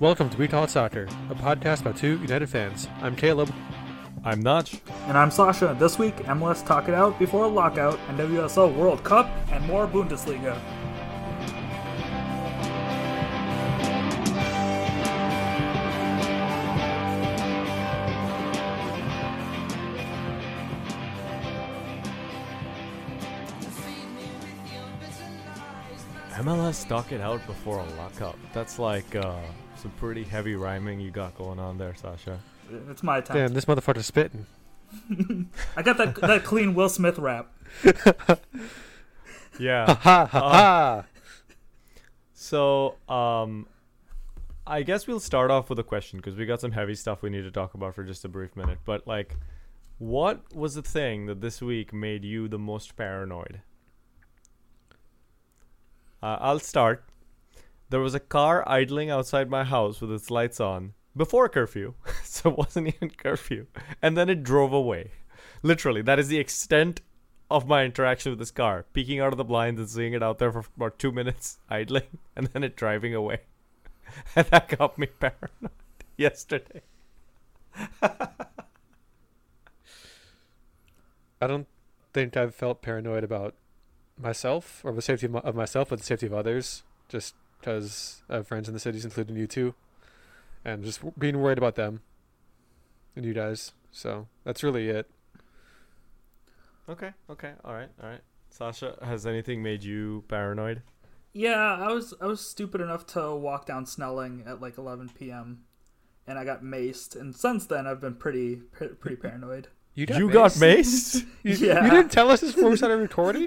Welcome 0.00 0.30
to 0.30 0.38
We 0.38 0.48
Talk 0.48 0.70
Soccer, 0.70 1.06
a 1.28 1.34
podcast 1.34 1.82
about 1.82 1.94
two 1.94 2.18
United 2.22 2.48
fans. 2.48 2.88
I'm 3.02 3.14
Caleb. 3.14 3.52
I'm 4.24 4.40
Notch. 4.40 4.80
And 5.08 5.18
I'm 5.18 5.30
Sasha. 5.30 5.76
This 5.78 5.98
week, 5.98 6.16
MLS 6.24 6.64
talk 6.64 6.88
it 6.88 6.94
out 6.94 7.18
before 7.18 7.44
a 7.44 7.48
lockout 7.48 8.00
and 8.08 8.18
WSL 8.18 8.74
World 8.74 9.04
Cup 9.04 9.28
and 9.50 9.62
more 9.66 9.86
Bundesliga. 9.86 10.58
MLS 26.38 26.88
talk 26.88 27.12
it 27.12 27.20
out 27.20 27.46
before 27.46 27.80
a 27.80 27.84
lockout. 27.96 28.38
That's 28.54 28.78
like 28.78 29.14
uh, 29.14 29.36
some 29.80 29.90
pretty 29.92 30.24
heavy 30.24 30.54
rhyming 30.54 31.00
you 31.00 31.10
got 31.10 31.36
going 31.36 31.58
on 31.58 31.78
there, 31.78 31.94
Sasha. 31.94 32.38
It's 32.90 33.02
my 33.02 33.18
attempt. 33.18 33.34
Damn, 33.34 33.54
this 33.54 33.64
motherfucker's 33.64 34.06
spitting. 34.06 34.46
I 35.76 35.82
got 35.82 35.96
that 35.98 36.14
that 36.20 36.44
clean 36.44 36.74
Will 36.74 36.88
Smith 36.88 37.18
rap. 37.18 37.52
Yeah. 39.58 39.92
Ha 39.92 40.24
ha 40.24 40.26
ha! 40.26 41.04
So, 42.32 42.96
um, 43.10 43.66
I 44.66 44.82
guess 44.82 45.06
we'll 45.06 45.20
start 45.20 45.50
off 45.50 45.68
with 45.68 45.78
a 45.78 45.82
question 45.82 46.18
because 46.18 46.34
we 46.34 46.46
got 46.46 46.62
some 46.62 46.72
heavy 46.72 46.94
stuff 46.94 47.20
we 47.20 47.28
need 47.28 47.42
to 47.42 47.50
talk 47.50 47.74
about 47.74 47.94
for 47.94 48.02
just 48.02 48.24
a 48.24 48.28
brief 48.28 48.56
minute. 48.56 48.78
But 48.86 49.06
like, 49.06 49.36
what 49.98 50.54
was 50.54 50.76
the 50.76 50.82
thing 50.82 51.26
that 51.26 51.42
this 51.42 51.60
week 51.60 51.92
made 51.92 52.24
you 52.24 52.48
the 52.48 52.58
most 52.58 52.96
paranoid? 52.96 53.60
Uh, 56.22 56.38
I'll 56.40 56.58
start. 56.58 57.04
There 57.90 58.00
was 58.00 58.14
a 58.14 58.20
car 58.20 58.62
idling 58.68 59.10
outside 59.10 59.50
my 59.50 59.64
house 59.64 60.00
with 60.00 60.12
its 60.12 60.30
lights 60.30 60.60
on 60.60 60.94
before 61.16 61.48
curfew, 61.48 61.94
so 62.24 62.50
it 62.50 62.56
wasn't 62.56 62.94
even 62.94 63.10
curfew, 63.10 63.66
and 64.00 64.16
then 64.16 64.28
it 64.28 64.44
drove 64.44 64.72
away. 64.72 65.10
Literally, 65.64 66.00
that 66.02 66.20
is 66.20 66.28
the 66.28 66.38
extent 66.38 67.00
of 67.50 67.66
my 67.66 67.84
interaction 67.84 68.30
with 68.30 68.38
this 68.38 68.52
car, 68.52 68.86
peeking 68.92 69.18
out 69.18 69.32
of 69.32 69.38
the 69.38 69.44
blinds 69.44 69.80
and 69.80 69.90
seeing 69.90 70.12
it 70.12 70.22
out 70.22 70.38
there 70.38 70.52
for 70.52 70.64
about 70.76 71.00
two 71.00 71.10
minutes 71.10 71.58
idling, 71.68 72.18
and 72.36 72.46
then 72.48 72.62
it 72.62 72.76
driving 72.76 73.14
away. 73.14 73.40
And 74.34 74.46
that 74.46 74.76
got 74.76 74.98
me 74.98 75.06
paranoid 75.06 75.70
yesterday. 76.16 76.82
I 78.02 78.28
don't 81.46 81.68
think 82.12 82.36
I've 82.36 82.54
felt 82.54 82.82
paranoid 82.82 83.22
about 83.22 83.54
myself 84.18 84.80
or 84.84 84.92
the 84.92 85.02
safety 85.02 85.26
of, 85.26 85.32
my, 85.32 85.38
of 85.40 85.54
myself, 85.54 85.90
but 85.90 86.00
the 86.00 86.04
safety 86.04 86.26
of 86.26 86.34
others, 86.34 86.82
just 87.08 87.34
because 87.60 88.22
I 88.28 88.34
uh, 88.34 88.36
have 88.38 88.48
friends 88.48 88.68
in 88.68 88.74
the 88.74 88.80
cities, 88.80 89.04
including 89.04 89.36
you 89.36 89.46
two, 89.46 89.74
and 90.64 90.82
just 90.84 91.00
being 91.18 91.40
worried 91.40 91.58
about 91.58 91.74
them 91.74 92.00
and 93.16 93.24
you 93.24 93.32
guys. 93.34 93.72
So 93.92 94.26
that's 94.44 94.62
really 94.62 94.88
it. 94.88 95.10
Okay, 96.88 97.12
okay, 97.28 97.52
all 97.64 97.74
right, 97.74 97.88
all 98.02 98.08
right. 98.08 98.20
Sasha, 98.48 98.96
has 99.02 99.26
anything 99.26 99.62
made 99.62 99.84
you 99.84 100.24
paranoid? 100.28 100.82
Yeah, 101.32 101.76
I 101.78 101.92
was 101.92 102.12
I 102.20 102.26
was 102.26 102.40
stupid 102.40 102.80
enough 102.80 103.06
to 103.08 103.34
walk 103.36 103.66
down 103.66 103.86
Snelling 103.86 104.42
at 104.46 104.60
like 104.60 104.76
11 104.78 105.10
p.m. 105.16 105.62
and 106.26 106.36
I 106.38 106.44
got 106.44 106.62
maced, 106.62 107.14
and 107.18 107.34
since 107.34 107.66
then 107.66 107.86
I've 107.86 108.00
been 108.00 108.16
pretty 108.16 108.56
pre- 108.56 108.88
pretty 108.88 109.16
paranoid. 109.22 109.68
You 109.94 110.06
you 110.16 110.30
got 110.30 110.52
maced? 110.52 111.24
You, 111.42 111.54
Yeah. 111.54 111.84
you 111.84 111.90
didn't 111.90 112.10
tell 112.12 112.30
us 112.30 112.40
this 112.40 112.54
before 112.54 112.70
we 112.70 112.76
started 112.76 112.96
recording. 112.96 113.46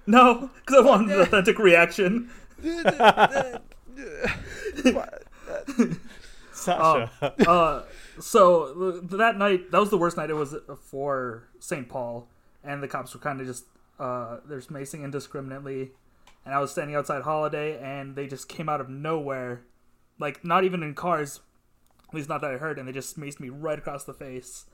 No, 0.06 0.50
because 0.64 0.82
I 0.82 0.86
wanted 0.88 1.16
an 1.16 1.20
authentic 1.20 1.58
reaction. 1.58 2.30
Sasha. 6.52 7.10
uh, 7.48 7.82
so 8.20 9.00
that 9.02 9.36
night, 9.36 9.70
that 9.70 9.78
was 9.78 9.90
the 9.90 9.98
worst 9.98 10.16
night. 10.16 10.30
It 10.30 10.34
was 10.34 10.54
for 10.82 11.48
St. 11.60 11.88
Paul, 11.88 12.28
and 12.64 12.82
the 12.82 12.88
cops 12.88 13.14
were 13.14 13.20
kind 13.20 13.40
of 13.40 13.46
just 13.46 13.64
uh, 13.98 14.38
there's 14.46 14.68
macing 14.68 15.04
indiscriminately, 15.04 15.92
and 16.44 16.54
I 16.54 16.60
was 16.60 16.70
standing 16.70 16.96
outside 16.96 17.22
Holiday, 17.22 17.78
and 17.80 18.16
they 18.16 18.26
just 18.26 18.48
came 18.48 18.68
out 18.68 18.80
of 18.80 18.88
nowhere, 18.88 19.62
like 20.18 20.44
not 20.44 20.64
even 20.64 20.82
in 20.82 20.94
cars, 20.94 21.40
at 22.08 22.14
least 22.14 22.28
not 22.28 22.40
that 22.40 22.50
I 22.52 22.56
heard, 22.58 22.78
and 22.78 22.88
they 22.88 22.92
just 22.92 23.18
maced 23.18 23.40
me 23.40 23.48
right 23.48 23.78
across 23.78 24.04
the 24.04 24.14
face. 24.14 24.66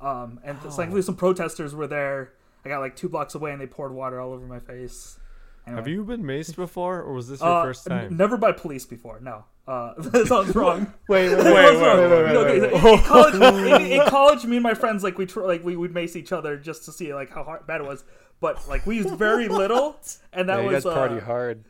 Um, 0.00 0.40
and 0.44 0.60
thankfully, 0.60 1.02
some 1.02 1.16
protesters 1.16 1.74
were 1.74 1.86
there. 1.86 2.32
I 2.64 2.68
got 2.68 2.80
like 2.80 2.96
two 2.96 3.08
blocks 3.08 3.34
away, 3.34 3.52
and 3.52 3.60
they 3.60 3.66
poured 3.66 3.92
water 3.92 4.20
all 4.20 4.32
over 4.32 4.46
my 4.46 4.60
face. 4.60 5.18
Have 5.66 5.86
you 5.86 6.04
been 6.04 6.22
maced 6.24 6.56
before, 6.56 7.00
or 7.02 7.12
was 7.14 7.28
this 7.28 7.40
your 7.40 7.48
Uh, 7.48 7.62
first 7.64 7.88
n- 7.90 7.96
time? 7.96 8.16
never 8.16 8.36
by 8.36 8.50
police 8.52 8.84
before. 8.84 9.20
No, 9.20 9.44
uh, 9.68 9.94
that 9.98 10.26
sounds 10.26 10.54
wrong. 10.56 10.92
Wait, 11.08 11.28
wait, 11.28 11.36
wait, 11.44 11.44
wait, 11.44 11.76
wait, 11.80 12.10
wait, 12.10 12.26
You 12.26 12.32
know, 12.32 12.44
wait, 12.44 12.62
in- 12.98 13.04
college, 13.04 13.34
in, 13.34 13.86
in 13.92 14.06
college, 14.08 14.44
me 14.44 14.56
and 14.56 14.62
my 14.62 14.74
friends 14.74 15.02
like 15.04 15.18
we 15.18 15.26
tr- 15.26 15.42
like 15.42 15.62
we 15.64 15.76
would 15.76 15.94
mace 15.94 16.16
each 16.16 16.32
other 16.32 16.56
just 16.56 16.84
to 16.86 16.92
see 16.92 17.14
like 17.14 17.30
how 17.30 17.44
hard, 17.44 17.66
bad 17.66 17.80
it 17.80 17.86
was. 17.86 18.04
But 18.40 18.68
like 18.68 18.86
we 18.86 18.96
used 18.96 19.10
very 19.16 19.46
little, 19.48 19.96
and 20.32 20.48
that 20.48 20.58
Yeah, 20.58 20.64
you 20.68 20.74
was 20.74 20.84
guys 20.84 20.92
party 20.94 21.16
uh, 21.18 21.20
hard. 21.20 21.64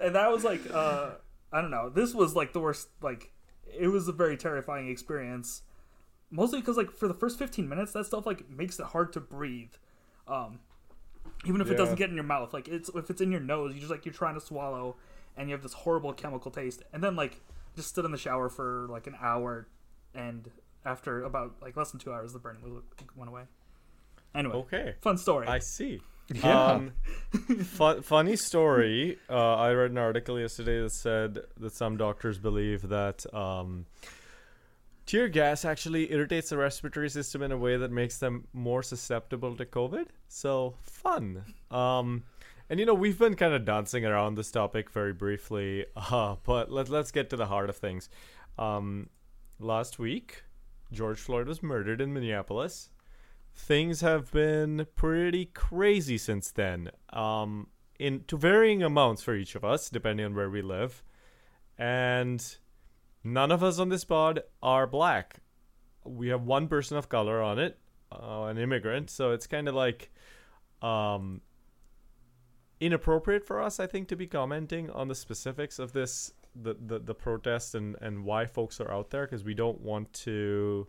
and 0.00 0.14
that 0.14 0.30
was 0.30 0.44
like 0.44 0.60
uh, 0.72 1.10
I 1.52 1.60
don't 1.60 1.70
know. 1.72 1.88
This 1.88 2.14
was 2.14 2.36
like 2.36 2.52
the 2.52 2.60
worst. 2.60 2.88
Like 3.02 3.32
it 3.66 3.88
was 3.88 4.06
a 4.08 4.12
very 4.12 4.36
terrifying 4.36 4.88
experience. 4.88 5.62
Mostly 6.30 6.60
because 6.60 6.76
like 6.76 6.90
for 6.92 7.08
the 7.08 7.14
first 7.14 7.38
fifteen 7.38 7.68
minutes, 7.68 7.92
that 7.92 8.06
stuff 8.06 8.26
like 8.26 8.48
makes 8.48 8.78
it 8.78 8.86
hard 8.86 9.12
to 9.14 9.20
breathe. 9.20 9.72
Um, 10.28 10.60
even 11.44 11.60
if 11.60 11.70
it 11.70 11.76
doesn't 11.76 11.96
get 11.96 12.08
in 12.10 12.14
your 12.14 12.24
mouth, 12.24 12.52
like 12.52 12.68
it's 12.68 12.88
if 12.94 13.10
it's 13.10 13.20
in 13.20 13.30
your 13.30 13.40
nose, 13.40 13.74
you 13.74 13.80
just 13.80 13.90
like 13.90 14.04
you're 14.04 14.14
trying 14.14 14.34
to 14.34 14.40
swallow, 14.40 14.96
and 15.36 15.48
you 15.48 15.54
have 15.54 15.62
this 15.62 15.72
horrible 15.74 16.12
chemical 16.12 16.50
taste. 16.50 16.82
And 16.92 17.02
then 17.02 17.16
like 17.16 17.40
just 17.76 17.88
stood 17.88 18.04
in 18.04 18.12
the 18.12 18.18
shower 18.18 18.48
for 18.48 18.86
like 18.90 19.06
an 19.06 19.16
hour, 19.20 19.66
and 20.14 20.50
after 20.84 21.22
about 21.22 21.54
like 21.62 21.76
less 21.76 21.90
than 21.90 22.00
two 22.00 22.12
hours, 22.12 22.32
the 22.32 22.38
burning 22.38 22.82
went 23.16 23.30
away. 23.30 23.42
Anyway, 24.34 24.54
Okay, 24.56 24.94
fun 25.00 25.16
story. 25.16 25.46
I 25.46 25.58
see. 25.60 26.00
Yeah. 26.32 26.66
Um, 26.72 26.92
fu- 27.64 28.00
funny 28.02 28.36
story. 28.36 29.18
Uh, 29.28 29.56
I 29.56 29.72
read 29.72 29.90
an 29.90 29.98
article 29.98 30.40
yesterday 30.40 30.80
that 30.80 30.92
said 30.92 31.38
that 31.60 31.72
some 31.74 31.96
doctors 31.98 32.38
believe 32.38 32.88
that 32.88 33.24
um, 33.34 33.86
tear 35.06 35.28
gas 35.28 35.64
actually 35.64 36.12
irritates 36.12 36.50
the 36.50 36.56
respiratory 36.56 37.08
system 37.10 37.42
in 37.42 37.52
a 37.52 37.58
way 37.58 37.76
that 37.76 37.90
makes 37.90 38.18
them 38.18 38.46
more 38.52 38.82
susceptible 38.82 39.56
to 39.56 39.64
COVID. 39.64 40.06
So 40.28 40.74
fun. 40.82 41.44
Um, 41.70 42.24
and 42.70 42.80
you 42.80 42.86
know 42.86 42.94
we've 42.94 43.18
been 43.18 43.36
kind 43.36 43.54
of 43.54 43.64
dancing 43.64 44.04
around 44.04 44.36
this 44.36 44.50
topic 44.50 44.90
very 44.90 45.12
briefly, 45.12 45.86
uh, 45.96 46.36
but 46.44 46.70
let 46.70 46.88
let's 46.88 47.10
get 47.10 47.30
to 47.30 47.36
the 47.36 47.46
heart 47.46 47.68
of 47.68 47.76
things. 47.76 48.08
Um, 48.58 49.10
last 49.58 49.98
week, 49.98 50.44
George 50.92 51.18
Floyd 51.18 51.48
was 51.48 51.62
murdered 51.62 52.00
in 52.00 52.12
Minneapolis 52.12 52.90
things 53.54 54.00
have 54.00 54.30
been 54.32 54.86
pretty 54.96 55.46
crazy 55.46 56.18
since 56.18 56.50
then 56.50 56.90
um 57.12 57.68
in 57.98 58.24
to 58.26 58.36
varying 58.36 58.82
amounts 58.82 59.22
for 59.22 59.34
each 59.34 59.54
of 59.54 59.64
us 59.64 59.88
depending 59.88 60.26
on 60.26 60.34
where 60.34 60.50
we 60.50 60.60
live 60.60 61.04
and 61.78 62.56
none 63.24 63.50
of 63.50 63.62
us 63.62 63.78
on 63.78 63.88
this 63.88 64.04
pod 64.04 64.42
are 64.62 64.86
black. 64.86 65.36
We 66.04 66.28
have 66.28 66.42
one 66.42 66.68
person 66.68 66.96
of 66.96 67.08
color 67.08 67.42
on 67.42 67.58
it 67.58 67.78
uh, 68.12 68.44
an 68.44 68.58
immigrant 68.58 69.10
so 69.10 69.32
it's 69.32 69.46
kind 69.46 69.66
of 69.66 69.74
like 69.74 70.12
um 70.82 71.40
inappropriate 72.78 73.44
for 73.44 73.60
us 73.62 73.80
i 73.80 73.86
think 73.86 74.06
to 74.06 74.14
be 74.14 74.26
commenting 74.26 74.90
on 74.90 75.08
the 75.08 75.14
specifics 75.14 75.78
of 75.78 75.92
this 75.92 76.32
the 76.54 76.76
the, 76.86 76.98
the 76.98 77.14
protest 77.14 77.74
and 77.74 77.96
and 78.00 78.24
why 78.24 78.46
folks 78.46 78.80
are 78.80 78.90
out 78.90 79.10
there 79.10 79.26
because 79.26 79.44
we 79.44 79.54
don't 79.54 79.80
want 79.80 80.12
to 80.12 80.86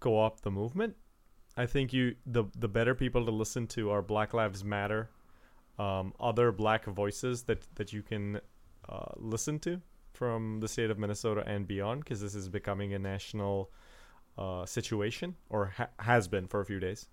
go 0.00 0.22
up 0.22 0.40
the 0.42 0.50
movement. 0.50 0.96
I 1.56 1.66
think 1.66 1.92
you 1.92 2.16
the 2.26 2.44
the 2.58 2.68
better 2.68 2.94
people 2.94 3.24
to 3.24 3.30
listen 3.30 3.66
to 3.68 3.90
are 3.90 4.02
Black 4.02 4.34
Lives 4.34 4.64
Matter, 4.64 5.10
um, 5.78 6.12
other 6.20 6.52
Black 6.52 6.84
voices 6.84 7.44
that 7.44 7.66
that 7.76 7.92
you 7.92 8.02
can 8.02 8.40
uh, 8.88 9.12
listen 9.16 9.58
to 9.60 9.80
from 10.22 10.60
the 10.60 10.68
state 10.68 10.88
of 10.88 11.00
Minnesota 11.00 11.42
and 11.48 11.66
beyond, 11.66 12.04
because 12.04 12.20
this 12.20 12.36
is 12.36 12.48
becoming 12.48 12.94
a 12.94 12.98
national 13.00 13.72
uh, 14.38 14.64
situation 14.64 15.34
or 15.50 15.72
ha- 15.76 15.88
has 15.98 16.28
been 16.28 16.46
for 16.46 16.60
a 16.60 16.64
few 16.64 16.78
days. 16.78 17.08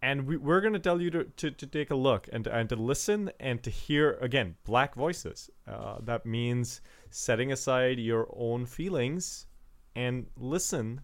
And 0.00 0.24
we, 0.24 0.36
we're 0.36 0.60
going 0.60 0.72
to 0.74 0.78
tell 0.78 1.02
you 1.02 1.10
to, 1.10 1.24
to, 1.24 1.50
to 1.50 1.66
take 1.66 1.90
a 1.90 1.96
look 1.96 2.28
and 2.32 2.44
to, 2.44 2.54
and 2.54 2.68
to 2.68 2.76
listen 2.76 3.32
and 3.40 3.60
to 3.64 3.70
hear 3.70 4.12
again 4.20 4.54
black 4.62 4.94
voices. 4.94 5.50
Uh, 5.66 5.96
that 6.04 6.24
means 6.24 6.80
setting 7.10 7.50
aside 7.50 7.98
your 7.98 8.28
own 8.36 8.66
feelings 8.66 9.48
and 9.96 10.28
listen 10.36 11.00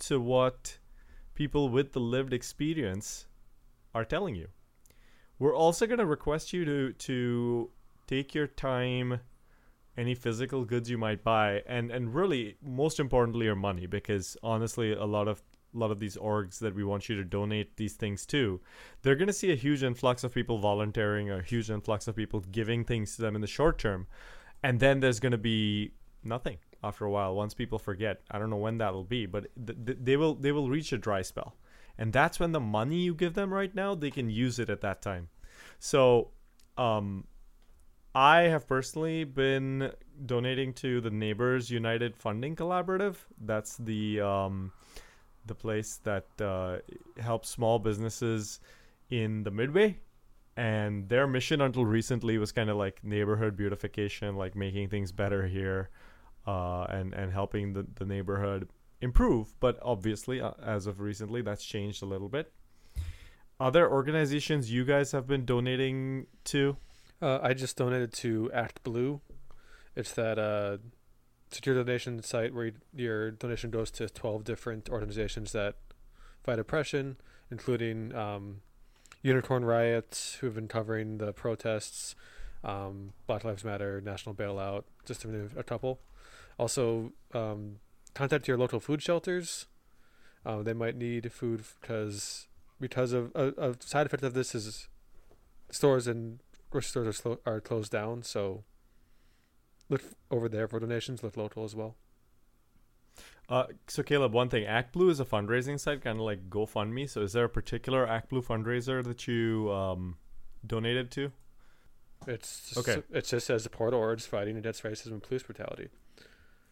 to 0.00 0.20
what 0.20 0.76
people 1.34 1.70
with 1.70 1.92
the 1.92 2.00
lived 2.00 2.34
experience 2.34 3.28
are 3.94 4.04
telling 4.04 4.34
you. 4.34 4.48
We're 5.38 5.56
also 5.56 5.86
going 5.86 6.00
to 6.00 6.04
request 6.04 6.52
you 6.52 6.66
to 6.66 6.92
to 6.92 7.70
take 8.06 8.34
your 8.34 8.46
time 8.46 9.20
any 9.96 10.14
physical 10.14 10.64
goods 10.64 10.88
you 10.88 10.98
might 10.98 11.22
buy 11.22 11.62
and 11.66 11.90
and 11.90 12.14
really 12.14 12.56
most 12.62 12.98
importantly 12.98 13.46
your 13.46 13.56
money 13.56 13.86
because 13.86 14.36
honestly 14.42 14.92
a 14.92 15.04
lot 15.04 15.28
of 15.28 15.42
a 15.74 15.78
lot 15.78 15.90
of 15.90 16.00
these 16.00 16.16
orgs 16.16 16.58
that 16.58 16.74
we 16.74 16.84
want 16.84 17.08
you 17.08 17.16
to 17.16 17.24
donate 17.24 17.76
these 17.76 17.94
things 17.94 18.26
to 18.26 18.60
they're 19.02 19.16
going 19.16 19.26
to 19.26 19.32
see 19.32 19.52
a 19.52 19.56
huge 19.56 19.82
influx 19.82 20.24
of 20.24 20.34
people 20.34 20.58
volunteering 20.58 21.30
a 21.30 21.42
huge 21.42 21.70
influx 21.70 22.08
of 22.08 22.16
people 22.16 22.40
giving 22.40 22.84
things 22.84 23.16
to 23.16 23.22
them 23.22 23.34
in 23.34 23.40
the 23.40 23.46
short 23.46 23.78
term 23.78 24.06
and 24.62 24.80
then 24.80 25.00
there's 25.00 25.20
going 25.20 25.32
to 25.32 25.38
be 25.38 25.92
nothing 26.24 26.58
after 26.84 27.04
a 27.04 27.10
while 27.10 27.34
once 27.34 27.54
people 27.54 27.78
forget. 27.78 28.22
I 28.30 28.38
don't 28.38 28.50
know 28.50 28.56
when 28.56 28.78
that'll 28.78 29.04
be 29.04 29.26
but 29.26 29.46
th- 29.66 29.78
th- 29.86 29.98
they 30.00 30.16
will 30.16 30.34
they 30.34 30.52
will 30.52 30.68
reach 30.68 30.92
a 30.92 30.98
dry 30.98 31.22
spell. 31.22 31.56
And 31.98 32.12
that's 32.12 32.40
when 32.40 32.52
the 32.52 32.60
money 32.60 33.00
you 33.00 33.14
give 33.14 33.34
them 33.34 33.52
right 33.52 33.74
now 33.74 33.94
they 33.94 34.10
can 34.10 34.30
use 34.30 34.58
it 34.58 34.70
at 34.70 34.80
that 34.80 35.02
time. 35.02 35.28
So 35.78 36.30
um 36.78 37.24
i 38.14 38.40
have 38.42 38.66
personally 38.66 39.24
been 39.24 39.92
donating 40.26 40.72
to 40.72 41.00
the 41.00 41.10
neighbors 41.10 41.70
united 41.70 42.16
funding 42.16 42.56
collaborative. 42.56 43.16
That's 43.40 43.76
the 43.76 44.20
um 44.20 44.72
the 45.44 45.54
place 45.54 45.98
that 46.04 46.26
uh, 46.40 46.78
helps 47.20 47.48
small 47.48 47.80
businesses 47.80 48.60
in 49.10 49.42
the 49.42 49.50
midway. 49.50 49.98
And 50.56 51.08
their 51.08 51.26
mission 51.26 51.60
until 51.60 51.84
recently 51.84 52.38
was 52.38 52.52
kind 52.52 52.70
of 52.70 52.76
like 52.76 53.02
neighborhood 53.02 53.56
beautification 53.56 54.36
like 54.36 54.54
making 54.54 54.88
things 54.90 55.10
better 55.10 55.46
here 55.46 55.90
uh, 56.46 56.84
and 56.84 57.14
and 57.14 57.32
helping 57.32 57.72
the, 57.72 57.86
the 57.96 58.04
neighborhood 58.04 58.68
improve. 59.00 59.58
But 59.58 59.78
obviously 59.82 60.40
uh, 60.40 60.52
as 60.62 60.86
of 60.86 61.00
recently 61.00 61.42
that's 61.42 61.64
changed 61.64 62.02
a 62.02 62.06
little 62.06 62.28
bit. 62.28 62.52
Other 63.58 63.90
organizations 63.90 64.70
you 64.70 64.84
guys 64.84 65.12
have 65.12 65.26
been 65.26 65.44
donating 65.44 66.26
to 66.44 66.76
Uh, 67.22 67.38
I 67.40 67.54
just 67.54 67.76
donated 67.76 68.12
to 68.14 68.50
Act 68.52 68.82
Blue. 68.82 69.20
It's 69.94 70.10
that 70.14 70.40
uh, 70.40 70.78
secure 71.52 71.76
donation 71.76 72.20
site 72.24 72.52
where 72.52 72.66
you, 72.66 72.72
your 72.92 73.30
donation 73.30 73.70
goes 73.70 73.92
to 73.92 74.08
12 74.08 74.42
different 74.42 74.88
organizations 74.90 75.52
that 75.52 75.76
fight 76.42 76.58
oppression, 76.58 77.16
including 77.48 78.12
um, 78.12 78.62
Unicorn 79.22 79.64
Riots, 79.64 80.34
who 80.40 80.46
have 80.48 80.56
been 80.56 80.66
covering 80.66 81.18
the 81.18 81.32
protests, 81.32 82.16
um, 82.64 83.12
Black 83.28 83.44
Lives 83.44 83.64
Matter, 83.64 84.00
National 84.00 84.34
Bailout, 84.34 84.82
just 85.06 85.20
to 85.20 85.28
name 85.28 85.50
a 85.56 85.62
couple. 85.62 86.00
Also, 86.58 87.12
um, 87.34 87.76
contact 88.14 88.48
your 88.48 88.58
local 88.58 88.80
food 88.80 89.00
shelters. 89.00 89.66
Uh, 90.44 90.62
they 90.62 90.72
might 90.72 90.96
need 90.96 91.30
food 91.30 91.62
because 91.80 92.48
because 92.80 93.12
of 93.12 93.30
a, 93.36 93.52
a 93.56 93.76
side 93.78 94.06
effect 94.06 94.24
of 94.24 94.34
this 94.34 94.56
is 94.56 94.88
stores 95.70 96.08
and 96.08 96.40
grocery 96.72 96.88
stores 96.88 97.06
are, 97.08 97.12
slow, 97.12 97.38
are 97.46 97.60
closed 97.60 97.92
down. 97.92 98.22
So 98.22 98.64
look 99.88 100.02
over 100.30 100.48
there 100.48 100.66
for 100.68 100.80
donations. 100.80 101.22
Look 101.22 101.36
local 101.36 101.64
as 101.64 101.74
well. 101.76 101.96
uh, 103.48 103.64
so 103.88 104.02
caleb 104.02 104.32
one 104.32 104.48
thing 104.48 104.64
act 104.64 104.92
blue 104.92 105.10
is 105.10 105.20
a 105.20 105.24
fundraising 105.24 105.78
site 105.78 106.00
kind 106.02 106.18
of 106.18 106.24
like 106.24 106.48
gofundme 106.48 107.08
so 107.08 107.20
is 107.20 107.32
there 107.32 107.44
a 107.44 107.48
particular 107.48 108.06
act 108.08 108.30
blue 108.30 108.40
fundraiser 108.40 109.02
that 109.04 109.26
you 109.28 109.70
um, 109.72 110.16
donated 110.66 111.10
to 111.10 111.30
It's 112.26 112.70
just, 112.70 112.88
Okay. 112.88 113.02
It 113.12 113.24
just 113.26 113.46
says 113.46 113.64
support 113.64 113.92
orgs 113.94 114.22
fighting 114.26 114.56
against 114.56 114.82
racism 114.84 115.12
and 115.18 115.22
police 115.22 115.42
brutality. 115.42 115.88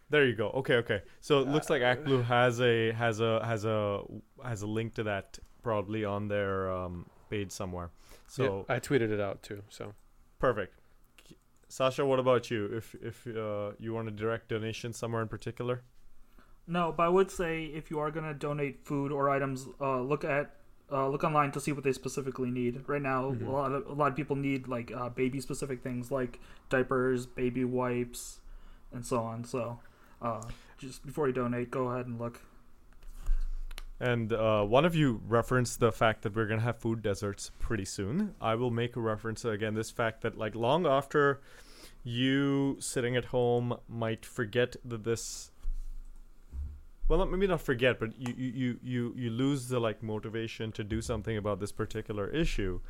There 0.09 0.25
you 0.25 0.35
go. 0.35 0.49
Okay, 0.61 0.75
okay. 0.83 1.03
So 1.21 1.41
it 1.41 1.49
looks 1.49 1.69
like 1.71 1.83
Uh, 1.83 1.91
Act 1.93 2.05
Blue 2.05 2.23
has 2.23 2.61
a 2.61 2.93
has 2.93 3.21
a 3.21 3.45
has 3.45 3.65
a 3.65 4.03
has 4.45 4.63
a 4.63 4.67
link 4.67 4.95
to 4.95 5.03
that 5.05 5.39
probably 5.63 6.05
on 6.05 6.29
their 6.29 6.71
um, 6.71 7.07
page 7.31 7.51
somewhere. 7.53 7.91
So 8.31 8.45
So 8.45 8.67
I 8.69 8.79
tweeted 8.79 9.11
it 9.11 9.21
out 9.21 9.43
too. 9.43 9.63
So 9.69 9.93
perfect. 10.39 10.75
Sasha, 11.69 12.05
what 12.05 12.19
about 12.19 12.51
you? 12.51 12.67
If 12.67 12.95
if 13.03 13.27
uh, 13.27 13.73
you 13.79 13.93
want 13.95 14.07
to 14.09 14.15
direct 14.15 14.49
donation 14.49 14.93
somewhere 14.93 15.23
in 15.23 15.29
particular, 15.29 15.83
No, 16.67 16.93
but 16.97 17.03
I 17.05 17.09
would 17.09 17.31
say 17.31 17.65
if 17.65 17.91
you 17.91 17.99
are 17.99 18.11
gonna 18.13 18.35
donate 18.35 18.85
food 18.85 19.11
or 19.11 19.29
items, 19.31 19.67
uh, 19.81 20.01
look 20.01 20.25
at 20.25 20.55
uh, 20.93 21.09
look 21.09 21.25
online 21.25 21.51
to 21.53 21.61
see 21.61 21.73
what 21.73 21.85
they 21.85 21.93
specifically 21.93 22.51
need. 22.51 22.83
Right 22.89 23.03
now, 23.03 23.33
Mhm. 23.33 23.47
a 23.47 23.51
lot 23.51 23.73
of 23.73 23.87
a 23.87 23.93
lot 23.93 24.11
of 24.13 24.17
people 24.17 24.37
need 24.37 24.69
like 24.69 24.93
uh, 24.93 25.09
baby 25.09 25.41
specific 25.41 25.83
things 25.83 26.11
like 26.13 26.39
diapers, 26.69 27.27
baby 27.27 27.65
wipes, 27.65 28.41
and 28.93 29.05
so 29.05 29.19
on. 29.23 29.45
So, 29.45 29.81
uh, 30.23 30.43
just 30.79 31.05
before 31.07 31.27
you 31.29 31.33
donate, 31.33 31.71
go 31.71 31.89
ahead 31.91 32.07
and 32.07 32.19
look. 32.19 32.41
And 34.01 34.33
uh, 34.33 34.65
one 34.65 34.87
of 34.87 34.95
you 34.95 35.21
referenced 35.29 35.79
the 35.79 35.93
fact 35.93 36.23
that 36.23 36.35
we're 36.35 36.47
gonna 36.47 36.63
have 36.63 36.79
food 36.79 37.03
deserts 37.03 37.51
pretty 37.59 37.85
soon. 37.85 38.35
I 38.41 38.55
will 38.55 38.71
make 38.71 38.97
a 38.97 39.01
reference 39.01 39.45
again. 39.45 39.75
This 39.75 39.91
fact 39.91 40.23
that 40.23 40.39
like 40.39 40.55
long 40.55 40.87
after 40.87 41.41
you 42.03 42.77
sitting 42.81 43.15
at 43.17 43.27
home 43.27 43.77
might 43.89 44.25
forget 44.25 44.77
that 44.85 45.05
this 45.05 45.51
well 47.09 47.25
maybe 47.27 47.47
not 47.47 47.61
forget 47.61 47.99
but 47.99 48.19
you 48.19 48.33
you 48.37 48.79
you 48.83 49.15
you, 49.17 49.31
lose 49.31 49.69
the 49.69 49.79
like 49.79 50.03
motivation 50.03 50.73
to 50.73 50.83
do 50.83 51.03
something 51.03 51.37
about 51.37 51.61
this 51.61 51.73
particular 51.73 52.29
issue 52.29 52.81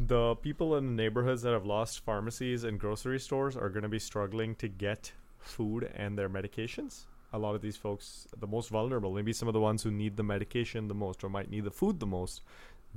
the 0.00 0.34
people 0.36 0.76
in 0.76 0.86
the 0.86 1.02
neighborhoods 1.02 1.42
that 1.42 1.52
have 1.52 1.66
lost 1.66 2.00
pharmacies 2.00 2.64
and 2.64 2.80
grocery 2.80 3.20
stores 3.20 3.56
are 3.56 3.68
going 3.68 3.82
to 3.82 3.88
be 3.88 3.98
struggling 3.98 4.54
to 4.56 4.66
get 4.66 5.12
food 5.38 5.88
and 5.94 6.18
their 6.18 6.28
medications 6.28 7.04
a 7.32 7.38
lot 7.38 7.54
of 7.54 7.62
these 7.62 7.76
folks 7.76 8.26
the 8.38 8.46
most 8.46 8.68
vulnerable 8.68 9.12
maybe 9.12 9.32
some 9.32 9.48
of 9.48 9.54
the 9.54 9.60
ones 9.60 9.82
who 9.82 9.90
need 9.90 10.16
the 10.16 10.22
medication 10.22 10.88
the 10.88 10.94
most 10.94 11.24
or 11.24 11.28
might 11.28 11.50
need 11.50 11.64
the 11.64 11.70
food 11.70 11.98
the 11.98 12.06
most 12.06 12.42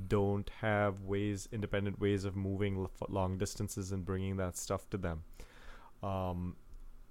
don't 0.08 0.50
have 0.60 1.02
ways 1.02 1.48
independent 1.52 1.98
ways 2.00 2.24
of 2.24 2.36
moving 2.36 2.86
long 3.08 3.38
distances 3.38 3.92
and 3.92 4.04
bringing 4.04 4.36
that 4.36 4.56
stuff 4.56 4.88
to 4.90 4.96
them. 4.96 5.22
Um, 6.02 6.56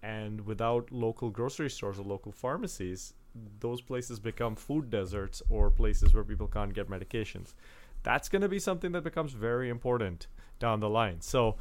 and 0.04 0.42
without 0.42 0.92
local 0.92 1.30
grocery 1.30 1.70
stores 1.70 2.00
or 2.00 2.04
local 2.04 2.32
pharmacies 2.32 3.14
those 3.60 3.82
places 3.82 4.20
become 4.20 4.56
food 4.56 4.90
deserts 4.90 5.42
or 5.50 5.70
places 5.70 6.14
where 6.14 6.24
people 6.24 6.48
can't 6.48 6.74
get 6.74 6.90
medications. 6.90 7.54
That's 8.04 8.30
going 8.30 8.44
to 8.44 8.48
be 8.48 8.60
something 8.60 8.94
that 8.94 9.04
becomes 9.04 9.34
very 9.34 9.70
important 9.70 10.28
down 10.60 10.80
the 10.80 10.90
line. 10.90 11.20
So 11.20 11.58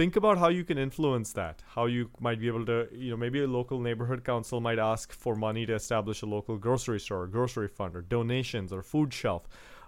think 0.00 0.16
about 0.16 0.38
how 0.38 0.48
you 0.48 0.64
can 0.64 0.78
influence 0.78 1.34
that. 1.34 1.62
How 1.74 1.84
you 1.84 2.08
might 2.20 2.40
be 2.40 2.46
able 2.46 2.64
to 2.64 2.88
you 2.90 3.10
know 3.10 3.18
maybe 3.18 3.42
a 3.42 3.46
local 3.46 3.80
neighborhood 3.80 4.24
council 4.24 4.58
might 4.58 4.78
ask 4.78 5.12
for 5.12 5.36
money 5.36 5.66
to 5.66 5.74
establish 5.74 6.22
a 6.22 6.26
local 6.26 6.56
grocery 6.56 6.98
store 6.98 7.24
or 7.24 7.26
grocery 7.26 7.68
fund 7.68 7.94
or 7.94 8.00
donations 8.00 8.72
or 8.72 8.82
food 8.82 9.12
shelf 9.12 9.46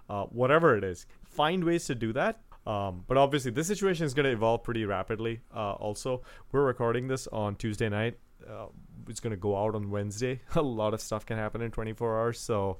uh, 0.09 0.25
whatever 0.25 0.77
it 0.77 0.83
is. 0.83 1.07
Find 1.23 1.63
ways 1.63 1.85
to 1.85 1.95
do 1.95 2.13
that. 2.13 2.41
Um, 2.67 3.03
but 3.07 3.17
obviously 3.17 3.49
this 3.49 3.65
situation 3.67 4.05
is 4.05 4.13
going 4.13 4.25
to 4.25 4.31
evolve 4.31 4.63
pretty 4.63 4.85
rapidly 4.85 5.41
uh, 5.53 5.73
also. 5.73 6.21
We're 6.51 6.63
recording 6.63 7.07
this 7.07 7.25
on 7.27 7.55
tuesday 7.55 7.89
night. 7.89 8.19
Uh, 8.47 8.67
it's 9.09 9.19
going 9.19 9.31
to 9.31 9.37
go 9.37 9.57
out 9.57 9.73
on 9.73 9.89
wednesday. 9.89 10.41
A 10.55 10.61
lot 10.61 10.93
of 10.93 11.01
stuff 11.01 11.25
can 11.25 11.37
happen 11.37 11.61
in 11.61 11.71
24 11.71 12.19
hours 12.19 12.39
so 12.39 12.77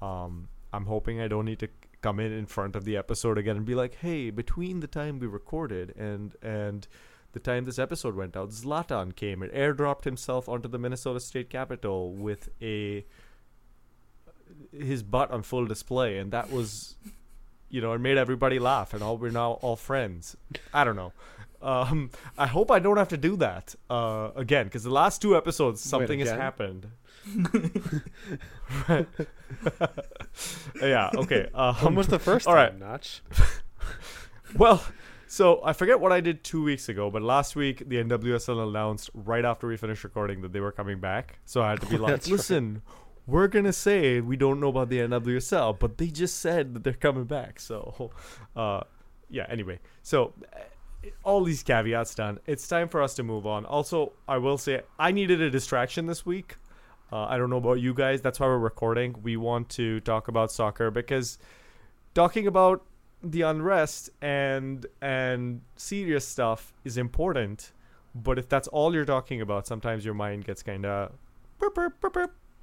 um, 0.00 0.48
i'm 0.72 0.86
hoping 0.86 1.20
i 1.20 1.28
don't 1.28 1.46
need 1.46 1.58
to 1.58 1.68
come 2.06 2.20
in 2.20 2.32
in 2.32 2.46
front 2.46 2.76
of 2.76 2.84
the 2.84 2.96
episode 2.96 3.38
again 3.38 3.56
and 3.56 3.66
be 3.66 3.74
like 3.74 3.96
hey 3.96 4.30
between 4.30 4.80
the 4.80 4.86
time 4.86 5.18
we 5.18 5.26
recorded 5.26 5.94
and 5.96 6.34
and 6.42 6.88
the 7.32 7.40
time 7.40 7.64
this 7.64 7.78
episode 7.78 8.14
went 8.14 8.36
out 8.36 8.50
zlatan 8.50 9.14
came 9.14 9.42
and 9.42 9.52
airdropped 9.52 10.04
himself 10.04 10.48
onto 10.48 10.68
the 10.68 10.78
minnesota 10.78 11.20
state 11.20 11.50
capitol 11.50 12.12
with 12.12 12.48
a 12.62 13.04
his 14.72 15.02
butt 15.02 15.30
on 15.30 15.42
full 15.42 15.66
display. 15.66 16.18
And 16.18 16.32
that 16.32 16.50
was 16.50 16.96
you 17.68 17.80
know 17.80 17.92
it 17.92 17.98
made 17.98 18.16
everybody 18.16 18.58
laugh 18.58 18.94
and 18.94 19.02
all 19.02 19.16
we're 19.16 19.30
now 19.30 19.52
all 19.62 19.76
friends. 19.76 20.36
I 20.72 20.84
don't 20.84 20.96
know. 20.96 21.12
Um 21.62 22.10
i 22.36 22.46
hope 22.46 22.70
i 22.70 22.78
don't 22.78 22.98
have 22.98 23.08
to 23.08 23.16
do 23.16 23.34
that 23.36 23.74
uh 23.88 24.30
again 24.36 24.66
because 24.66 24.84
the 24.84 24.90
last 24.90 25.22
two 25.22 25.34
episodes 25.34 25.80
something 25.80 26.20
has 26.20 26.28
happened 26.28 26.88
Right. 28.88 29.06
yeah 30.80 31.10
okay 31.16 31.48
um, 31.54 31.74
when 31.76 31.94
was 31.94 32.08
the 32.08 32.18
first 32.18 32.46
all 32.46 32.54
time, 32.54 32.72
right. 32.72 32.78
Notch? 32.78 33.22
well, 34.56 34.84
so 35.26 35.60
I 35.64 35.72
forget 35.72 35.98
what 36.00 36.12
I 36.12 36.20
did 36.20 36.44
two 36.44 36.62
weeks 36.62 36.88
ago, 36.88 37.10
but 37.10 37.22
last 37.22 37.56
week 37.56 37.82
the 37.88 37.96
NWSL 37.96 38.68
announced 38.68 39.10
right 39.14 39.44
after 39.44 39.66
we 39.66 39.76
finished 39.76 40.04
recording 40.04 40.40
that 40.42 40.52
they 40.52 40.60
were 40.60 40.72
coming 40.72 41.00
back. 41.00 41.38
So 41.44 41.62
I 41.62 41.70
had 41.70 41.80
to 41.80 41.86
be 41.86 41.96
like, 41.98 42.10
That's 42.10 42.28
right. 42.28 42.36
listen, 42.36 42.82
we're 43.26 43.48
gonna 43.48 43.72
say 43.72 44.20
we 44.20 44.36
don't 44.36 44.60
know 44.60 44.68
about 44.68 44.88
the 44.88 44.98
NWSL, 44.98 45.78
but 45.78 45.98
they 45.98 46.08
just 46.08 46.40
said 46.40 46.74
that 46.74 46.84
they're 46.84 46.92
coming 46.92 47.24
back. 47.24 47.58
So, 47.60 48.10
uh, 48.54 48.82
yeah. 49.28 49.46
Anyway, 49.48 49.80
so 50.02 50.32
uh, 50.54 50.60
all 51.24 51.42
these 51.42 51.62
caveats 51.62 52.14
done. 52.14 52.38
It's 52.46 52.66
time 52.68 52.88
for 52.88 53.02
us 53.02 53.14
to 53.14 53.22
move 53.22 53.46
on. 53.46 53.64
Also, 53.64 54.12
I 54.28 54.38
will 54.38 54.58
say 54.58 54.82
I 54.98 55.10
needed 55.10 55.40
a 55.40 55.50
distraction 55.50 56.06
this 56.06 56.24
week. 56.24 56.56
Uh, 57.12 57.24
I 57.24 57.38
don't 57.38 57.50
know 57.50 57.56
about 57.58 57.80
you 57.80 57.94
guys. 57.94 58.20
That's 58.20 58.40
why 58.40 58.46
we're 58.46 58.58
recording. 58.58 59.16
We 59.22 59.36
want 59.36 59.68
to 59.70 60.00
talk 60.00 60.28
about 60.28 60.50
soccer 60.50 60.90
because 60.90 61.38
talking 62.14 62.46
about 62.46 62.84
the 63.22 63.42
unrest 63.42 64.10
and 64.20 64.86
and 65.00 65.62
serious 65.76 66.26
stuff 66.26 66.72
is 66.84 66.98
important. 66.98 67.72
But 68.14 68.38
if 68.38 68.48
that's 68.48 68.68
all 68.68 68.94
you're 68.94 69.04
talking 69.04 69.40
about, 69.40 69.66
sometimes 69.66 70.04
your 70.04 70.14
mind 70.14 70.44
gets 70.44 70.62
kind 70.62 70.86
of 70.86 71.12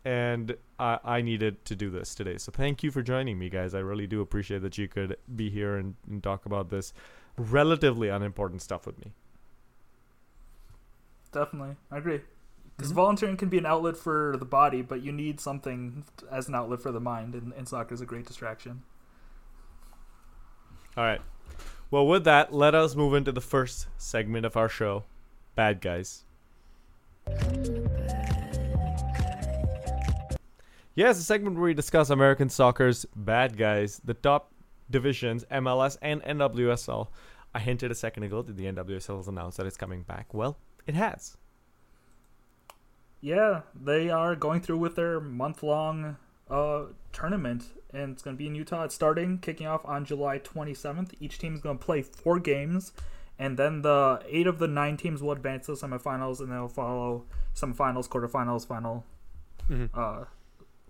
and 0.05 0.55
I, 0.79 1.00
I 1.03 1.21
needed 1.21 1.63
to 1.65 1.75
do 1.75 1.89
this 1.89 2.13
today. 2.15 2.38
So 2.38 2.51
thank 2.51 2.83
you 2.83 2.91
for 2.91 3.01
joining 3.01 3.39
me, 3.39 3.50
guys. 3.50 3.73
I 3.73 3.79
really 3.79 4.07
do 4.07 4.21
appreciate 4.21 4.62
that 4.63 4.77
you 4.77 4.88
could 4.88 5.17
be 5.35 5.50
here 5.50 5.77
and, 5.77 5.95
and 6.09 6.21
talk 6.21 6.45
about 6.45 6.69
this 6.69 6.93
relatively 7.38 8.09
unimportant 8.09 8.62
stuff 8.62 8.85
with 8.85 9.00
me. 9.00 9.13
Definitely, 11.31 11.75
I 11.91 11.97
agree. 11.97 12.21
Because 12.75 12.92
Mhm. 12.92 12.96
volunteering 12.96 13.38
can 13.38 13.50
be 13.50 13.58
an 13.58 13.65
outlet 13.65 13.96
for 13.98 14.36
the 14.38 14.46
body, 14.46 14.82
but 14.82 15.01
you 15.01 15.12
need 15.12 15.39
something 15.39 16.03
as 16.32 16.48
an 16.48 16.56
outlet 16.56 16.82
for 16.82 16.92
the 16.92 17.00
mind, 17.00 17.36
and, 17.36 17.53
and 17.53 17.68
soccer 17.68 17.94
is 17.94 18.01
a 18.01 18.06
great 18.06 18.25
distraction. 18.25 18.84
All 20.98 21.03
right. 21.03 21.22
Well, 21.92 22.08
with 22.08 22.24
that, 22.24 22.53
let 22.53 22.74
us 22.74 22.96
move 22.96 23.13
into 23.13 23.32
the 23.32 23.42
first 23.42 23.88
segment 23.98 24.46
of 24.46 24.58
our 24.58 24.70
show 24.70 25.03
bad 25.56 25.82
guys. 25.82 26.24
Yes, 30.96 31.18
a 31.18 31.24
segment 31.24 31.56
where 31.56 31.65
we 31.65 31.74
discuss 31.74 32.10
American 32.10 32.50
soccer's 32.50 33.06
bad 33.15 33.58
guys, 33.58 34.00
the 34.03 34.13
top 34.13 34.51
divisions, 34.89 35.44
MLS 35.50 35.98
and 36.01 36.22
NWSL. 36.24 37.08
I 37.56 37.60
hinted 37.60 37.92
a 37.92 37.96
second 37.96 38.24
ago 38.24 38.42
that 38.44 38.58
the 38.58 38.65
NWSL 38.68 39.18
has 39.18 39.27
announced 39.27 39.58
that 39.58 39.65
it's 39.65 39.77
coming 39.77 40.03
back. 40.03 40.34
Well, 40.34 40.58
it 40.86 40.94
has. 40.96 41.38
Yeah, 43.24 43.62
they 43.74 44.10
are 44.10 44.36
going 44.36 44.60
through 44.60 44.80
with 44.80 44.98
their 44.98 45.22
month 45.22 45.63
long 45.63 46.18
uh, 46.50 46.88
tournament, 47.13 47.63
and 47.94 48.12
it's 48.12 48.22
going 48.22 48.36
to 48.36 48.38
be 48.38 48.48
in 48.48 48.53
Utah. 48.56 48.84
It's 48.84 48.94
starting, 48.94 49.38
kicking 49.38 49.65
off 49.65 49.80
on 49.86 50.03
July 50.03 50.39
27th. 50.39 51.13
Each 51.22 51.38
team 51.39 51.56
is 51.56 51.62
going 51.62 51.77
to 51.77 51.84
play 51.86 52.01
four 52.01 52.38
games, 52.39 52.92
and 53.39 53.58
then 53.58 53.82
the 53.82 54.22
eight 54.27 54.46
of 54.46 54.60
the 54.60 54.68
nine 54.68 54.98
teams 54.98 55.24
will 55.24 55.32
advance 55.32 55.68
to 55.68 55.75
the 55.75 55.88
semifinals, 55.88 56.42
and 56.42 56.51
they'll 56.51 56.68
follow 56.68 57.24
semifinals, 57.56 58.10
quarterfinals, 58.10 58.68
final 58.68 59.06
Mhm. 59.70 59.89
uh, 59.94 60.25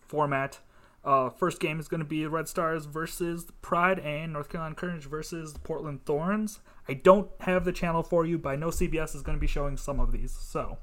format. 0.01 0.59
Uh, 1.05 1.29
first 1.29 1.59
game 1.59 1.79
is 1.79 1.87
going 1.87 1.99
to 1.99 2.05
be 2.05 2.25
Red 2.25 2.47
Stars 2.47 2.85
versus 2.85 3.51
Pride 3.61 3.99
and 3.99 4.33
North 4.33 4.49
Carolina 4.49 4.73
Courage 4.73 5.05
versus 5.05 5.55
Portland 5.63 6.03
Thorns. 6.05 6.61
I 6.87 6.95
don't 6.95 7.29
have 7.41 7.63
the 7.63 7.71
channel 7.73 8.01
for 8.01 8.25
you, 8.25 8.39
but 8.39 8.49
I 8.49 8.55
know 8.55 8.71
CBS 8.71 9.13
is 9.13 9.21
going 9.21 9.37
to 9.37 9.39
be 9.41 9.45
showing 9.45 9.77
some 9.77 9.99
of 9.99 10.11
these, 10.11 10.31
so 10.31 10.79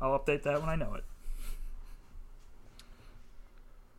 I'll 0.00 0.18
update 0.18 0.42
that 0.42 0.60
when 0.60 0.68
I 0.68 0.76
know 0.76 0.94
it. 0.94 1.04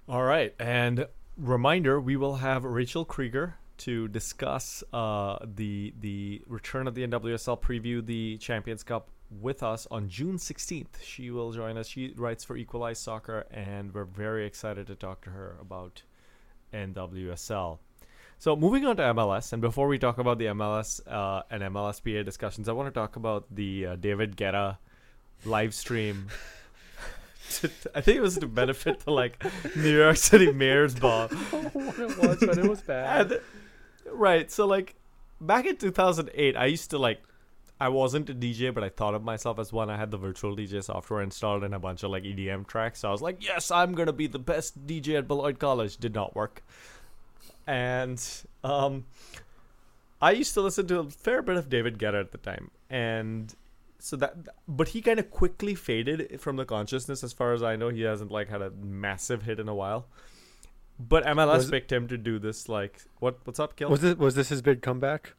All 0.10 0.24
right, 0.24 0.54
and 0.60 1.08
reminder: 1.38 2.00
we 2.00 2.16
will 2.16 2.36
have 2.36 2.64
Rachel 2.64 3.04
Krieger 3.04 3.56
to 3.80 4.08
discuss 4.08 4.84
uh, 4.94 5.38
the 5.44 5.94
the 6.00 6.42
return 6.48 6.88
of 6.88 6.96
the 6.96 7.06
NWSL 7.06 7.62
preview 7.62 8.06
the 8.06 8.38
Champions 8.38 8.84
Cup 8.84 9.10
with 9.30 9.62
us 9.62 9.88
on 9.92 10.08
June 10.08 10.38
16th. 10.38 11.02
She 11.04 11.32
will 11.32 11.52
join 11.52 11.78
us. 11.78 11.88
She 11.88 12.14
writes 12.16 12.44
for 12.44 12.56
Equalizer 12.56 12.96
Soccer, 12.96 13.46
and 13.52 13.94
we're 13.94 14.06
very 14.06 14.46
excited 14.46 14.88
to 14.88 14.96
talk 14.96 15.22
to 15.22 15.32
her 15.32 15.58
about 15.60 16.04
NWSL. 16.74 17.80
So 18.40 18.56
moving 18.56 18.86
on 18.86 18.98
to 18.98 19.04
MLS, 19.04 19.52
and 19.52 19.62
before 19.62 19.88
we 19.88 19.98
talk 19.98 20.20
about 20.20 20.38
the 20.38 20.46
MLS 20.46 21.02
uh, 21.08 21.42
and 21.50 21.64
MLSPA 21.64 22.24
discussions, 22.24 22.70
I 22.70 22.72
want 22.72 22.88
to 22.88 22.98
talk 22.98 23.16
about 23.16 23.46
the 23.54 23.88
uh, 23.88 23.96
David 23.96 24.38
Guetta 24.38 24.78
live 25.46 25.74
stream. 25.74 26.28
I 27.96 28.02
think 28.02 28.18
it 28.18 28.22
was 28.22 28.38
to 28.38 28.48
benefit 28.48 29.02
the 29.02 29.12
like 29.12 29.44
New 29.76 29.98
York 29.98 30.18
City 30.18 30.52
Mayor's 30.52 30.96
Ball. 30.96 31.28
what 31.52 32.00
it 32.00 32.18
was, 32.18 32.38
but 32.40 32.58
it 32.58 32.68
was 32.68 32.82
bad. 32.88 33.32
And, 33.32 33.42
right. 34.12 34.52
So 34.52 34.66
like 34.68 34.96
back 35.40 35.66
in 35.66 35.78
2008, 35.78 36.56
I 36.58 36.66
used 36.66 36.90
to 36.92 36.98
like 36.98 37.22
I 37.80 37.90
wasn't 37.90 38.30
a 38.30 38.34
DJ, 38.34 38.74
but 38.74 38.84
I 38.84 38.90
thought 38.90 39.14
of 39.14 39.24
myself 39.24 39.60
as 39.60 39.72
one. 39.72 39.90
I 39.90 39.98
had 39.98 40.12
the 40.12 40.18
virtual 40.18 40.56
DJ 40.56 40.84
software 40.84 41.22
installed 41.22 41.64
and 41.64 41.74
a 41.74 41.80
bunch 41.80 42.04
of 42.04 42.12
like 42.12 42.24
EDM 42.24 42.68
tracks. 42.68 43.00
So 43.00 43.10
I 43.10 43.12
was 43.12 43.22
like, 43.22 43.44
yes, 43.44 43.72
I'm 43.72 43.94
gonna 43.94 44.14
be 44.14 44.28
the 44.28 44.40
best 44.40 44.86
DJ 44.86 45.18
at 45.18 45.28
Beloit 45.28 45.60
College. 45.60 45.98
Did 45.98 46.14
not 46.14 46.36
work. 46.36 46.64
And 47.66 48.24
um, 48.64 49.06
I 50.22 50.32
used 50.32 50.54
to 50.56 50.62
listen 50.62 50.88
to 50.88 51.00
a 51.00 51.10
fair 51.10 51.42
bit 51.42 51.58
of 51.58 51.70
David 51.70 51.98
Guetta 51.98 52.20
at 52.20 52.32
the 52.32 52.38
time, 52.38 52.72
and 52.90 53.54
so 54.08 54.16
that 54.16 54.36
but 54.68 54.90
he 54.90 55.02
kind 55.02 55.20
of 55.20 55.30
quickly 55.30 55.76
faded 55.76 56.40
from 56.40 56.56
the 56.56 56.66
consciousness 56.66 57.24
as 57.24 57.34
far 57.34 57.54
as 57.54 57.62
i 57.62 57.76
know 57.76 57.90
he 57.90 58.02
hasn't 58.04 58.32
like 58.32 58.48
had 58.50 58.62
a 58.62 58.72
massive 58.72 59.44
hit 59.44 59.60
in 59.60 59.68
a 59.68 59.76
while 59.76 60.08
but 61.00 61.26
mls 61.26 61.48
Was- 61.58 61.70
picked 61.72 61.92
him 61.92 62.08
to 62.08 62.18
do 62.18 62.40
this 62.40 62.70
like 62.70 63.02
what 63.20 63.40
what's 63.44 63.60
up 63.60 63.76
Gil? 63.76 63.90
Was 63.90 64.02
this 64.02 64.16
was 64.18 64.36
this 64.36 64.50
his 64.50 64.62
big 64.62 64.82
comeback? 64.82 65.34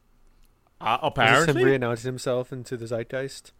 uh, 0.80 0.84
Was 0.84 0.98
this 1.00 1.02
him 1.02 1.08
apparently 1.12 1.64
re-announcing 1.64 2.08
himself 2.08 2.52
into 2.52 2.76
the 2.76 2.86
zeitgeist? 2.86 3.52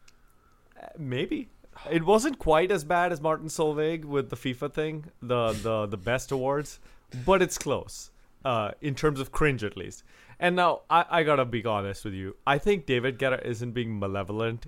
Uh, 0.81 0.87
maybe 0.99 1.49
it 1.91 2.05
wasn't 2.05 2.38
quite 2.38 2.71
as 2.71 2.85
bad 2.85 3.11
as 3.12 3.21
martin 3.21 3.49
solveig 3.49 4.05
with 4.05 4.29
the 4.31 4.37
fifa 4.37 4.73
thing 4.73 5.07
the 5.23 5.53
the 5.62 5.87
the 5.87 5.97
best 5.97 6.31
awards 6.31 6.79
but 7.25 7.41
it's 7.41 7.57
close 7.57 8.11
uh 8.45 8.71
in 8.81 8.95
terms 8.95 9.19
of 9.21 9.33
cringe 9.33 9.65
at 9.65 9.77
least 9.77 10.03
and 10.38 10.55
now 10.55 10.83
i 10.91 11.05
i 11.11 11.23
gotta 11.23 11.45
be 11.45 11.65
honest 11.65 12.05
with 12.05 12.15
you 12.15 12.37
i 12.47 12.59
think 12.59 12.85
david 12.87 13.19
guetta 13.19 13.45
isn't 13.45 13.73
being 13.73 13.99
malevolent 13.99 14.67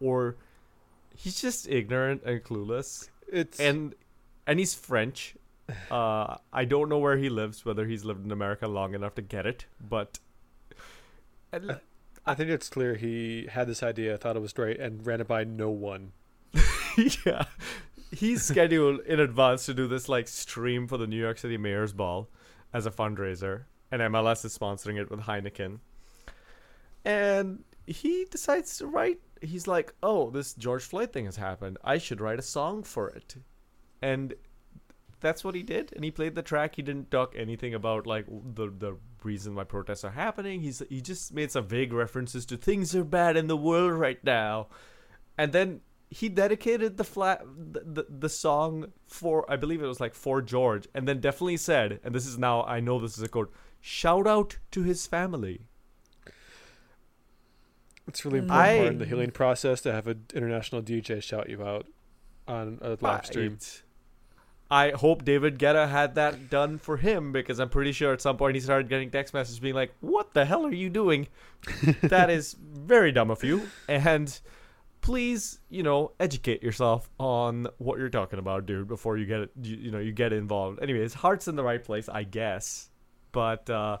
or 0.00 0.36
he's 1.14 1.40
just 1.40 1.68
ignorant 1.68 2.22
and 2.24 2.42
clueless 2.42 3.08
It's 3.28 3.60
and 3.60 3.94
and 4.46 4.58
he's 4.58 4.74
French. 4.74 5.36
Uh, 5.88 6.36
I 6.52 6.64
don't 6.64 6.88
know 6.88 6.98
where 6.98 7.16
he 7.16 7.28
lives, 7.28 7.64
whether 7.64 7.86
he's 7.86 8.04
lived 8.04 8.24
in 8.24 8.32
America 8.32 8.66
long 8.66 8.92
enough 8.92 9.14
to 9.14 9.22
get 9.22 9.46
it, 9.46 9.66
but 9.80 10.18
and- 11.52 11.78
I 12.26 12.34
think 12.34 12.50
it's 12.50 12.68
clear 12.68 12.96
he 12.96 13.46
had 13.48 13.68
this 13.68 13.80
idea, 13.82 14.18
thought 14.18 14.34
it 14.34 14.40
was 14.40 14.52
great, 14.52 14.80
and 14.80 15.06
ran 15.06 15.20
it 15.20 15.28
by 15.28 15.44
no 15.44 15.70
one. 15.70 16.10
yeah, 17.24 17.44
he's 18.10 18.42
scheduled 18.42 19.00
in 19.06 19.20
advance 19.20 19.64
to 19.66 19.74
do 19.74 19.86
this 19.86 20.08
like 20.08 20.26
stream 20.26 20.88
for 20.88 20.98
the 20.98 21.06
New 21.06 21.16
York 21.20 21.38
City 21.38 21.56
Mayor's 21.56 21.92
Ball 21.92 22.28
as 22.72 22.84
a 22.84 22.90
fundraiser, 22.90 23.62
and 23.92 24.02
MLS 24.02 24.44
is 24.44 24.56
sponsoring 24.58 25.00
it 25.00 25.08
with 25.08 25.20
Heineken. 25.20 25.78
And 27.04 27.64
he 27.86 28.26
decides 28.30 28.76
to 28.78 28.86
write. 28.86 29.20
He's 29.40 29.66
like, 29.66 29.94
"Oh, 30.02 30.30
this 30.30 30.54
George 30.54 30.84
Floyd 30.84 31.12
thing 31.12 31.24
has 31.24 31.36
happened. 31.36 31.78
I 31.82 31.98
should 31.98 32.20
write 32.20 32.38
a 32.38 32.42
song 32.42 32.82
for 32.82 33.08
it," 33.08 33.36
and 34.02 34.34
that's 35.20 35.44
what 35.44 35.54
he 35.54 35.62
did. 35.62 35.92
And 35.94 36.04
he 36.04 36.10
played 36.10 36.34
the 36.34 36.42
track. 36.42 36.76
He 36.76 36.82
didn't 36.82 37.10
talk 37.10 37.34
anything 37.36 37.74
about 37.74 38.06
like 38.06 38.26
the 38.28 38.68
the 38.68 38.96
reason 39.22 39.54
why 39.54 39.64
protests 39.64 40.04
are 40.04 40.10
happening. 40.10 40.60
He's 40.60 40.82
he 40.88 41.00
just 41.00 41.32
made 41.32 41.50
some 41.50 41.66
vague 41.66 41.92
references 41.92 42.46
to 42.46 42.56
things 42.56 42.94
are 42.94 43.04
bad 43.04 43.36
in 43.36 43.46
the 43.46 43.56
world 43.56 43.92
right 43.92 44.22
now, 44.24 44.68
and 45.38 45.52
then 45.52 45.80
he 46.10 46.28
dedicated 46.28 46.96
the 46.96 47.04
flat 47.04 47.42
the, 47.44 47.80
the, 47.80 48.06
the 48.08 48.28
song 48.28 48.92
for 49.06 49.50
I 49.50 49.56
believe 49.56 49.82
it 49.82 49.86
was 49.86 50.00
like 50.00 50.14
for 50.14 50.42
George, 50.42 50.88
and 50.94 51.06
then 51.06 51.20
definitely 51.20 51.58
said, 51.58 52.00
and 52.02 52.14
this 52.14 52.26
is 52.26 52.38
now 52.38 52.62
I 52.64 52.80
know 52.80 52.98
this 52.98 53.16
is 53.16 53.22
a 53.22 53.28
quote, 53.28 53.52
shout 53.80 54.26
out 54.26 54.58
to 54.72 54.82
his 54.82 55.06
family. 55.06 55.66
It's 58.06 58.24
really 58.24 58.38
important 58.38 58.68
I- 58.68 58.78
part 58.78 58.88
in 58.88 58.98
the 58.98 59.06
healing 59.06 59.30
process 59.30 59.80
to 59.82 59.92
have 59.92 60.06
an 60.06 60.24
international 60.34 60.82
DJ 60.82 61.22
shout 61.22 61.48
you 61.48 61.62
out 61.62 61.86
on 62.48 62.78
a 62.82 62.96
live 63.00 63.26
stream. 63.26 63.52
Right. 63.52 63.82
I 64.72 64.90
hope 64.90 65.24
David 65.24 65.58
Guetta 65.58 65.88
had 65.88 66.14
that 66.14 66.48
done 66.48 66.78
for 66.78 66.96
him 66.96 67.32
because 67.32 67.58
I'm 67.58 67.70
pretty 67.70 67.90
sure 67.90 68.12
at 68.12 68.20
some 68.20 68.36
point 68.36 68.54
he 68.54 68.60
started 68.60 68.88
getting 68.88 69.10
text 69.10 69.34
messages 69.34 69.58
being 69.58 69.74
like, 69.74 69.92
"What 70.00 70.32
the 70.32 70.44
hell 70.44 70.64
are 70.64 70.72
you 70.72 70.88
doing? 70.88 71.26
that 72.02 72.30
is 72.30 72.54
very 72.60 73.10
dumb 73.10 73.32
of 73.32 73.42
you." 73.42 73.68
And 73.88 74.40
please, 75.00 75.58
you 75.70 75.82
know, 75.82 76.12
educate 76.20 76.62
yourself 76.62 77.10
on 77.18 77.66
what 77.78 77.98
you're 77.98 78.10
talking 78.10 78.38
about, 78.38 78.66
dude, 78.66 78.86
before 78.86 79.16
you 79.16 79.26
get 79.26 79.40
it. 79.40 79.50
You, 79.60 79.76
you 79.76 79.90
know, 79.90 79.98
you 79.98 80.12
get 80.12 80.32
involved. 80.32 80.80
Anyway, 80.80 81.00
his 81.00 81.14
heart's 81.14 81.48
in 81.48 81.56
the 81.56 81.64
right 81.64 81.82
place, 81.82 82.08
I 82.08 82.22
guess. 82.22 82.90
But 83.32 83.68
uh, 83.68 83.98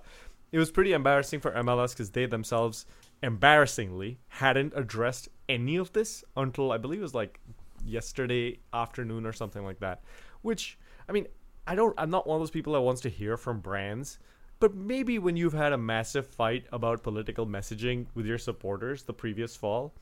it 0.52 0.58
was 0.58 0.70
pretty 0.70 0.92
embarrassing 0.92 1.40
for 1.40 1.50
MLS 1.52 1.90
because 1.90 2.10
they 2.10 2.26
themselves, 2.26 2.86
embarrassingly, 3.22 4.18
hadn't 4.28 4.72
addressed 4.76 5.28
any 5.48 5.76
of 5.76 5.92
this 5.92 6.24
until 6.36 6.72
I 6.72 6.78
believe 6.78 7.00
it 7.00 7.02
was 7.02 7.14
like 7.14 7.40
yesterday 7.84 8.58
afternoon 8.72 9.26
or 9.26 9.32
something 9.32 9.64
like 9.64 9.80
that. 9.80 10.02
Which 10.42 10.78
I 11.08 11.12
mean, 11.12 11.26
I 11.66 11.74
don't. 11.74 11.94
I'm 11.98 12.10
not 12.10 12.26
one 12.26 12.36
of 12.36 12.40
those 12.40 12.50
people 12.50 12.72
that 12.74 12.80
wants 12.80 13.00
to 13.02 13.08
hear 13.08 13.36
from 13.36 13.60
brands. 13.60 14.18
But 14.60 14.74
maybe 14.74 15.18
when 15.18 15.38
you've 15.38 15.54
had 15.54 15.72
a 15.72 15.78
massive 15.78 16.26
fight 16.26 16.66
about 16.70 17.02
political 17.02 17.46
messaging 17.46 18.06
with 18.14 18.26
your 18.26 18.36
supporters 18.36 19.02
the 19.02 19.14
previous 19.14 19.56
fall, 19.56 19.94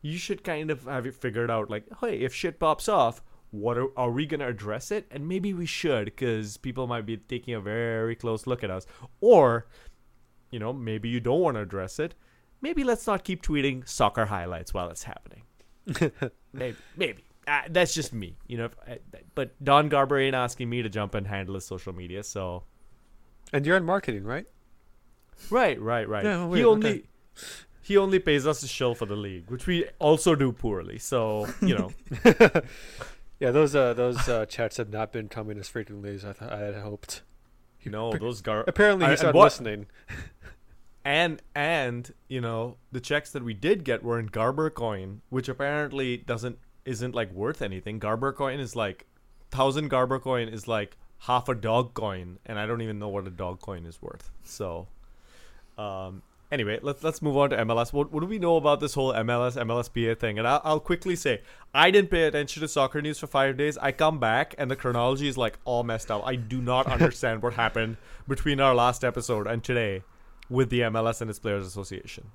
you 0.00 0.16
should 0.16 0.42
kind 0.42 0.70
of 0.70 0.84
have 0.84 1.06
it 1.06 1.14
figured 1.14 1.50
out. 1.50 1.68
Like, 1.68 1.84
hey, 2.00 2.20
if 2.20 2.34
shit 2.34 2.58
pops 2.58 2.88
off, 2.88 3.22
what 3.50 3.76
are, 3.76 3.88
are 3.98 4.10
we 4.10 4.24
gonna 4.24 4.48
address 4.48 4.90
it? 4.90 5.06
And 5.10 5.28
maybe 5.28 5.52
we 5.52 5.66
should, 5.66 6.06
because 6.06 6.56
people 6.56 6.86
might 6.86 7.04
be 7.04 7.18
taking 7.18 7.54
a 7.54 7.60
very 7.60 8.16
close 8.16 8.46
look 8.46 8.64
at 8.64 8.70
us. 8.70 8.86
Or, 9.20 9.66
you 10.50 10.58
know, 10.58 10.72
maybe 10.72 11.10
you 11.10 11.20
don't 11.20 11.40
want 11.40 11.56
to 11.56 11.60
address 11.62 11.98
it. 11.98 12.14
Maybe 12.60 12.84
let's 12.84 13.06
not 13.06 13.22
keep 13.24 13.42
tweeting 13.42 13.86
soccer 13.88 14.26
highlights 14.26 14.72
while 14.74 14.88
it's 14.90 15.04
happening. 15.04 15.42
maybe, 16.52 16.76
maybe. 16.96 17.24
Uh, 17.46 17.60
that's 17.70 17.94
just 17.94 18.12
me, 18.12 18.36
you 18.48 18.56
know. 18.58 18.70
But 19.34 19.62
Don 19.62 19.88
Garber 19.88 20.18
ain't 20.18 20.34
asking 20.34 20.68
me 20.68 20.82
to 20.82 20.88
jump 20.88 21.14
and 21.14 21.26
handle 21.26 21.54
his 21.54 21.64
social 21.64 21.92
media, 21.92 22.24
so 22.24 22.64
And 23.52 23.64
you're 23.64 23.76
in 23.76 23.84
marketing, 23.84 24.24
right? 24.24 24.46
right, 25.50 25.80
right, 25.80 26.08
right. 26.08 26.24
Yeah, 26.24 26.52
he 26.54 26.64
only 26.64 26.88
okay. 26.90 27.02
he 27.82 27.96
only 27.98 28.18
pays 28.18 28.46
us 28.46 28.60
to 28.62 28.66
shill 28.66 28.94
for 28.96 29.06
the 29.06 29.14
league, 29.16 29.48
which 29.50 29.66
we 29.66 29.84
also 30.00 30.34
do 30.34 30.50
poorly. 30.50 30.98
So 30.98 31.46
you 31.60 31.76
know, 31.78 31.92
Yeah, 33.38 33.50
those 33.50 33.76
uh 33.76 33.92
those 33.94 34.28
uh, 34.28 34.46
chats 34.46 34.78
have 34.78 34.88
not 34.90 35.12
been 35.12 35.28
coming 35.28 35.58
as 35.58 35.68
frequently 35.68 36.14
as 36.14 36.24
I, 36.24 36.32
th- 36.32 36.50
I 36.50 36.58
had 36.58 36.74
hoped. 36.76 37.22
you 37.82 37.90
know 37.92 38.10
those 38.12 38.40
gar. 38.40 38.64
Apparently, 38.66 39.04
I- 39.04 39.08
he 39.08 39.12
and 39.12 39.18
started 39.18 39.36
what- 39.38 39.44
listening. 39.44 39.86
and 41.06 41.40
and 41.54 42.12
you 42.26 42.40
know 42.40 42.76
the 42.90 43.00
checks 43.00 43.30
that 43.30 43.44
we 43.44 43.54
did 43.54 43.84
get 43.84 44.02
were 44.02 44.18
in 44.18 44.26
Garber 44.26 44.68
coin, 44.70 45.22
which 45.30 45.48
apparently 45.48 46.16
doesn't 46.16 46.58
isn't 46.84 47.14
like 47.14 47.32
worth 47.32 47.62
anything. 47.62 48.00
Garber 48.00 48.32
coin 48.32 48.58
is 48.58 48.74
like 48.74 49.06
thousand 49.52 49.88
Garber 49.88 50.18
coin 50.18 50.48
is 50.48 50.66
like 50.66 50.96
half 51.20 51.48
a 51.48 51.54
dog 51.54 51.94
coin, 51.94 52.40
and 52.44 52.58
I 52.58 52.66
don't 52.66 52.82
even 52.82 52.98
know 52.98 53.08
what 53.08 53.24
a 53.28 53.30
dog 53.30 53.60
coin 53.60 53.86
is 53.86 54.02
worth. 54.02 54.32
So, 54.42 54.88
um, 55.78 56.22
anyway, 56.50 56.80
let's 56.82 57.04
let's 57.04 57.22
move 57.22 57.36
on 57.36 57.50
to 57.50 57.56
MLS. 57.58 57.92
What, 57.92 58.12
what 58.12 58.18
do 58.18 58.26
we 58.26 58.40
know 58.40 58.56
about 58.56 58.80
this 58.80 58.94
whole 58.94 59.12
MLS 59.12 59.56
MLSPA 59.56 60.18
thing? 60.18 60.40
And 60.40 60.48
I'll, 60.48 60.60
I'll 60.64 60.80
quickly 60.80 61.14
say 61.14 61.40
I 61.72 61.92
didn't 61.92 62.10
pay 62.10 62.24
attention 62.24 62.62
to 62.62 62.68
soccer 62.68 63.00
news 63.00 63.20
for 63.20 63.28
five 63.28 63.56
days. 63.56 63.78
I 63.78 63.92
come 63.92 64.18
back 64.18 64.56
and 64.58 64.68
the 64.68 64.74
chronology 64.74 65.28
is 65.28 65.38
like 65.38 65.60
all 65.64 65.84
messed 65.84 66.10
up. 66.10 66.26
I 66.26 66.34
do 66.34 66.60
not 66.60 66.86
understand 66.90 67.44
what 67.44 67.52
happened 67.52 67.96
between 68.26 68.58
our 68.58 68.74
last 68.74 69.04
episode 69.04 69.46
and 69.46 69.62
today 69.62 70.02
with 70.48 70.70
the 70.70 70.80
MLS 70.80 71.20
and 71.20 71.28
its 71.30 71.38
Players 71.38 71.66
Association. 71.66 72.30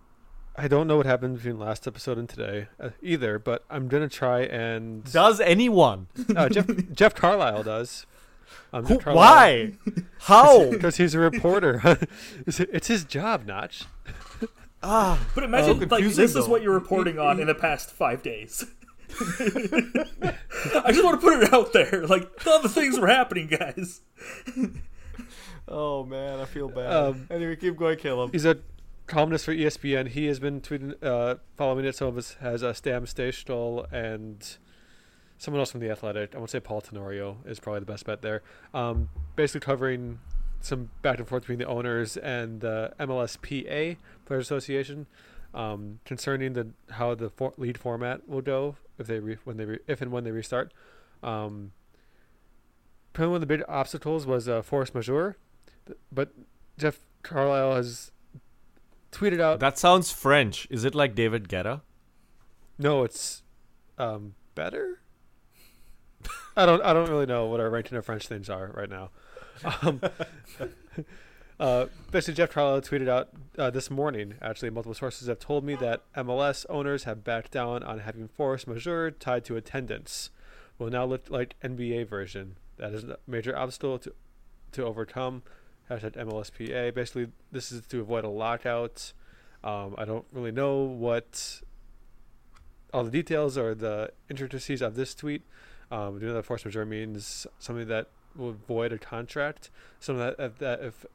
I 0.55 0.67
don't 0.67 0.85
know 0.87 0.97
what 0.97 1.05
happened 1.05 1.37
between 1.37 1.57
last 1.57 1.87
episode 1.87 2.17
and 2.17 2.27
today 2.27 2.67
uh, 2.79 2.89
either, 3.01 3.39
but 3.39 3.63
I'm 3.69 3.87
gonna 3.87 4.09
try 4.09 4.41
and 4.41 5.03
Does 5.05 5.39
anyone? 5.39 6.07
uh, 6.35 6.49
Jeff 6.49 6.67
Jeff 6.93 7.15
Carlisle 7.15 7.63
does. 7.63 8.05
Um, 8.73 8.85
Who, 8.85 8.95
Jeff 8.95 9.03
Carlisle- 9.05 9.17
why? 9.21 9.73
How? 10.19 10.69
Because 10.69 10.97
he's 10.97 11.15
a 11.15 11.19
reporter. 11.19 11.81
it's 12.45 12.59
it's 12.59 12.87
his 12.87 13.05
job, 13.05 13.45
Notch. 13.45 13.85
ah, 14.83 15.17
But 15.33 15.45
imagine, 15.45 15.69
Oh, 15.69 15.73
like, 15.79 15.89
confusing, 15.89 16.21
this 16.25 16.35
is 16.35 16.47
what 16.49 16.61
you're 16.61 16.73
reporting 16.73 17.17
on 17.17 17.39
in 17.39 17.47
the 17.47 17.55
past 17.55 17.89
five 17.91 18.21
days. 18.21 18.65
I 19.19 20.91
just 20.91 21.03
want 21.03 21.19
to 21.19 21.25
put 21.25 21.41
it 21.43 21.53
out 21.53 21.73
there. 21.73 22.05
Like, 22.07 22.29
all 22.47 22.61
the 22.61 22.69
things 22.69 22.99
were 22.99 23.07
happening, 23.07 23.47
guys. 23.47 24.01
Oh 25.71 26.03
man, 26.03 26.39
I 26.39 26.45
feel 26.45 26.67
bad. 26.67 26.91
Um, 26.91 27.27
anyway, 27.29 27.55
keep 27.55 27.77
going, 27.77 27.97
Caleb. 27.97 28.31
He's 28.33 28.45
a 28.45 28.57
columnist 29.07 29.45
for 29.45 29.53
ESPN. 29.53 30.09
He 30.09 30.25
has 30.25 30.39
been 30.39 30.59
tweeting, 30.61 31.01
uh, 31.01 31.35
following 31.55 31.85
it. 31.85 31.95
Some 31.95 32.09
of 32.09 32.17
us 32.17 32.35
has 32.41 32.61
uh, 32.61 32.73
Stam 32.73 33.05
Stejskal 33.05 33.91
and 33.91 34.57
someone 35.37 35.59
else 35.59 35.71
from 35.71 35.79
the 35.79 35.89
Athletic. 35.89 36.35
I 36.35 36.39
to 36.39 36.47
say 36.47 36.59
Paul 36.59 36.81
Tenorio 36.81 37.37
is 37.45 37.59
probably 37.59 37.79
the 37.79 37.85
best 37.85 38.05
bet 38.05 38.21
there. 38.21 38.41
Um, 38.73 39.09
basically 39.35 39.61
covering 39.61 40.19
some 40.59 40.91
back 41.01 41.17
and 41.19 41.27
forth 41.27 41.43
between 41.43 41.59
the 41.59 41.65
owners 41.65 42.17
and 42.17 42.59
the 42.61 42.93
MLSPA 42.99 43.97
Players 44.25 44.45
Association 44.45 45.07
um, 45.53 45.99
concerning 46.05 46.53
the 46.53 46.67
how 46.91 47.15
the 47.15 47.29
for- 47.29 47.53
lead 47.57 47.77
format 47.77 48.27
will 48.27 48.41
go 48.41 48.75
if 48.99 49.07
they 49.07 49.19
re- 49.19 49.37
when 49.43 49.57
they 49.57 49.65
re- 49.65 49.79
if 49.87 50.01
and 50.01 50.11
when 50.11 50.23
they 50.23 50.31
restart. 50.31 50.73
Um, 51.23 51.71
probably 53.13 53.29
one 53.31 53.35
of 53.37 53.41
the 53.41 53.47
big 53.57 53.63
obstacles 53.67 54.25
was 54.25 54.47
uh, 54.47 54.61
force 54.61 54.93
majeure, 54.93 55.37
but 56.11 56.33
Jeff 56.77 56.99
Carlisle 57.23 57.75
has 57.75 58.11
tweeted 59.11 59.39
out. 59.39 59.59
That 59.59 59.77
sounds 59.77 60.11
French. 60.11 60.67
Is 60.69 60.83
it 60.83 60.95
like 60.95 61.15
David 61.15 61.47
Guetta? 61.47 61.81
No, 62.77 63.03
it's 63.03 63.43
um, 63.97 64.35
better. 64.55 65.01
I 66.55 66.65
don't. 66.65 66.81
I 66.81 66.93
don't 66.93 67.09
really 67.09 67.25
know 67.25 67.45
what 67.45 67.59
our 67.59 67.69
ranking 67.69 67.97
of 67.97 68.05
French 68.05 68.27
things 68.27 68.49
are 68.49 68.71
right 68.73 68.89
now. 68.89 69.09
Um, 69.81 70.01
uh, 71.59 71.85
basically, 72.11 72.35
Jeff 72.35 72.51
Carlisle 72.51 72.81
tweeted 72.81 73.07
out 73.07 73.29
uh, 73.57 73.69
this 73.69 73.89
morning. 73.89 74.35
Actually, 74.41 74.69
multiple 74.69 74.93
sources 74.93 75.27
have 75.27 75.39
told 75.39 75.63
me 75.63 75.75
that 75.75 76.01
MLS 76.15 76.65
owners 76.69 77.05
have 77.05 77.23
backed 77.23 77.51
down 77.51 77.83
on 77.83 77.99
having 77.99 78.27
force 78.27 78.67
majeure 78.67 79.11
tied 79.11 79.45
to 79.45 79.55
attendance. 79.55 80.29
Will 80.77 80.89
now 80.89 81.05
look 81.05 81.29
like 81.29 81.55
NBA 81.63 82.09
version. 82.09 82.57
That 82.77 82.93
is 82.93 83.03
a 83.03 83.17
major 83.27 83.55
obstacle 83.57 83.99
to 83.99 84.13
to 84.73 84.83
overcome. 84.83 85.43
Hashtag 85.89 86.15
MLSPA. 86.15 86.93
Basically, 86.93 87.27
this 87.51 87.71
is 87.71 87.85
to 87.87 88.01
avoid 88.01 88.23
a 88.23 88.29
lockout. 88.29 89.13
Um, 89.63 89.95
I 89.97 90.05
don't 90.05 90.25
really 90.31 90.51
know 90.51 90.81
what 90.81 91.61
all 92.93 93.03
the 93.03 93.11
details 93.11 93.57
or 93.57 93.75
the 93.75 94.11
intricacies 94.29 94.81
of 94.81 94.95
this 94.95 95.13
tweet. 95.13 95.43
Um, 95.91 96.19
do 96.19 96.25
know 96.25 96.33
that 96.33 96.45
force 96.45 96.63
majeure 96.65 96.85
means 96.85 97.45
something 97.59 97.87
that 97.87 98.07
will 98.35 98.53
void 98.53 98.93
a 98.93 98.97
contract? 98.97 99.69
Something 99.99 100.33
that, 100.37 100.59
that 100.59 100.81
if 100.81 101.05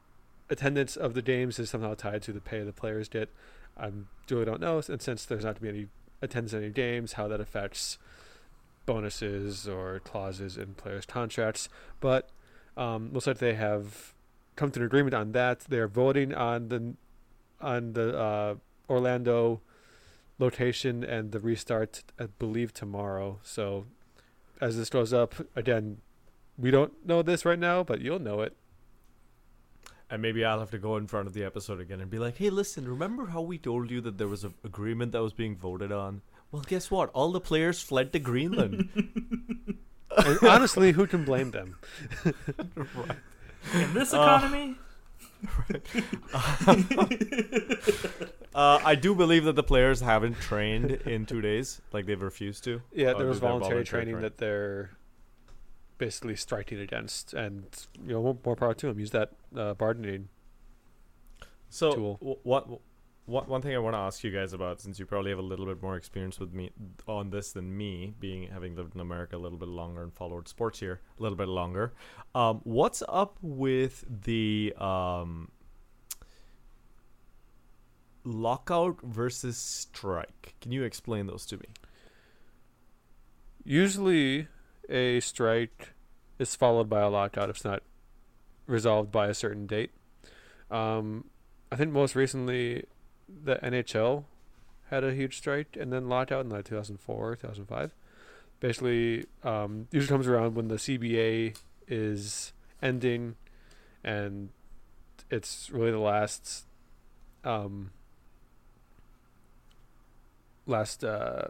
attendance 0.49 0.95
of 0.95 1.13
the 1.13 1.21
games 1.21 1.59
is 1.59 1.69
somehow 1.69 1.93
tied 1.93 2.21
to 2.23 2.31
the 2.31 2.41
pay 2.41 2.63
the 2.63 2.71
players 2.71 3.09
get. 3.09 3.29
I 3.77 3.91
really 4.29 4.45
don't 4.45 4.61
know, 4.61 4.81
and 4.87 5.01
since 5.01 5.25
there's 5.25 5.43
not 5.43 5.55
to 5.55 5.61
be 5.61 5.69
any 5.69 5.87
attendance 6.21 6.53
in 6.53 6.63
any 6.63 6.71
games, 6.71 7.13
how 7.13 7.27
that 7.27 7.39
affects 7.39 7.97
bonuses 8.85 9.67
or 9.67 9.99
clauses 9.99 10.57
in 10.57 10.73
players' 10.73 11.05
contracts. 11.05 11.69
But 11.99 12.29
um, 12.75 13.11
looks 13.13 13.27
like 13.27 13.37
they 13.37 13.53
have 13.53 14.13
come 14.57 14.71
to 14.71 14.79
an 14.81 14.85
agreement 14.85 15.13
on 15.13 15.31
that. 15.31 15.61
They're 15.61 15.87
voting 15.87 16.33
on 16.33 16.67
the 16.67 16.95
on 17.61 17.93
the 17.93 18.17
uh, 18.17 18.55
Orlando 18.89 19.61
location 20.37 21.03
and 21.03 21.31
the 21.31 21.39
restart, 21.39 22.03
I 22.19 22.25
believe, 22.25 22.73
tomorrow. 22.73 23.39
So 23.43 23.85
as 24.59 24.77
this 24.77 24.89
goes 24.89 25.13
up, 25.13 25.35
again, 25.55 25.97
we 26.57 26.71
don't 26.71 27.05
know 27.05 27.21
this 27.21 27.45
right 27.45 27.57
now, 27.57 27.83
but 27.83 28.01
you'll 28.01 28.19
know 28.19 28.41
it. 28.41 28.55
And 30.09 30.21
maybe 30.21 30.43
I'll 30.45 30.59
have 30.59 30.71
to 30.71 30.77
go 30.77 30.95
in 30.97 31.07
front 31.07 31.27
of 31.27 31.33
the 31.33 31.43
episode 31.43 31.79
again 31.79 31.99
and 31.99 32.09
be 32.09 32.19
like, 32.19 32.37
"Hey, 32.37 32.49
listen, 32.49 32.87
remember 32.87 33.27
how 33.27 33.41
we 33.41 33.57
told 33.57 33.91
you 33.91 34.01
that 34.01 34.17
there 34.17 34.27
was 34.27 34.43
an 34.43 34.53
agreement 34.63 35.11
that 35.11 35.21
was 35.21 35.33
being 35.33 35.55
voted 35.55 35.91
on? 35.91 36.21
Well, 36.51 36.63
guess 36.65 36.89
what? 36.89 37.09
All 37.09 37.31
the 37.31 37.41
players 37.41 37.81
fled 37.81 38.13
to 38.13 38.19
Greenland." 38.19 38.89
Honestly, 40.41 40.93
who 40.93 41.05
can 41.05 41.25
blame 41.25 41.51
them? 41.51 41.75
In 43.73 43.93
this 43.93 44.13
Uh, 44.13 44.17
economy, 44.21 44.75
uh, 48.55 48.79
I 48.83 48.95
do 48.95 49.13
believe 49.15 49.43
that 49.45 49.55
the 49.55 49.63
players 49.63 50.01
haven't 50.01 50.39
trained 50.39 50.91
in 50.91 51.25
two 51.25 51.41
days, 51.41 51.81
like 51.93 52.05
they've 52.05 52.21
refused 52.21 52.63
to. 52.65 52.81
Yeah, 52.93 53.13
Oh, 53.13 53.17
there 53.19 53.27
was 53.27 53.39
voluntary 53.39 53.83
voluntary 53.83 53.85
training 53.85 54.13
train. 54.15 54.21
that 54.23 54.37
they're 54.37 54.91
basically 55.97 56.35
striking 56.35 56.79
against, 56.79 57.33
and 57.33 57.65
you 58.05 58.13
know, 58.13 58.21
more, 58.21 58.37
more 58.45 58.55
power 58.55 58.73
to 58.73 58.87
them. 58.87 58.99
Use 58.99 59.11
that 59.11 59.31
uh, 59.55 59.73
bargaining. 59.73 60.29
So 61.69 61.91
tool. 61.93 62.13
w- 62.21 62.39
what? 62.43 62.67
What 63.27 63.49
one 63.49 63.61
thing 63.61 63.75
I 63.75 63.79
want 63.79 63.93
to 63.93 63.99
ask 63.99 64.23
you 64.23 64.31
guys 64.31 64.53
about, 64.53 64.79
since 64.79 64.99
you 64.99 65.05
probably 65.05 65.31
have 65.31 65.37
a 65.37 65.41
little 65.41 65.65
bit 65.65 65.81
more 65.81 65.97
experience 65.97 66.39
with 66.39 66.53
me 66.53 66.71
on 67.09 67.29
this 67.29 67.51
than 67.51 67.75
me, 67.75 68.13
being 68.21 68.47
having 68.47 68.73
lived 68.77 68.95
in 68.95 69.01
America 69.01 69.35
a 69.35 69.37
little 69.37 69.57
bit 69.57 69.67
longer 69.67 70.01
and 70.01 70.13
followed 70.13 70.47
sports 70.47 70.79
here 70.79 71.01
a 71.19 71.21
little 71.21 71.37
bit 71.37 71.49
longer, 71.49 71.91
um, 72.33 72.61
what's 72.63 73.03
up 73.09 73.37
with 73.41 74.05
the 74.23 74.73
um, 74.79 75.51
lockout 78.23 79.01
versus 79.03 79.57
strike? 79.57 80.55
Can 80.61 80.71
you 80.71 80.83
explain 80.83 81.27
those 81.27 81.45
to 81.47 81.57
me? 81.57 81.65
Usually, 83.65 84.47
a 84.87 85.19
strike 85.19 85.95
is 86.39 86.55
followed 86.55 86.87
by 86.87 87.01
a 87.01 87.09
lockout 87.09 87.49
if 87.49 87.57
it's 87.57 87.65
not 87.65 87.83
resolved 88.67 89.11
by 89.11 89.27
a 89.27 89.33
certain 89.33 89.67
date. 89.67 89.91
Um, 90.71 91.25
I 91.69 91.75
think 91.75 91.91
most 91.91 92.15
recently, 92.15 92.85
the 93.27 93.55
NHL 93.57 94.23
had 94.89 95.03
a 95.03 95.13
huge 95.13 95.37
strike 95.37 95.77
and 95.79 95.91
then 95.91 96.07
lockout 96.09 96.45
in 96.45 96.51
like 96.51 96.65
2004, 96.65 97.35
2005. 97.35 97.91
Basically, 98.59 99.25
um, 99.43 99.87
usually 99.91 100.15
comes 100.15 100.27
around 100.27 100.55
when 100.55 100.67
the 100.67 100.75
CBA 100.75 101.55
is 101.87 102.53
ending, 102.81 103.35
and 104.03 104.49
it's 105.29 105.69
really 105.69 105.91
the 105.91 105.99
last, 105.99 106.65
um, 107.43 107.91
last 110.65 111.03
uh, 111.03 111.49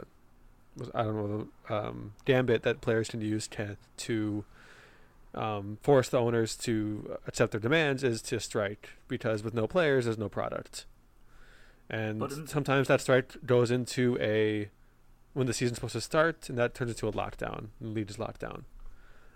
I 0.93 1.03
don't 1.03 1.15
know 1.15 1.47
the 1.67 1.73
um, 1.73 2.13
gambit 2.25 2.63
that 2.63 2.81
players 2.81 3.09
can 3.09 3.21
use 3.21 3.47
to 3.49 3.77
to 3.97 4.45
um, 5.33 5.77
force 5.81 6.09
the 6.09 6.19
owners 6.19 6.55
to 6.57 7.17
accept 7.27 7.51
their 7.51 7.61
demands 7.61 8.03
is 8.03 8.21
to 8.23 8.39
strike 8.39 8.89
because 9.07 9.43
with 9.43 9.53
no 9.53 9.67
players 9.67 10.05
there's 10.05 10.17
no 10.17 10.29
product, 10.29 10.85
and 11.89 12.21
in- 12.21 12.47
sometimes 12.47 12.87
that 12.87 13.01
strike 13.01 13.35
goes 13.45 13.71
into 13.71 14.17
a 14.19 14.69
when 15.33 15.47
the 15.47 15.53
season's 15.53 15.77
supposed 15.77 15.93
to 15.93 16.01
start 16.01 16.49
and 16.49 16.57
that 16.57 16.73
turns 16.73 16.91
into 16.91 17.07
a 17.07 17.11
lockdown. 17.11 17.67
The 17.79 17.87
league 17.87 18.09
is 18.09 18.17
locked 18.19 18.41
down. 18.41 18.65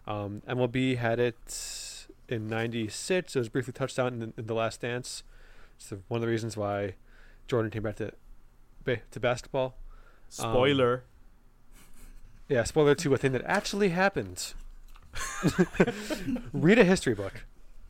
Um, 0.07 0.41
MLB 0.47 0.97
had 0.97 1.19
it 1.19 2.07
in 2.27 2.47
'96. 2.47 3.35
It 3.35 3.39
was 3.39 3.49
briefly 3.49 3.73
touched 3.73 3.99
on 3.99 4.21
in, 4.21 4.33
in 4.37 4.47
the 4.47 4.55
Last 4.55 4.81
Dance. 4.81 5.23
It's 5.75 5.91
one 6.07 6.17
of 6.17 6.21
the 6.21 6.27
reasons 6.27 6.57
why 6.57 6.95
Jordan 7.47 7.71
came 7.71 7.83
back 7.83 7.97
to 7.97 8.11
to 8.85 9.19
basketball. 9.19 9.75
Spoiler. 10.29 11.03
Yeah, 12.49 12.63
spoiler 12.63 12.95
to 12.95 13.13
a 13.13 13.17
thing 13.17 13.31
that 13.33 13.43
actually 13.45 13.89
happened. 13.89 14.53
Read 16.53 16.79
a 16.79 16.83
history 16.83 17.13
book. 17.13 17.45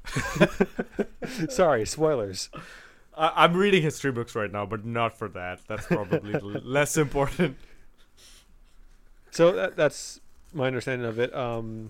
Sorry, 1.49 1.85
spoilers. 1.85 2.49
I- 3.21 3.43
I'm 3.43 3.53
reading 3.55 3.81
history 3.83 4.11
books 4.11 4.35
right 4.35 4.51
now, 4.51 4.65
but 4.65 4.85
not 4.85 5.17
for 5.17 5.27
that. 5.29 5.59
That's 5.67 5.85
probably 5.85 6.33
less 6.63 6.97
important. 6.97 7.57
So 9.31 9.51
that, 9.53 9.75
that's 9.77 10.19
my 10.53 10.67
understanding 10.67 11.07
of 11.07 11.19
it. 11.19 11.33
Um, 11.33 11.89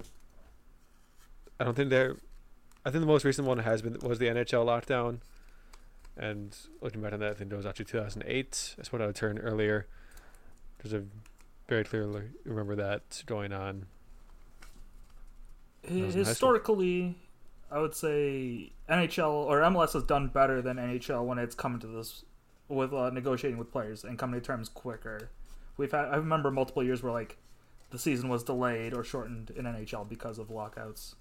I 1.60 1.64
don't 1.64 1.74
think 1.76 1.90
there. 1.90 2.18
I 2.86 2.90
think 2.92 3.02
the 3.02 3.08
most 3.08 3.24
recent 3.26 3.48
one 3.48 3.60
has 3.60 3.82
been 3.82 3.98
was 4.02 4.20
the 4.20 4.26
NHL 4.28 4.66
lockdown, 4.66 5.20
and 6.18 6.56
looking 6.82 7.02
back 7.02 7.14
on 7.14 7.20
that, 7.20 7.32
I 7.32 7.34
think 7.34 7.52
it 7.52 7.56
was 7.56 7.66
actually 7.66 7.86
2008. 7.86 8.74
That's 8.78 8.92
what 8.92 9.02
I 9.02 9.06
would 9.08 9.16
turn 9.16 9.38
earlier. 9.40 9.88
Because 10.78 10.94
I 10.94 11.02
very 11.70 11.84
clearly 11.84 12.24
remember 12.44 12.76
that 12.76 13.24
going 13.28 13.54
on. 13.54 13.86
hi- 15.88 15.94
was 15.94 15.94
in 15.94 16.02
high 16.02 16.10
school. 16.12 16.24
historically, 16.26 17.16
I 17.72 17.80
would 17.80 17.96
say 17.96 18.72
NHL 18.90 19.32
or 19.32 19.62
MLS 19.62 19.94
has 19.94 20.04
done 20.04 20.28
better 20.28 20.62
than 20.62 20.78
NHL 20.78 21.26
when 21.26 21.38
it's 21.38 21.56
come 21.56 21.80
to 21.80 21.88
this 21.88 22.26
with 22.68 22.94
uh, 22.94 23.10
negotiating 23.10 23.58
with 23.58 23.72
players 23.72 24.04
and 24.04 24.20
coming 24.20 24.40
to 24.40 24.46
terms 24.46 24.68
quicker. 24.68 25.30
We've 25.78 25.92
had 25.92 26.06
I 26.06 26.18
remember 26.18 26.52
multiple 26.52 26.84
years 26.84 27.02
where 27.02 27.14
like 27.14 27.38
the 27.92 28.00
season 28.00 28.30
was 28.30 28.44
delayed 28.44 28.94
or 28.94 29.04
shortened 29.04 29.52
in 29.52 29.66
NHL 29.66 30.08
because 30.08 30.38
of 30.38 30.50
lockouts. 30.50 31.16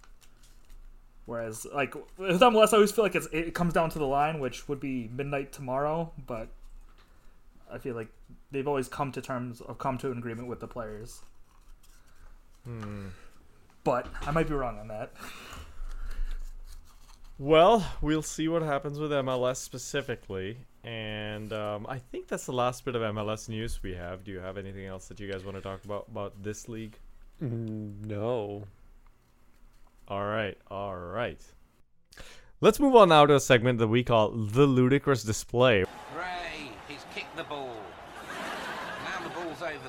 Whereas 1.27 1.67
like 1.73 1.95
with 2.19 2.41
MLS, 2.41 2.73
I 2.73 2.77
always 2.77 2.91
feel 2.91 3.05
like 3.05 3.15
it's, 3.15 3.29
it 3.33 3.55
comes 3.55 3.73
down 3.73 3.91
to 3.91 3.99
the 4.01 4.07
line, 4.07 4.41
which 4.41 4.69
would 4.69 4.81
be 4.81 5.09
midnight 5.15 5.53
tomorrow. 5.53 6.13
But 6.27 6.49
I 7.73 7.79
feel 7.79 7.95
like 7.95 8.09
they've 8.51 8.67
always 8.67 8.89
come 8.89 9.13
to 9.13 9.21
terms 9.21 9.61
of 9.61 9.79
come 9.79 9.99
to 9.99 10.11
an 10.11 10.19
agreement 10.19 10.49
with 10.49 10.59
the 10.59 10.67
players. 10.67 11.21
Hmm. 12.65 13.09
But 13.85 14.09
I 14.27 14.33
might 14.33 14.49
be 14.49 14.55
wrong 14.55 14.79
on 14.79 14.89
that. 14.89 15.13
Well, 17.41 17.91
we'll 18.03 18.21
see 18.21 18.49
what 18.49 18.61
happens 18.61 18.99
with 18.99 19.13
MLS 19.13 19.57
specifically. 19.57 20.59
And 20.85 21.55
um, 21.55 21.87
I 21.89 21.99
think 21.99 22.29
that's 22.29 22.45
the 22.45 22.53
last 22.53 22.85
bit 22.85 22.95
of 22.95 23.01
MLS 23.15 23.49
news 23.49 23.83
we 23.83 23.95
have. 23.95 24.25
Do 24.25 24.31
you 24.31 24.41
have 24.41 24.59
anything 24.59 24.85
else 24.85 25.09
that 25.09 25.19
you 25.21 25.33
guys 25.33 25.43
want 25.43 25.57
to 25.57 25.63
talk 25.63 25.83
about 25.87 26.05
about 26.11 26.43
this 26.43 26.69
league? 26.69 26.99
Mm, 27.43 28.05
No. 28.05 28.65
All 30.07 30.27
right, 30.27 30.59
all 30.71 30.97
right. 30.97 31.41
Let's 32.61 32.79
move 32.79 32.95
on 32.95 33.09
now 33.09 33.25
to 33.25 33.37
a 33.37 33.41
segment 33.41 33.79
that 33.79 33.89
we 33.89 34.03
call 34.03 34.33
the 34.33 34.67
ludicrous 34.67 35.23
display, 35.23 35.85
Ray, 36.15 36.73
he's 36.89 37.07
kicked 37.15 37.35
the 37.37 37.45
ball. 37.45 37.75
Now 39.05 39.25
the 39.27 39.31
ball's 39.31 39.63
over 39.63 39.89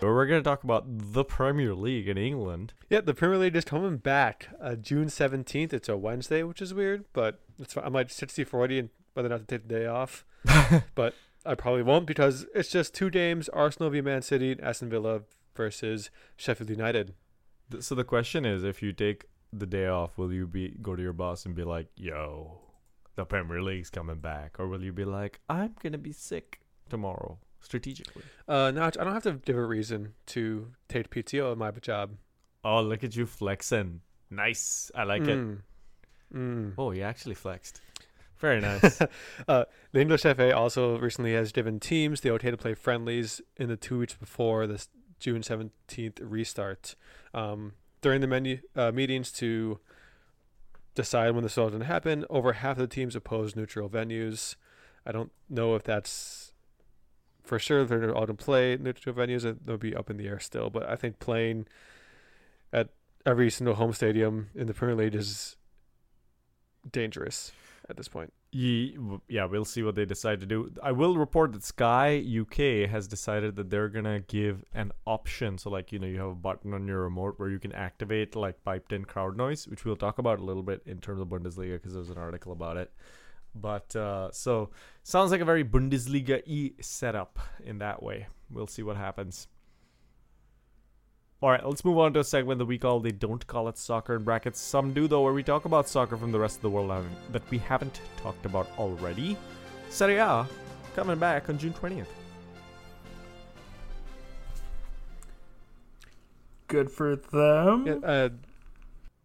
where 0.00 0.14
we're 0.14 0.26
going 0.26 0.40
to 0.40 0.48
talk 0.48 0.62
about 0.64 0.84
the 0.86 1.24
Premier 1.24 1.74
League 1.74 2.08
in 2.08 2.16
England. 2.16 2.72
Yeah, 2.88 3.00
the 3.00 3.14
Premier 3.14 3.38
League 3.38 3.56
is 3.56 3.64
coming 3.64 3.96
back 3.96 4.48
uh, 4.60 4.76
June 4.76 5.06
17th. 5.06 5.72
It's 5.72 5.88
a 5.88 5.96
Wednesday, 5.96 6.42
which 6.42 6.62
is 6.62 6.72
weird, 6.72 7.04
but 7.12 7.40
it's 7.58 7.74
fine. 7.74 7.84
I 7.84 7.88
might 7.88 8.10
60 8.10 8.44
40 8.44 8.78
and 8.78 8.88
whether 9.14 9.26
or 9.26 9.30
not 9.30 9.40
to 9.40 9.46
take 9.46 9.66
the 9.66 9.74
day 9.74 9.86
off. 9.86 10.24
but 10.94 11.14
I 11.44 11.54
probably 11.54 11.82
won't 11.82 12.06
because 12.06 12.46
it's 12.54 12.70
just 12.70 12.94
two 12.94 13.10
games 13.10 13.48
Arsenal 13.48 13.90
v 13.90 14.00
Man 14.00 14.22
City 14.22 14.52
and 14.52 14.60
Aston 14.60 14.88
Villa 14.88 15.22
versus 15.56 16.10
Sheffield 16.36 16.70
United. 16.70 17.14
So 17.80 17.94
the 17.94 18.04
question 18.04 18.44
is, 18.44 18.64
if 18.64 18.82
you 18.82 18.92
take 18.92 19.26
the 19.52 19.66
day 19.66 19.86
off, 19.86 20.16
will 20.16 20.32
you 20.32 20.46
be 20.46 20.76
go 20.80 20.94
to 20.94 21.02
your 21.02 21.12
boss 21.12 21.44
and 21.44 21.54
be 21.54 21.64
like, 21.64 21.88
"Yo, 21.96 22.60
the 23.16 23.24
Premier 23.24 23.60
League's 23.60 23.90
coming 23.90 24.20
back," 24.20 24.60
or 24.60 24.68
will 24.68 24.82
you 24.82 24.92
be 24.92 25.04
like, 25.04 25.40
"I'm 25.48 25.74
gonna 25.82 25.98
be 25.98 26.12
sick 26.12 26.60
tomorrow"? 26.88 27.38
Strategically. 27.60 28.22
Uh, 28.46 28.70
no, 28.70 28.84
I 28.84 28.90
don't 28.90 29.12
have 29.12 29.24
to 29.24 29.32
give 29.32 29.56
a 29.56 29.64
reason 29.64 30.14
to 30.26 30.68
take 30.88 31.10
PTO 31.10 31.52
in 31.52 31.58
my 31.58 31.70
job. 31.72 32.12
Oh, 32.64 32.82
look 32.82 33.04
at 33.04 33.16
you 33.16 33.26
flexing! 33.26 34.00
Nice. 34.30 34.90
I 34.94 35.04
like 35.04 35.22
it. 35.22 35.38
Mm. 35.38 35.58
Mm. 36.34 36.72
Oh, 36.76 36.90
you 36.92 37.02
actually 37.02 37.34
flexed. 37.34 37.80
Very 38.38 38.60
nice. 38.60 39.00
uh, 39.48 39.64
the 39.92 40.00
English 40.00 40.22
FA 40.22 40.56
also 40.56 40.98
recently 40.98 41.32
has 41.34 41.52
given 41.52 41.80
teams 41.80 42.20
the 42.20 42.30
okay 42.32 42.50
to 42.50 42.56
play 42.56 42.74
friendlies 42.74 43.40
in 43.56 43.68
the 43.68 43.76
two 43.76 43.98
weeks 43.98 44.14
before 44.14 44.66
this 44.66 44.88
June 45.18 45.42
17th 45.42 46.18
restart. 46.20 46.94
Um, 47.34 47.72
during 48.00 48.20
the 48.20 48.26
menu, 48.26 48.60
uh, 48.76 48.92
meetings 48.92 49.32
to 49.32 49.80
decide 50.94 51.30
when 51.30 51.42
the 51.42 51.48
result 51.48 51.70
going 51.70 51.80
to 51.80 51.86
happen, 51.86 52.24
over 52.30 52.52
half 52.54 52.72
of 52.72 52.88
the 52.88 52.94
teams 52.94 53.16
oppose 53.16 53.56
neutral 53.56 53.88
venues. 53.88 54.54
I 55.04 55.12
don't 55.12 55.32
know 55.48 55.74
if 55.74 55.82
that's 55.82 56.47
for 57.48 57.58
sure 57.58 57.84
they're 57.84 58.14
all 58.14 58.26
going 58.26 58.36
to 58.36 58.44
play 58.44 58.76
neutral 58.76 59.14
venues. 59.14 59.56
They'll 59.64 59.78
be 59.78 59.96
up 59.96 60.10
in 60.10 60.18
the 60.18 60.28
air 60.28 60.38
still, 60.38 60.68
but 60.68 60.88
I 60.88 60.96
think 60.96 61.18
playing 61.18 61.66
at 62.72 62.90
every 63.24 63.50
single 63.50 63.74
home 63.74 63.94
stadium 63.94 64.50
in 64.54 64.66
the 64.66 64.74
Premier 64.74 64.94
League 64.94 65.14
is 65.14 65.56
dangerous 66.92 67.52
at 67.88 67.96
this 67.96 68.06
point. 68.06 68.32
Yeah, 68.50 69.44
we'll 69.46 69.64
see 69.64 69.82
what 69.82 69.94
they 69.94 70.04
decide 70.04 70.40
to 70.40 70.46
do. 70.46 70.70
I 70.82 70.92
will 70.92 71.16
report 71.16 71.52
that 71.52 71.64
Sky 71.64 72.22
UK 72.40 72.88
has 72.88 73.08
decided 73.08 73.56
that 73.56 73.70
they're 73.70 73.88
gonna 73.88 74.20
give 74.20 74.64
an 74.72 74.92
option. 75.06 75.58
So, 75.58 75.70
like, 75.70 75.92
you 75.92 75.98
know, 75.98 76.06
you 76.06 76.18
have 76.18 76.28
a 76.28 76.34
button 76.34 76.72
on 76.74 76.86
your 76.86 77.02
remote 77.02 77.34
where 77.38 77.50
you 77.50 77.58
can 77.58 77.72
activate 77.72 78.36
like 78.36 78.62
piped-in 78.64 79.04
crowd 79.04 79.36
noise, 79.36 79.66
which 79.68 79.84
we'll 79.84 79.96
talk 79.96 80.18
about 80.18 80.38
a 80.38 80.44
little 80.44 80.62
bit 80.62 80.82
in 80.86 80.98
terms 80.98 81.20
of 81.20 81.28
Bundesliga 81.28 81.74
because 81.74 81.94
there's 81.94 82.10
an 82.10 82.18
article 82.18 82.52
about 82.52 82.76
it. 82.76 82.92
But 83.60 83.94
uh, 83.96 84.30
so 84.32 84.70
sounds 85.02 85.30
like 85.30 85.40
a 85.40 85.44
very 85.44 85.64
Bundesliga 85.64 86.42
e 86.46 86.72
setup 86.80 87.38
in 87.64 87.78
that 87.78 88.02
way. 88.02 88.26
We'll 88.50 88.66
see 88.66 88.82
what 88.82 88.96
happens. 88.96 89.48
All 91.40 91.50
right, 91.50 91.64
let's 91.64 91.84
move 91.84 91.98
on 91.98 92.12
to 92.14 92.20
a 92.20 92.24
segment 92.24 92.58
that 92.58 92.64
we 92.66 92.78
call 92.78 92.98
"They 92.98 93.12
Don't 93.12 93.46
Call 93.46 93.68
It 93.68 93.78
Soccer" 93.78 94.16
in 94.16 94.24
brackets. 94.24 94.58
Some 94.60 94.92
do 94.92 95.06
though, 95.06 95.22
where 95.22 95.32
we 95.32 95.44
talk 95.44 95.66
about 95.66 95.88
soccer 95.88 96.16
from 96.16 96.32
the 96.32 96.38
rest 96.38 96.56
of 96.56 96.62
the 96.62 96.70
world 96.70 97.04
that 97.30 97.48
we 97.50 97.58
haven't 97.58 98.00
talked 98.16 98.44
about 98.44 98.68
already. 98.76 99.36
Serie 99.88 100.16
A 100.16 100.46
coming 100.96 101.18
back 101.18 101.48
on 101.48 101.56
June 101.56 101.72
twentieth. 101.72 102.08
Good 106.66 106.90
for 106.90 107.16
them. 107.16 107.86
Yeah, 107.86 107.94
uh, 108.02 108.28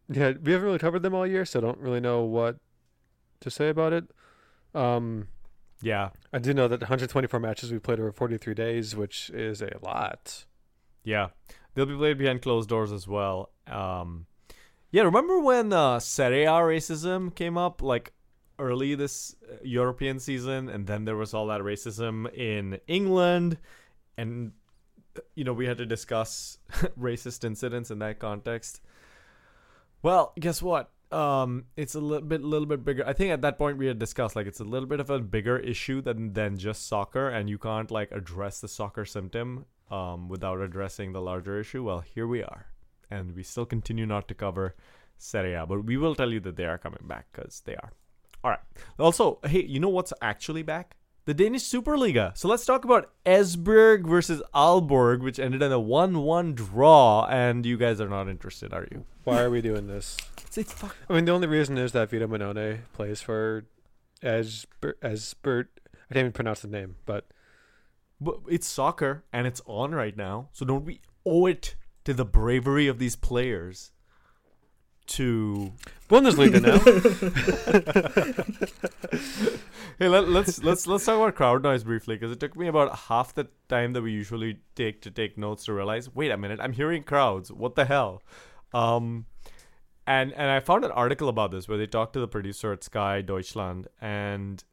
yeah, 0.08 0.34
we 0.44 0.52
haven't 0.52 0.68
really 0.68 0.80
covered 0.80 1.02
them 1.02 1.16
all 1.16 1.26
year, 1.26 1.46
so 1.46 1.60
I 1.60 1.62
don't 1.62 1.80
really 1.80 2.00
know 2.00 2.22
what 2.24 2.58
to 3.44 3.52
say 3.52 3.70
about 3.70 3.94
it. 3.94 4.06
Um, 4.74 5.28
Yeah, 5.82 6.10
I 6.32 6.40
do 6.40 6.54
know 6.54 6.68
that 6.68 6.82
124 6.82 7.40
matches 7.40 7.72
we 7.72 7.80
played 7.80 8.00
over 8.00 8.12
43 8.12 8.54
days, 8.54 8.96
which 8.96 9.30
is 9.32 9.62
a 9.62 9.78
lot. 9.82 10.46
yeah, 11.04 11.30
they'll 11.74 11.86
be 11.86 11.96
played 11.96 12.18
behind 12.18 12.42
closed 12.42 12.70
doors 12.70 12.92
as 12.92 13.08
well. 13.08 13.52
Um, 13.68 14.26
yeah, 14.92 15.04
remember 15.04 15.40
when 15.40 15.74
uh, 15.74 16.00
Serie 16.00 16.46
A 16.46 16.52
racism 16.52 17.34
came 17.34 17.58
up 17.58 17.82
like 17.82 18.14
early 18.60 18.96
this 18.96 19.36
uh, 19.52 19.56
European 19.64 20.20
season, 20.20 20.70
and 20.70 20.88
then 20.88 21.06
there 21.06 21.16
was 21.18 21.34
all 21.34 21.48
that 21.48 21.62
racism 21.62 22.32
in 22.34 22.80
England, 22.88 23.58
and 24.18 24.52
uh, 25.18 25.22
you 25.36 25.44
know 25.44 25.54
we 25.54 25.66
had 25.66 25.78
to 25.80 25.86
discuss 25.86 26.58
racist 27.00 27.44
incidents 27.44 27.92
in 27.92 28.00
that 28.00 28.20
context. 28.20 28.82
Well, 30.02 30.34
guess 30.40 30.62
what? 30.62 30.92
Um, 31.14 31.66
it's 31.78 31.96
a 31.96 32.00
little 32.00 32.28
bit, 32.28 32.42
little 32.44 32.66
bit 32.66 32.84
bigger. 32.84 33.08
I 33.08 33.14
think 33.14 33.32
at 33.32 33.42
that 33.42 33.58
point 33.58 33.78
we 33.78 33.86
had 33.86 34.00
discussed 34.00 34.36
like 34.36 34.48
it's 34.48 34.60
a 34.60 34.64
little 34.64 34.88
bit 34.88 35.00
of 35.00 35.10
a 35.10 35.20
bigger 35.20 35.58
issue 35.60 36.02
than 36.02 36.34
than 36.34 36.58
just 36.58 36.88
soccer, 36.88 37.30
and 37.30 37.50
you 37.50 37.58
can't 37.58 37.92
like 37.92 38.12
address 38.12 38.60
the 38.60 38.68
soccer 38.68 39.06
symptom 39.06 39.66
um 39.92 40.28
without 40.28 40.60
addressing 40.60 41.14
the 41.14 41.22
larger 41.22 41.60
issue. 41.60 41.84
Well, 41.84 42.00
here 42.00 42.26
we 42.26 42.42
are, 42.42 42.66
and 43.12 43.36
we 43.36 43.44
still 43.44 43.66
continue 43.66 44.08
not 44.08 44.28
to 44.30 44.34
cover 44.34 44.76
Serie 45.18 45.54
A, 45.54 45.66
but 45.66 45.86
we 45.86 45.98
will 45.98 46.16
tell 46.16 46.32
you 46.32 46.40
that 46.42 46.56
they 46.56 46.66
are 46.66 46.78
coming 46.78 47.06
back 47.08 47.28
because 47.32 47.62
they 47.66 47.76
are. 47.76 47.92
All 48.44 48.52
right. 48.52 48.60
Also, 49.00 49.40
hey, 49.46 49.64
you 49.64 49.80
know 49.80 49.90
what's 49.90 50.14
actually 50.22 50.64
back? 50.64 50.96
The 51.26 51.34
Danish 51.34 51.64
Superliga. 51.64 52.38
So 52.38 52.50
let's 52.50 52.66
talk 52.66 52.84
about 52.84 53.12
Esbjerg 53.26 54.06
versus 54.06 54.42
Aalborg, 54.54 55.22
which 55.22 55.40
ended 55.40 55.62
in 55.62 55.72
a 55.72 55.80
1-1 55.80 56.54
draw, 56.54 57.26
and 57.30 57.66
you 57.66 57.78
guys 57.78 58.02
are 58.02 58.10
not 58.10 58.28
interested, 58.28 58.74
are 58.74 58.88
you? 58.92 59.06
Why 59.24 59.42
are 59.42 59.50
we 59.50 59.62
doing 59.62 59.88
this? 59.88 60.18
It's, 60.46 60.58
it's 60.58 60.74
fuck. 60.74 60.96
I 61.10 61.14
mean, 61.14 61.24
the 61.24 61.32
only 61.32 61.48
reason 61.48 61.78
is 61.78 61.94
that 61.94 62.10
Vito 62.10 62.28
Mannone 62.28 62.80
plays 62.92 63.22
for 63.22 63.66
Esbert. 64.22 65.00
Esbert. 65.02 65.68
I 66.10 66.14
can't 66.14 66.26
even 66.26 66.32
pronounce 66.34 66.60
the 66.62 66.68
name, 66.68 66.98
but 67.06 67.26
But 68.20 68.40
it's 68.50 68.68
soccer, 68.68 69.24
and 69.32 69.48
it's 69.48 69.62
on 69.66 69.96
right 69.96 70.18
now. 70.18 70.50
So 70.52 70.66
don't 70.66 70.84
we 70.84 71.00
owe 71.26 71.46
it 71.46 71.76
to 72.04 72.14
the 72.14 72.26
bravery 72.26 72.88
of 72.88 73.00
these 73.00 73.16
players 73.16 73.92
to 75.08 75.74
Bundesliga 76.10 76.62
now. 76.62 76.78
hey 80.00 80.08
let, 80.08 80.30
let's 80.30 80.64
let's 80.64 80.88
let's 80.88 81.06
talk 81.06 81.18
about 81.18 81.36
crowd 81.36 81.64
noise 81.64 81.84
briefly 81.84 82.16
because 82.16 82.32
it 82.32 82.40
took 82.40 82.56
me 82.56 82.68
about 82.68 82.98
half 82.98 83.34
the 83.34 83.48
time 83.70 83.94
that 83.94 84.02
we 84.02 84.12
usually 84.12 84.58
take 84.76 85.02
to 85.02 85.12
take 85.12 85.38
notes 85.38 85.66
to 85.66 85.74
realize 85.74 86.14
wait 86.14 86.32
a 86.32 86.38
minute 86.38 86.60
i'm 86.62 86.74
hearing 86.74 87.04
crowds. 87.04 87.52
What 87.52 87.76
the 87.76 87.86
hell? 87.86 88.22
Um 88.74 89.26
and 90.06 90.34
and 90.34 90.50
i 90.50 90.60
found 90.60 90.84
an 90.84 90.92
article 90.92 91.30
about 91.30 91.52
this 91.52 91.68
where 91.68 91.78
they 91.78 91.88
talked 91.88 92.14
to 92.14 92.20
the 92.20 92.28
producer 92.28 92.74
at 92.74 92.84
sky 92.84 93.22
deutschland 93.22 93.88
and 94.02 94.64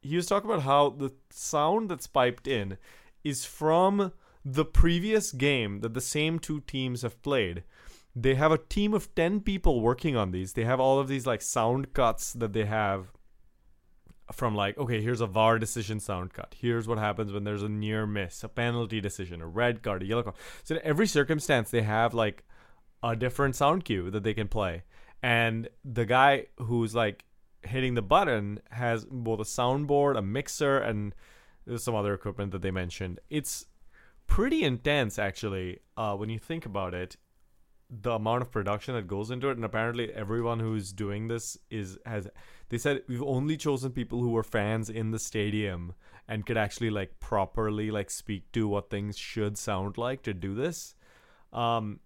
he 0.00 0.16
was 0.16 0.26
talking 0.26 0.48
about 0.48 0.62
how 0.62 0.90
the 0.90 1.12
sound 1.30 1.90
that's 1.90 2.06
piped 2.06 2.46
in 2.46 2.78
is 3.24 3.44
from 3.44 4.12
the 4.44 4.64
previous 4.64 5.32
game 5.32 5.80
that 5.80 5.94
the 5.94 6.00
same 6.00 6.38
two 6.38 6.60
teams 6.60 7.02
have 7.02 7.20
played 7.22 7.64
they 8.22 8.34
have 8.34 8.50
a 8.50 8.58
team 8.58 8.94
of 8.94 9.14
10 9.14 9.40
people 9.40 9.80
working 9.80 10.16
on 10.16 10.32
these. 10.32 10.54
They 10.54 10.64
have 10.64 10.80
all 10.80 10.98
of 10.98 11.08
these 11.08 11.26
like 11.26 11.42
sound 11.42 11.92
cuts 11.92 12.32
that 12.34 12.52
they 12.52 12.64
have 12.64 13.12
from 14.30 14.54
like 14.54 14.76
okay 14.76 15.00
here's 15.00 15.22
a 15.22 15.26
var 15.26 15.58
decision 15.58 16.00
sound 16.00 16.32
cut. 16.32 16.54
Here's 16.58 16.86
what 16.86 16.98
happens 16.98 17.32
when 17.32 17.44
there's 17.44 17.62
a 17.62 17.68
near 17.68 18.06
miss 18.06 18.44
a 18.44 18.48
penalty 18.48 19.00
decision 19.00 19.40
a 19.40 19.46
red 19.46 19.82
card 19.82 20.02
a 20.02 20.06
yellow 20.06 20.22
card. 20.22 20.36
So 20.64 20.74
in 20.74 20.82
every 20.84 21.06
circumstance 21.06 21.70
they 21.70 21.82
have 21.82 22.12
like 22.12 22.44
a 23.02 23.14
different 23.14 23.56
sound 23.56 23.84
cue 23.84 24.10
that 24.10 24.24
they 24.24 24.34
can 24.34 24.48
play. 24.48 24.82
And 25.22 25.68
the 25.84 26.04
guy 26.04 26.46
who's 26.58 26.94
like 26.94 27.24
hitting 27.62 27.94
the 27.94 28.02
button 28.02 28.60
has 28.70 29.04
both 29.04 29.40
a 29.40 29.44
soundboard 29.44 30.18
a 30.18 30.22
mixer 30.22 30.78
and 30.78 31.14
some 31.76 31.94
other 31.94 32.14
equipment 32.14 32.52
that 32.52 32.62
they 32.62 32.70
mentioned. 32.70 33.20
It's 33.30 33.66
pretty 34.26 34.62
intense 34.64 35.18
actually 35.18 35.78
uh, 35.96 36.14
when 36.16 36.28
you 36.28 36.38
think 36.38 36.66
about 36.66 36.92
it 36.92 37.16
the 37.90 38.12
amount 38.12 38.42
of 38.42 38.50
production 38.50 38.94
that 38.94 39.06
goes 39.06 39.30
into 39.30 39.48
it 39.48 39.56
and 39.56 39.64
apparently 39.64 40.12
everyone 40.12 40.60
who's 40.60 40.92
doing 40.92 41.28
this 41.28 41.56
is 41.70 41.98
has 42.04 42.28
they 42.68 42.76
said 42.76 43.02
we've 43.08 43.22
only 43.22 43.56
chosen 43.56 43.90
people 43.90 44.20
who 44.20 44.30
were 44.30 44.42
fans 44.42 44.90
in 44.90 45.10
the 45.10 45.18
stadium 45.18 45.94
and 46.28 46.44
could 46.44 46.58
actually 46.58 46.90
like 46.90 47.18
properly 47.18 47.90
like 47.90 48.10
speak 48.10 48.50
to 48.52 48.68
what 48.68 48.90
things 48.90 49.16
should 49.16 49.56
sound 49.56 49.96
like 49.96 50.22
to 50.22 50.34
do 50.34 50.54
this 50.54 50.94
um 51.54 51.98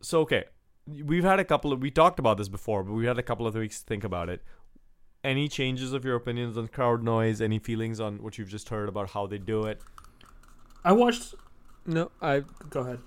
so 0.00 0.20
okay 0.20 0.44
we've 0.86 1.24
had 1.24 1.40
a 1.40 1.44
couple 1.44 1.72
of 1.72 1.80
we 1.80 1.90
talked 1.90 2.20
about 2.20 2.38
this 2.38 2.48
before 2.48 2.84
but 2.84 2.92
we 2.92 3.06
had 3.06 3.18
a 3.18 3.22
couple 3.22 3.46
of 3.46 3.56
weeks 3.56 3.80
to 3.80 3.86
think 3.86 4.04
about 4.04 4.28
it 4.28 4.44
any 5.24 5.48
changes 5.48 5.92
of 5.92 6.04
your 6.04 6.14
opinions 6.14 6.56
on 6.56 6.68
crowd 6.68 7.02
noise 7.02 7.40
any 7.40 7.58
feelings 7.58 7.98
on 7.98 8.22
what 8.22 8.38
you've 8.38 8.48
just 8.48 8.68
heard 8.68 8.88
about 8.88 9.10
how 9.10 9.26
they 9.26 9.38
do 9.38 9.64
it 9.64 9.82
I 10.84 10.92
watched. 10.92 11.34
No, 11.86 12.10
I 12.20 12.44
Go 12.70 12.80
ahead. 12.80 13.00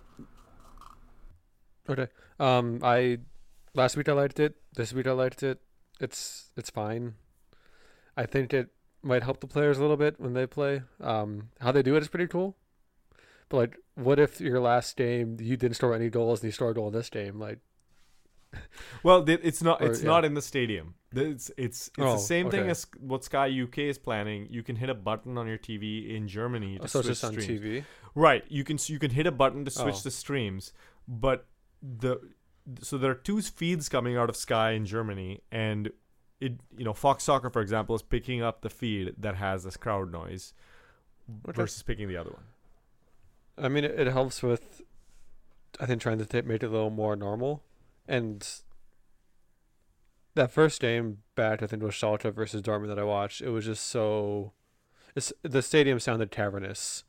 Okay. 1.90 2.08
Um, 2.40 2.80
I 2.84 3.20
last 3.74 3.96
week 3.98 4.10
I 4.10 4.14
liked 4.14 4.40
it. 4.40 4.56
This 4.76 4.94
week 4.94 5.08
I 5.08 5.12
liked 5.12 5.44
it. 5.44 5.60
It's 6.00 6.52
it's 6.58 6.70
fine. 6.70 7.16
I 8.18 8.26
think 8.26 8.54
it 8.54 8.70
might 9.04 9.24
help 9.24 9.40
the 9.40 9.48
players 9.48 9.78
a 9.78 9.82
little 9.82 9.98
bit 9.98 10.20
when 10.20 10.34
they 10.34 10.46
play. 10.46 10.82
Um, 11.00 11.50
how 11.60 11.72
they 11.72 11.82
do 11.84 11.96
it 11.96 12.02
is 12.02 12.08
pretty 12.10 12.28
cool. 12.28 12.58
But 13.50 13.58
like, 13.58 13.78
what 13.96 14.20
if 14.20 14.40
your 14.42 14.60
last 14.60 14.96
game 14.96 15.38
you 15.40 15.58
didn't 15.58 15.76
score 15.76 15.94
any 15.94 16.10
goals 16.10 16.40
and 16.42 16.48
you 16.48 16.52
scored 16.52 16.72
a 16.72 16.80
goal 16.80 16.88
in 16.88 16.94
this 16.94 17.10
game? 17.10 17.40
Like, 17.40 17.60
Well, 19.04 19.24
it's 19.28 19.62
not. 19.62 19.82
Or- 19.82 19.88
It's 19.88 20.02
yeah. 20.02 20.08
not 20.08 20.26
in 20.26 20.34
the 20.34 20.42
stadium. 20.42 20.96
It's 21.14 21.50
it's 21.58 21.88
it's 21.88 22.00
Oh, 22.00 22.14
the 22.14 22.18
same 22.18 22.50
thing 22.50 22.70
as 22.70 22.86
what 23.00 23.24
Sky 23.26 23.48
UK 23.64 23.80
is 23.80 23.98
planning. 23.98 24.48
You 24.50 24.64
can 24.64 24.76
hit 24.78 24.90
a 24.90 24.94
button 24.94 25.38
on 25.38 25.48
your 25.48 25.58
TV 25.58 26.16
in 26.16 26.28
Germany 26.28 26.80
to 26.80 26.88
so 26.88 27.00
it's 27.00 27.20
switch 27.20 27.44
streams. 27.44 27.62
TV. 27.62 27.84
Right. 28.16 28.44
You 28.50 28.64
can 28.64 28.78
you 28.88 29.00
can 29.00 29.12
hit 29.12 29.28
a 29.28 29.32
button 29.32 29.66
to 29.66 29.72
switch 29.72 29.96
Oh. 29.96 30.02
the 30.04 30.12
streams, 30.12 30.72
but 31.08 31.48
the 31.82 32.20
so 32.82 32.98
there 32.98 33.12
are 33.12 33.16
two 33.16 33.42
feeds 33.42 33.90
coming 33.90 34.18
out 34.18 34.30
of 34.30 34.36
Sky 34.36 34.72
in 34.72 34.86
Germany, 34.86 35.42
and 35.52 35.92
it 36.40 36.54
you 36.78 36.86
know 36.86 36.94
Fox 36.94 37.24
Soccer 37.24 37.50
for 37.50 37.62
example 37.62 37.96
is 37.96 38.02
picking 38.02 38.42
up 38.42 38.62
the 38.62 38.70
feed 38.70 39.16
that 39.18 39.36
has 39.36 39.64
this 39.64 39.78
crowd 39.78 40.12
noise 40.12 40.54
versus 41.46 41.84
picking 41.84 42.08
the 42.08 42.18
other 42.18 42.32
one. 42.32 42.44
I 43.58 43.70
mean, 43.70 43.84
it, 43.84 44.00
it 44.00 44.08
helps 44.08 44.42
with, 44.42 44.82
I 45.80 45.86
think, 45.86 46.02
trying 46.02 46.18
to 46.20 46.26
ta 46.26 46.42
make 46.46 46.64
it 46.64 46.68
a 46.68 46.70
little 46.70 46.90
more 46.90 47.16
normal. 47.16 47.64
And 48.08 48.48
that 50.36 50.52
first 50.52 50.82
game 50.82 51.20
back, 51.36 51.62
I 51.62 51.68
think, 51.68 51.84
was 51.84 51.94
Schalke 51.94 52.34
versus 52.34 52.62
Dortmund 52.62 52.88
that 52.88 53.00
I 53.00 53.04
watched. 53.04 53.42
It 53.42 53.50
was 53.50 53.66
just 53.66 53.88
so. 53.88 54.54
It's, 55.16 55.34
the 55.44 55.62
stadium 55.62 56.00
sounded 56.00 56.32
cavernous 56.32 57.04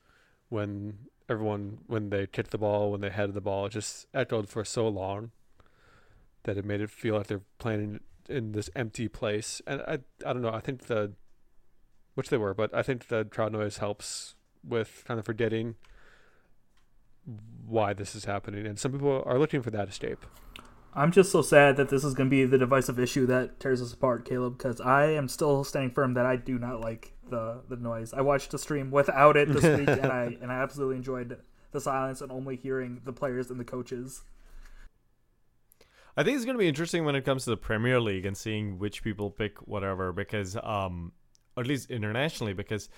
when 0.48 0.98
everyone, 1.32 1.78
when 1.86 2.10
they 2.10 2.26
kicked 2.26 2.50
the 2.50 2.58
ball, 2.58 2.92
when 2.92 3.00
they 3.00 3.10
headed 3.10 3.34
the 3.34 3.40
ball. 3.40 3.68
Just 3.68 4.06
echoed 4.14 4.48
for 4.48 4.64
so 4.64 4.86
long 4.88 5.32
that 6.44 6.56
it 6.56 6.64
made 6.64 6.80
it 6.80 6.90
feel 6.90 7.16
like 7.16 7.26
they're 7.26 7.42
playing 7.58 8.00
in, 8.28 8.36
in 8.36 8.52
this 8.52 8.70
empty 8.76 9.08
place. 9.08 9.60
And 9.66 9.80
I, 9.82 9.98
I 10.24 10.32
don't 10.32 10.42
know. 10.42 10.52
I 10.52 10.60
think 10.60 10.86
the, 10.86 11.12
which 12.14 12.28
they 12.28 12.36
were, 12.36 12.54
but 12.54 12.74
I 12.74 12.82
think 12.82 13.08
the 13.08 13.24
crowd 13.24 13.52
noise 13.52 13.78
helps 13.78 14.34
with 14.62 15.02
kind 15.06 15.18
of 15.18 15.26
forgetting 15.26 15.74
why 17.66 17.92
this 17.92 18.14
is 18.14 18.24
happening, 18.24 18.66
and 18.66 18.78
some 18.78 18.92
people 18.92 19.22
are 19.26 19.38
looking 19.38 19.62
for 19.62 19.70
that 19.70 19.88
escape. 19.88 20.26
I'm 20.94 21.12
just 21.12 21.30
so 21.30 21.40
sad 21.40 21.76
that 21.76 21.88
this 21.88 22.04
is 22.04 22.14
going 22.14 22.28
to 22.28 22.30
be 22.30 22.44
the 22.44 22.58
divisive 22.58 22.98
issue 22.98 23.26
that 23.26 23.60
tears 23.60 23.80
us 23.80 23.92
apart, 23.92 24.24
Caleb, 24.24 24.58
because 24.58 24.80
I 24.80 25.06
am 25.06 25.28
still 25.28 25.64
standing 25.64 25.92
firm 25.92 26.14
that 26.14 26.26
I 26.26 26.36
do 26.36 26.58
not 26.58 26.80
like 26.80 27.11
the 27.32 27.62
the 27.68 27.76
noise. 27.76 28.12
I 28.12 28.20
watched 28.20 28.54
a 28.54 28.58
stream 28.58 28.90
without 28.92 29.36
it 29.36 29.48
this 29.48 29.64
week, 29.78 29.88
and 29.88 30.06
I 30.06 30.24
and 30.42 30.52
I 30.52 30.62
absolutely 30.62 30.96
enjoyed 30.96 31.38
the 31.72 31.80
silence 31.80 32.20
and 32.20 32.30
only 32.30 32.54
hearing 32.56 33.00
the 33.04 33.12
players 33.12 33.50
and 33.50 33.58
the 33.58 33.64
coaches. 33.64 34.22
I 36.16 36.22
think 36.22 36.36
it's 36.36 36.44
going 36.44 36.56
to 36.56 36.58
be 36.66 36.68
interesting 36.68 37.04
when 37.06 37.14
it 37.16 37.24
comes 37.24 37.44
to 37.44 37.50
the 37.50 37.56
Premier 37.56 37.98
League 37.98 38.26
and 38.26 38.36
seeing 38.36 38.78
which 38.78 39.02
people 39.02 39.30
pick 39.30 39.58
whatever 39.66 40.12
because 40.12 40.56
um 40.62 41.12
at 41.56 41.66
least 41.66 41.90
internationally 41.90 42.52
because 42.52 42.88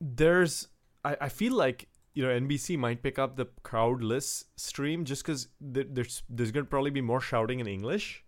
there's 0.00 0.68
I, 1.04 1.16
I 1.22 1.28
feel 1.30 1.54
like 1.54 1.88
you 2.14 2.22
know 2.22 2.28
NBC 2.28 2.76
might 2.78 3.02
pick 3.02 3.18
up 3.18 3.36
the 3.36 3.46
crowdless 3.62 4.44
stream 4.56 5.04
just 5.04 5.22
because 5.24 5.48
th- 5.74 5.88
there's 5.90 6.22
there's 6.28 6.52
going 6.52 6.66
to 6.66 6.70
probably 6.70 6.90
be 6.90 7.00
more 7.00 7.20
shouting 7.20 7.60
in 7.60 7.66
English 7.66 8.24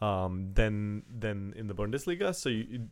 um 0.00 0.48
than 0.54 1.02
than 1.24 1.52
in 1.54 1.66
the 1.66 1.74
Bundesliga 1.74 2.34
so 2.34 2.48
you, 2.48 2.64
you- 2.70 2.88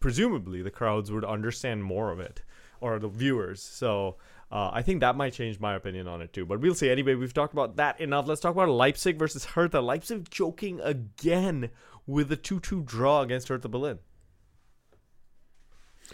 presumably 0.00 0.62
the 0.62 0.70
crowds 0.70 1.10
would 1.10 1.24
understand 1.24 1.84
more 1.84 2.10
of 2.10 2.20
it 2.20 2.42
or 2.80 2.98
the 2.98 3.08
viewers 3.08 3.62
so 3.62 4.16
uh, 4.50 4.70
I 4.72 4.82
think 4.82 5.00
that 5.00 5.16
might 5.16 5.34
change 5.34 5.60
my 5.60 5.74
opinion 5.74 6.08
on 6.08 6.22
it 6.22 6.32
too. 6.32 6.46
But 6.46 6.60
we'll 6.60 6.74
see. 6.74 6.88
Anyway, 6.88 7.14
we've 7.14 7.34
talked 7.34 7.52
about 7.52 7.76
that 7.76 8.00
enough. 8.00 8.26
Let's 8.26 8.40
talk 8.40 8.52
about 8.52 8.70
Leipzig 8.70 9.18
versus 9.18 9.44
Hertha. 9.44 9.80
Leipzig 9.80 10.30
choking 10.30 10.80
again 10.80 11.70
with 12.06 12.32
a 12.32 12.36
2 12.36 12.60
2 12.60 12.82
draw 12.82 13.20
against 13.20 13.48
Hertha 13.48 13.68
Berlin. 13.68 13.98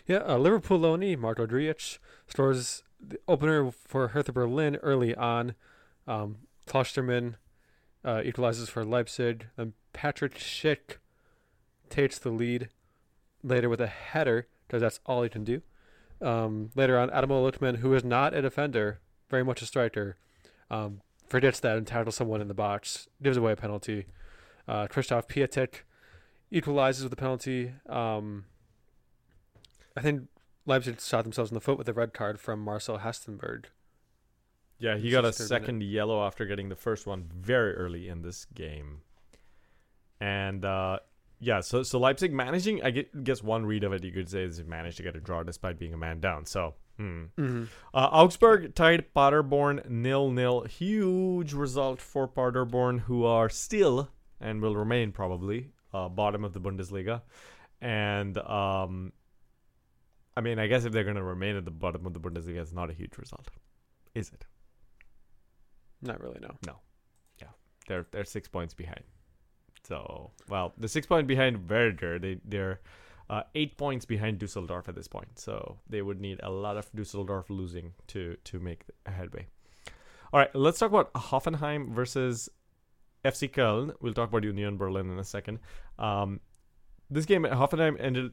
Yeah, 0.07 0.23
uh, 0.27 0.38
Liverpool 0.38 0.81
loanee 0.81 1.16
Marco 1.16 1.47
Driech 1.47 2.01
scores 2.27 2.83
the 3.01 3.18
opener 3.29 3.70
for 3.70 4.09
Hertha 4.09 4.33
Berlin 4.33 4.77
early 4.77 5.14
on. 5.14 5.55
Um, 6.09 6.38
Klostermann 6.66 7.37
uh, 8.05 8.23
equalizes 8.25 8.68
for 8.68 8.85
Leipzig. 8.85 9.47
Then 9.57 9.75
Patrick 9.92 10.35
Schick 10.35 10.97
takes 11.88 12.18
the 12.18 12.31
lead 12.31 12.68
later 13.44 13.68
with 13.68 13.80
a 13.80 13.87
header 13.87 14.48
because 14.66 14.80
that's 14.80 14.98
all 15.07 15.22
he 15.22 15.28
can 15.28 15.44
do. 15.44 15.62
Um, 16.20 16.70
later 16.74 16.98
on, 16.98 17.11
Adamo 17.11 17.48
Lookman, 17.48 17.76
who 17.78 17.94
is 17.94 18.02
not 18.02 18.35
a 18.35 18.42
defender, 18.42 19.00
very 19.28 19.44
much 19.44 19.62
a 19.62 19.66
striker, 19.66 20.16
um, 20.70 21.00
forgets 21.28 21.61
that 21.61 21.76
and 21.76 21.87
tackles 21.87 22.16
someone 22.16 22.40
in 22.40 22.48
the 22.48 22.54
box, 22.54 23.09
gives 23.22 23.37
away 23.37 23.52
a 23.52 23.57
penalty. 23.57 24.07
Uh, 24.66 24.87
Christoph 24.87 25.28
Piatek 25.28 25.83
equalizes 26.50 27.04
with 27.04 27.12
a 27.12 27.16
penalty. 27.16 27.72
Um, 27.88 28.46
I 29.96 30.00
think 30.00 30.28
Leipzig 30.66 31.00
shot 31.00 31.24
themselves 31.24 31.50
in 31.50 31.54
the 31.54 31.61
foot 31.61 31.78
with 31.78 31.88
a 31.88 31.92
red 31.92 32.14
card 32.14 32.40
from 32.40 32.61
Marcel 32.61 32.98
Halstenberg. 32.98 33.66
Yeah, 34.78 34.96
he 34.96 35.11
got 35.11 35.24
a 35.24 35.28
63rd 35.28 35.38
minute. 35.38 35.48
second 35.48 35.83
yellow 35.83 36.26
after 36.26 36.46
getting 36.46 36.68
the 36.68 36.76
first 36.76 37.07
one 37.07 37.30
very 37.33 37.74
early 37.74 38.09
in 38.09 38.22
this 38.22 38.44
game. 38.44 39.02
And 40.20 40.64
uh, 40.64 40.98
yeah, 41.40 41.61
so 41.61 41.83
so 41.83 41.99
Leipzig 41.99 42.33
managing, 42.33 42.83
I 42.83 42.90
guess 42.90 43.42
one 43.42 43.66
read 43.66 43.85
of 43.85 43.92
it 43.92 44.05
you 44.05 44.12
could 44.12 44.29
say 44.29 44.42
is 44.42 44.59
they 44.59 44.64
managed 44.64 44.97
to 44.99 45.03
get 45.03 45.16
a 45.16 45.20
draw 45.20 45.42
despite 45.42 45.79
being 45.79 45.92
a 45.92 45.97
man 45.97 46.20
down. 46.20 46.47
So, 46.47 46.75
hmm. 46.97 47.25
Mm-hmm. 47.38 47.64
Uh, 47.92 48.09
Augsburg 48.12 48.75
tied 48.75 49.12
Paderborn 49.14 49.83
nil 49.88 50.31
nil. 50.31 50.62
Huge 50.62 51.53
result 51.53 52.01
for 52.01 52.27
Paderborn, 52.27 53.01
who 53.01 53.25
are 53.25 53.49
still 53.49 54.11
and 54.40 54.61
will 54.62 54.77
remain 54.77 55.12
probably 55.12 55.70
uh, 55.92 56.09
bottom 56.09 56.44
of 56.44 56.53
the 56.53 56.61
Bundesliga. 56.61 57.23
And 57.81 58.38
um, 58.38 59.12
I 60.37 60.40
mean, 60.40 60.59
I 60.59 60.66
guess 60.66 60.85
if 60.85 60.92
they're 60.92 61.05
going 61.05 61.16
to 61.16 61.23
remain 61.23 61.57
at 61.57 61.64
the 61.64 61.70
bottom 61.70 62.07
of 62.07 62.14
the 62.14 62.20
Bundesliga, 62.20 62.61
it's 62.61 62.73
not 62.73 62.90
a 62.90 62.94
huge 62.94 63.16
result, 63.18 63.49
is 64.14 64.31
it? 64.31 64.47
Not 66.03 66.20
really, 66.20 66.40
no. 66.40 66.57
No. 66.66 66.77
Yeah, 67.40 67.49
they're 67.88 68.07
they're 68.11 68.25
six 68.25 68.49
points 68.49 68.75
behind. 68.75 69.03
So 69.87 70.31
well, 70.49 70.73
the 70.79 70.88
six 70.88 71.07
point 71.07 71.27
behind 71.27 71.68
Werder, 71.68 72.18
they 72.18 72.38
they're 72.44 72.81
uh, 73.31 73.42
eight 73.55 73.77
points 73.77 74.05
behind 74.05 74.38
Dusseldorf 74.38 74.88
at 74.88 74.94
this 74.94 75.09
point. 75.09 75.38
So 75.38 75.79
they 75.88 76.03
would 76.03 76.20
need 76.20 76.40
a 76.42 76.51
lot 76.51 76.77
of 76.77 76.90
Dusseldorf 76.94 77.51
losing 77.51 77.92
to 78.09 78.37
to 78.44 78.59
make 78.59 78.85
a 79.07 79.11
headway. 79.11 79.47
All 80.33 80.40
right, 80.40 80.55
let's 80.55 80.79
talk 80.79 80.90
about 80.90 81.12
Hoffenheim 81.14 81.92
versus 81.94 82.49
FC 83.25 83.51
Köln. 83.51 83.94
We'll 84.01 84.14
talk 84.14 84.29
about 84.29 84.42
Union 84.42 84.77
Berlin 84.77 85.11
in 85.11 85.18
a 85.18 85.25
second. 85.25 85.61
Um, 85.99 86.40
this 87.09 87.25
game 87.25 87.44
at 87.44 87.53
Hoffenheim 87.53 87.97
ended 88.01 88.33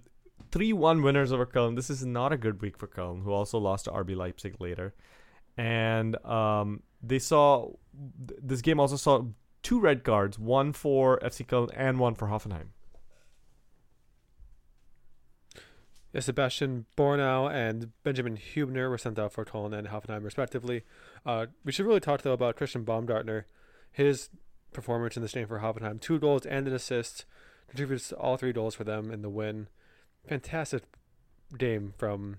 3-1 0.52 1.04
winners 1.04 1.32
over 1.32 1.46
Köln. 1.46 1.76
This 1.76 1.90
is 1.90 2.04
not 2.04 2.34
a 2.34 2.38
good 2.38 2.62
week 2.62 2.78
for 2.78 2.88
Köln, 2.88 3.24
who 3.24 3.32
also 3.32 3.60
lost 3.60 3.86
to 3.86 3.92
RB 3.92 4.16
Leipzig 4.16 4.60
later. 4.60 4.96
And 5.58 6.16
um, 6.26 6.82
they 7.04 7.20
saw 7.20 7.72
th- 8.28 8.40
this 8.42 8.62
game 8.62 8.80
also 8.80 8.96
saw 8.96 9.24
two 9.64 9.80
red 9.80 10.04
cards, 10.04 10.38
one 10.40 10.74
for 10.74 11.20
FC 11.20 11.46
Köln 11.46 11.70
and 11.76 12.00
one 12.00 12.16
for 12.16 12.28
Hoffenheim. 12.28 12.70
Yeah, 16.14 16.20
Sebastian 16.20 16.86
Bornauw 16.98 17.50
and 17.50 17.92
Benjamin 18.04 18.38
Hubner 18.38 18.90
were 18.90 18.98
sent 18.98 19.18
out 19.18 19.32
for 19.32 19.46
Cologne 19.46 19.74
and 19.74 19.88
Hoffenheim, 19.88 20.24
respectively. 20.24 20.84
Uh, 21.26 21.46
we 21.64 21.72
should 21.72 21.86
really 21.86 22.02
talk, 22.02 22.22
though, 22.22 22.34
about 22.34 22.58
Christian 22.58 22.84
Baumgartner. 22.84 23.48
His 23.94 24.30
performance 24.74 25.16
in 25.16 25.22
this 25.22 25.34
game 25.34 25.48
for 25.48 25.60
Hoffenheim 25.60 26.00
two 26.00 26.20
goals 26.20 26.46
and 26.46 26.68
an 26.68 26.74
assist 26.74 27.26
contributes 27.68 28.10
to 28.10 28.16
all 28.18 28.38
three 28.38 28.54
goals 28.54 28.76
for 28.76 28.84
them 28.84 29.12
in 29.12 29.22
the 29.22 29.30
win. 29.30 29.68
Fantastic 30.28 30.84
game 31.58 31.94
from 31.98 32.38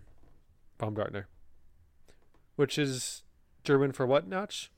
Baumgartner, 0.78 1.28
which 2.56 2.78
is 2.78 3.22
German 3.64 3.92
for 3.92 4.06
what, 4.06 4.26
Notch? 4.26 4.70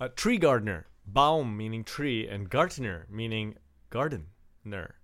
Uh, 0.00 0.08
tree 0.14 0.38
gardener, 0.38 0.86
Baum 1.12 1.56
meaning 1.56 1.84
tree, 1.84 2.26
and 2.28 2.48
Gartner 2.50 3.06
meaning 3.10 3.56
gardener. 3.90 4.96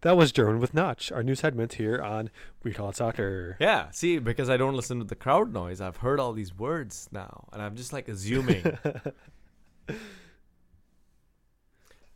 That 0.00 0.16
was 0.16 0.32
German 0.32 0.60
with 0.60 0.74
Notch, 0.74 1.12
our 1.12 1.22
new 1.22 1.34
segment 1.34 1.74
here 1.74 2.00
on 2.02 2.30
We 2.62 2.72
Call 2.72 2.88
It 2.90 2.96
Soccer. 2.96 3.56
Yeah, 3.60 3.90
see, 3.90 4.18
because 4.18 4.50
I 4.50 4.56
don't 4.56 4.74
listen 4.74 4.98
to 4.98 5.04
the 5.04 5.14
crowd 5.14 5.52
noise, 5.52 5.80
I've 5.80 5.98
heard 5.98 6.18
all 6.20 6.32
these 6.32 6.56
words 6.56 7.08
now, 7.12 7.48
and 7.52 7.62
I'm 7.62 7.76
just 7.76 7.92
like 7.92 8.08
assuming. 8.08 8.62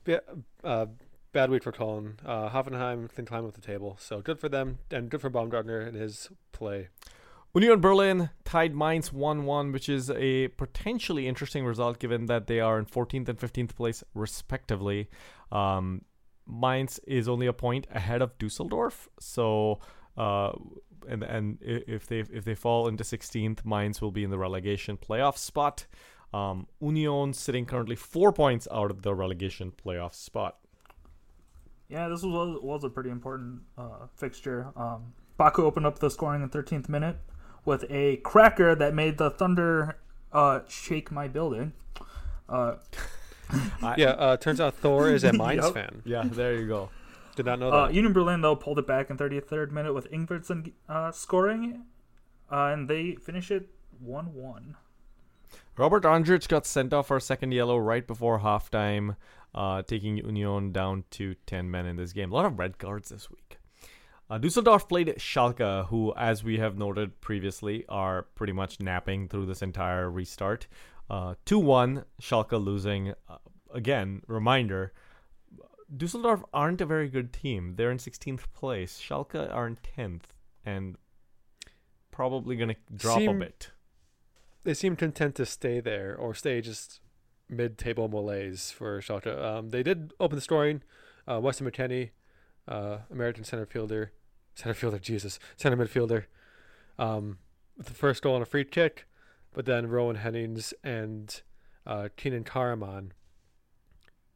ba- 0.04 0.22
uh, 0.64 0.86
bad 1.32 1.50
week 1.50 1.62
for 1.62 1.72
Köln. 1.72 2.14
Uh, 2.24 2.50
Hoffenheim 2.50 3.12
can 3.14 3.24
climb 3.24 3.46
up 3.46 3.54
the 3.54 3.60
table, 3.60 3.96
so 4.00 4.20
good 4.20 4.38
for 4.38 4.48
them 4.48 4.78
and 4.90 5.08
good 5.08 5.20
for 5.20 5.30
Baumgartner 5.30 5.80
and 5.80 5.96
his 5.96 6.30
play. 6.52 6.88
Union 7.54 7.80
Berlin 7.80 8.30
tied 8.44 8.74
Mainz 8.74 9.10
1-1, 9.10 9.72
which 9.74 9.88
is 9.88 10.10
a 10.10 10.48
potentially 10.48 11.28
interesting 11.28 11.66
result 11.66 11.98
given 11.98 12.26
that 12.26 12.46
they 12.46 12.60
are 12.60 12.78
in 12.78 12.86
14th 12.86 13.28
and 13.28 13.38
15th 13.38 13.74
place 13.76 14.02
respectively. 14.14 15.10
Um, 15.50 16.02
Mainz 16.46 16.98
is 17.06 17.28
only 17.28 17.46
a 17.46 17.52
point 17.52 17.86
ahead 17.90 18.22
of 18.22 18.38
Dusseldorf, 18.38 19.08
so 19.20 19.80
uh, 20.16 20.52
and 21.08 21.22
and 21.22 21.58
if 21.60 22.06
they 22.06 22.20
if 22.20 22.44
they 22.44 22.54
fall 22.54 22.88
into 22.88 23.04
16th, 23.04 23.64
Mainz 23.64 24.00
will 24.00 24.10
be 24.10 24.24
in 24.24 24.30
the 24.30 24.38
relegation 24.38 24.96
playoff 24.96 25.36
spot. 25.36 25.86
Um, 26.32 26.66
Union 26.80 27.34
sitting 27.34 27.66
currently 27.66 27.96
four 27.96 28.32
points 28.32 28.66
out 28.72 28.90
of 28.90 29.02
the 29.02 29.14
relegation 29.14 29.72
playoff 29.72 30.14
spot. 30.14 30.56
Yeah, 31.88 32.08
this 32.08 32.22
was 32.22 32.58
was 32.62 32.82
a 32.82 32.88
pretty 32.88 33.10
important 33.10 33.60
uh, 33.76 34.06
fixture. 34.16 34.72
Um, 34.74 35.12
Baku 35.36 35.64
opened 35.64 35.86
up 35.86 35.98
the 35.98 36.10
scoring 36.10 36.42
in 36.42 36.48
13th 36.48 36.88
minute 36.88 37.18
with 37.64 37.84
a 37.90 38.16
cracker 38.18 38.74
that 38.74 38.94
made 38.94 39.18
the 39.18 39.30
Thunder 39.30 39.98
uh, 40.32 40.60
shake 40.68 41.10
my 41.10 41.28
building. 41.28 41.72
Uh, 42.48 42.76
Yeah, 43.98 44.10
uh, 44.12 44.36
turns 44.38 44.60
out 44.62 44.74
Thor 44.74 45.10
is 45.10 45.24
a 45.24 45.32
Mainz 45.34 45.62
Yep. 45.64 45.74
fan. 45.74 46.02
Yeah, 46.06 46.22
there 46.24 46.54
you 46.54 46.66
go. 46.66 46.88
Did 47.36 47.44
not 47.46 47.58
know 47.58 47.68
uh, 47.68 47.86
that. 47.86 47.94
Union 47.94 48.12
Berlin 48.14 48.40
though 48.40 48.56
pulled 48.56 48.78
it 48.78 48.86
back 48.86 49.10
in 49.10 49.18
33rd 49.18 49.70
minute 49.72 49.92
with 49.92 50.10
Ingvartsen 50.10 50.72
uh, 50.88 51.12
scoring, 51.12 51.82
uh, 52.50 52.70
and 52.72 52.88
they 52.88 53.14
finish 53.16 53.50
it 53.50 53.68
1-1. 54.02 54.74
Robert 55.76 56.04
Andrich 56.04 56.48
got 56.48 56.64
sent 56.66 56.92
off 56.94 57.08
for 57.08 57.16
a 57.18 57.20
second 57.20 57.52
yellow 57.52 57.76
right 57.78 58.06
before 58.06 58.40
halftime, 58.40 59.16
uh, 59.54 59.82
taking 59.82 60.16
Union 60.18 60.72
down 60.72 61.04
to 61.10 61.34
10 61.46 61.70
men 61.70 61.84
in 61.84 61.96
this 61.96 62.12
game. 62.14 62.32
A 62.32 62.34
lot 62.34 62.46
of 62.46 62.58
red 62.58 62.78
cards 62.78 63.10
this 63.10 63.30
week. 63.30 63.58
Uh, 64.32 64.38
Dusseldorf 64.38 64.88
played 64.88 65.08
Schalke, 65.18 65.88
who, 65.88 66.14
as 66.16 66.42
we 66.42 66.56
have 66.56 66.78
noted 66.78 67.20
previously, 67.20 67.84
are 67.86 68.22
pretty 68.22 68.54
much 68.54 68.80
napping 68.80 69.28
through 69.28 69.44
this 69.44 69.60
entire 69.60 70.10
restart. 70.10 70.68
Uh, 71.10 71.34
2 71.44 71.58
1, 71.58 72.06
Schalke 72.18 72.52
losing. 72.64 73.12
Uh, 73.28 73.36
again, 73.74 74.22
reminder 74.26 74.94
Dusseldorf 75.94 76.42
aren't 76.54 76.80
a 76.80 76.86
very 76.86 77.10
good 77.10 77.30
team. 77.34 77.74
They're 77.76 77.90
in 77.90 77.98
16th 77.98 78.44
place. 78.54 78.98
Schalke 78.98 79.54
are 79.54 79.66
in 79.66 79.76
10th 79.98 80.32
and 80.64 80.96
probably 82.10 82.56
going 82.56 82.70
to 82.70 82.76
drop 82.96 83.20
a 83.20 83.34
bit. 83.34 83.70
They 84.64 84.72
seem 84.72 84.96
content 84.96 85.34
to 85.34 85.44
stay 85.44 85.78
there 85.80 86.16
or 86.16 86.32
stay 86.32 86.62
just 86.62 87.02
mid-table 87.50 88.08
malaise 88.08 88.70
for 88.70 88.98
Schalke. 89.02 89.38
Um, 89.38 89.68
they 89.68 89.82
did 89.82 90.14
open 90.18 90.36
the 90.36 90.40
scoring. 90.40 90.82
Uh, 91.28 91.38
Weston 91.38 91.70
McKennie, 91.70 92.12
uh, 92.66 93.00
American 93.10 93.44
center 93.44 93.66
fielder, 93.66 94.12
center 94.54 94.74
fielder, 94.74 94.98
Jesus, 94.98 95.38
center 95.56 95.76
midfielder, 95.76 96.24
um, 96.98 97.38
with 97.76 97.86
the 97.86 97.94
first 97.94 98.22
goal 98.22 98.36
on 98.36 98.42
a 98.42 98.46
free 98.46 98.64
kick, 98.64 99.06
but 99.52 99.66
then 99.66 99.88
Rouwen 99.88 100.16
Hennings 100.16 100.74
and 100.82 101.42
uh, 101.86 102.08
Kenan 102.16 102.44
Karaman 102.44 103.10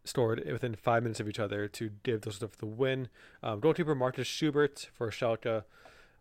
scored 0.04 0.42
within 0.50 0.74
five 0.74 1.02
minutes 1.02 1.20
of 1.20 1.28
each 1.28 1.40
other 1.40 1.68
to 1.68 1.90
give 2.02 2.22
Dusseldorf 2.22 2.56
the 2.56 2.66
win. 2.66 3.08
Um, 3.42 3.60
goalkeeper 3.60 3.94
Markus 3.94 4.26
Schubert 4.26 4.88
for 4.92 5.10
Schalke 5.10 5.64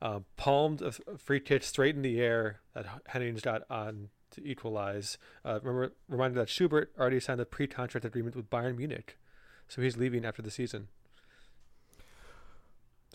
uh, 0.01 0.19
palmed 0.38 0.81
a 0.81 0.91
free 0.91 1.39
kick 1.39 1.63
straight 1.63 1.95
in 1.95 2.01
the 2.01 2.19
air 2.19 2.62
that 2.73 2.86
Hennings 3.08 3.41
got 3.41 3.62
on 3.69 4.10
to 4.31 4.45
equalize. 4.45 5.17
Uh, 5.43 5.60
remember, 5.62 5.95
reminder 6.10 6.39
that 6.39 6.49
Schubert 6.49 6.91
already 6.99 7.19
signed 7.19 7.39
a 7.39 7.45
pre-contract 7.45 8.05
agreement 8.05 8.36
with 8.36 8.49
Bayern 8.49 8.77
Munich, 8.77 9.17
so 9.67 9.81
he's 9.81 9.97
leaving 9.97 10.25
after 10.25 10.41
the 10.41 10.51
season. 10.51 10.88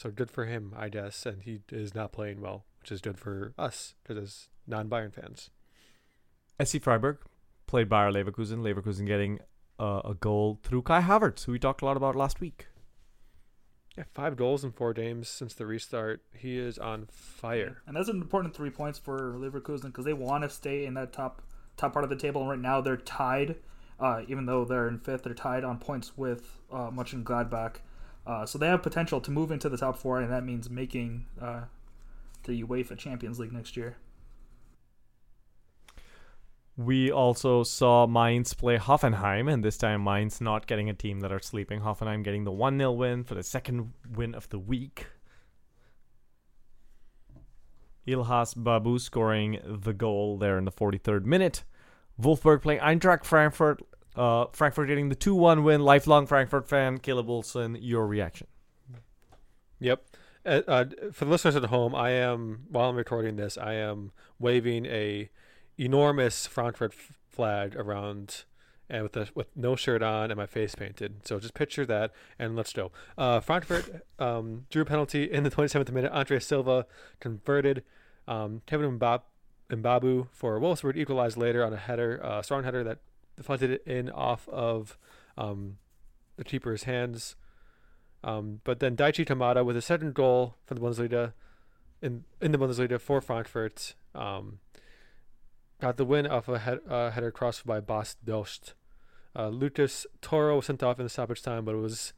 So 0.01 0.11
good 0.11 0.31
for 0.31 0.47
him, 0.47 0.73
I 0.75 0.89
guess, 0.89 1.27
and 1.27 1.43
he 1.43 1.61
is 1.71 1.95
not 1.95 2.11
playing 2.11 2.41
well, 2.41 2.65
which 2.81 2.91
is 2.91 3.03
good 3.03 3.19
for 3.19 3.53
us 3.59 3.97
because 4.03 4.17
as 4.17 4.49
non-Bayern 4.67 5.13
fans. 5.13 5.51
SC 6.65 6.81
Freiburg 6.81 7.19
played 7.67 7.91
Bayer 7.91 8.11
Leverkusen. 8.11 8.63
Leverkusen 8.63 9.07
getting 9.07 9.41
uh, 9.79 10.01
a 10.03 10.15
goal 10.15 10.59
through 10.63 10.81
Kai 10.81 11.03
Havertz, 11.03 11.45
who 11.45 11.53
we 11.53 11.59
talked 11.59 11.83
a 11.83 11.85
lot 11.85 11.99
about 11.99 12.17
last 12.17 12.41
week. 12.41 12.69
Yeah, 13.99 14.05
five 14.15 14.39
goals 14.39 14.65
in 14.65 14.73
four 14.73 14.95
games 14.95 15.29
since 15.29 15.53
the 15.53 15.67
restart. 15.67 16.23
He 16.33 16.57
is 16.57 16.79
on 16.79 17.09
fire. 17.13 17.83
And 17.87 17.95
that's 17.95 18.09
an 18.09 18.23
important 18.23 18.57
three 18.57 18.71
points 18.71 18.99
for 18.99 19.35
Leverkusen 19.37 19.89
because 19.89 20.07
they 20.07 20.15
want 20.15 20.45
to 20.45 20.49
stay 20.49 20.87
in 20.87 20.95
that 20.95 21.13
top 21.13 21.43
top 21.77 21.93
part 21.93 22.05
of 22.05 22.11
the 22.11 22.17
table. 22.17 22.41
And 22.41 22.49
right 22.49 22.59
now 22.59 22.81
they're 22.81 22.97
tied, 22.97 23.57
uh, 23.99 24.23
even 24.29 24.47
though 24.47 24.65
they're 24.65 24.89
in 24.89 24.99
fifth, 24.99 25.25
they're 25.25 25.35
tied 25.35 25.63
on 25.63 25.77
points 25.77 26.17
with 26.17 26.59
uh, 26.73 26.91
Mönchengladbach. 26.91 27.81
Uh, 28.27 28.47
so 28.47 28.59
they 28.59 28.67
have 28.67 28.83
potential 28.83 29.21
to 29.21 29.31
move 29.31 29.51
into 29.51 29.69
the 29.69 29.77
top 29.77 29.97
four, 29.97 30.21
and 30.21 30.31
that 30.31 30.45
means 30.45 30.69
making 30.69 31.27
uh, 31.41 31.63
the 32.45 32.63
UEFA 32.63 32.97
Champions 32.97 33.39
League 33.39 33.53
next 33.53 33.77
year. 33.77 33.97
We 36.77 37.11
also 37.11 37.63
saw 37.63 38.07
Mainz 38.07 38.55
play 38.55 38.79
Hoffenheim, 38.79 39.53
and 39.53 39.63
this 39.63 39.77
time 39.77 40.03
Mainz 40.03 40.41
not 40.41 40.67
getting 40.67 40.89
a 40.89 40.95
team 40.95 41.21
that 41.21 41.33
are 41.33 41.41
sleeping. 41.41 41.81
Hoffenheim 41.81 42.25
getting 42.25 42.45
the 42.45 42.53
1 42.53 42.79
0 42.79 42.93
win 42.93 43.25
for 43.25 43.35
the 43.35 43.43
second 43.43 43.93
win 44.15 44.35
of 44.35 44.49
the 44.49 44.59
week. 44.59 45.07
Ihlas 48.07 48.55
Bebou 48.55 48.99
scoring 49.01 49.59
the 49.65 49.93
goal 49.93 50.39
there 50.39 50.57
in 50.57 50.65
the 50.65 50.73
43rd 50.73 51.25
minute. 51.25 51.65
Wolfsburg 52.21 52.63
playing 52.63 52.81
Eintracht 52.81 53.25
Frankfurt. 53.25 53.83
Uh, 54.17 54.47
Frankfurt 54.53 54.89
getting 54.89 55.09
the 55.09 55.15
2 55.15 55.35
1 55.35 55.63
win. 55.65 55.81
Lifelong 55.81 56.27
Frankfurt 56.27 56.69
fan, 56.69 56.99
Caleb 56.99 57.27
Wilson, 57.29 57.77
your 57.81 58.07
reaction. 58.07 58.47
Yep. 59.79 60.05
Uh, 60.45 60.63
uh, 60.67 60.85
for 61.13 61.27
the 61.27 61.31
listeners 61.31 61.57
at 61.57 61.65
home, 61.67 61.95
I 61.95 62.11
am 62.11 62.63
while 62.71 62.89
I'm 62.89 62.97
recording 62.97 63.37
this, 63.37 63.59
I 63.59 63.75
am 63.75 64.13
waving 64.39 64.87
a 64.87 65.31
enormous 65.79 66.47
Frankfurt 66.47 66.93
f- 66.93 67.19
flag 67.29 67.77
around, 67.77 68.45
and 68.89 69.03
with 69.03 69.13
the, 69.13 69.29
with 69.35 69.49
no 69.55 69.77
shirt 69.77 70.03
on 70.03 70.31
and 70.31 70.39
my 70.39 70.47
face 70.47 70.75
painted. 70.75 71.27
So 71.27 71.39
just 71.39 71.55
picture 71.55 71.85
that, 71.87 72.13
and 72.39 72.57
let's 72.57 72.73
go. 72.73 72.91
Uh, 73.19 73.41
Frankfurt 73.41 74.07
um, 74.19 74.67
drew 74.71 74.83
a 74.83 74.87
penalty 74.87 75.25
in 75.25 75.43
the 75.43 75.51
27th 75.51 75.91
minute. 75.93 76.13
Andre 76.13 76.39
Silva 76.39 76.87
converted. 77.21 77.85
Um, 78.27 78.63
Kevin 78.67 78.99
Mbab- 78.99 79.23
Mbabu 79.71 80.29
for 80.33 80.59
Wolfsburg 80.59 80.97
equalized 80.97 81.37
later 81.37 81.65
on 81.65 81.73
a 81.73 81.77
header, 81.77 82.21
uh, 82.25 82.43
strong 82.43 82.65
header 82.65 82.83
that 82.85 82.99
deflected 83.41 83.71
it 83.71 83.83
in 83.87 84.11
off 84.11 84.47
of 84.49 84.99
um, 85.39 85.79
the 86.37 86.45
keeper's 86.45 86.83
hands. 86.83 87.37
Um, 88.23 88.61
but 88.65 88.81
then 88.81 88.97
Daichi 88.97 89.27
Kamada 89.27 89.65
with 89.65 89.79
a 89.79 89.83
second 89.83 90.13
goal 90.13 90.57
for 90.67 90.75
the 90.75 90.81
Bundesliga 90.81 91.33
in 92.03 92.25
in 92.41 92.53
the 92.53 92.59
Bundesliga 92.59 93.01
for 93.01 93.23
Frankfurt 93.23 93.95
um, 94.15 94.59
got 95.81 95.97
the 95.97 96.05
win 96.05 96.27
off 96.27 96.49
a 96.49 96.59
head, 96.59 96.81
uh, 96.87 97.11
header 97.11 97.31
crossed 97.31 97.67
by 97.67 97.81
Bas 97.81 98.15
Dost. 98.23 98.75
Uh, 99.35 99.49
Lucas 99.49 100.07
Torró 100.21 100.57
was 100.57 100.67
sent 100.67 100.83
off 100.83 100.99
in 100.99 101.07
the 101.07 101.11
stoppage 101.11 101.41
time, 101.43 101.65
but 101.65 101.75
it 101.75 101.79
was 101.79 102.13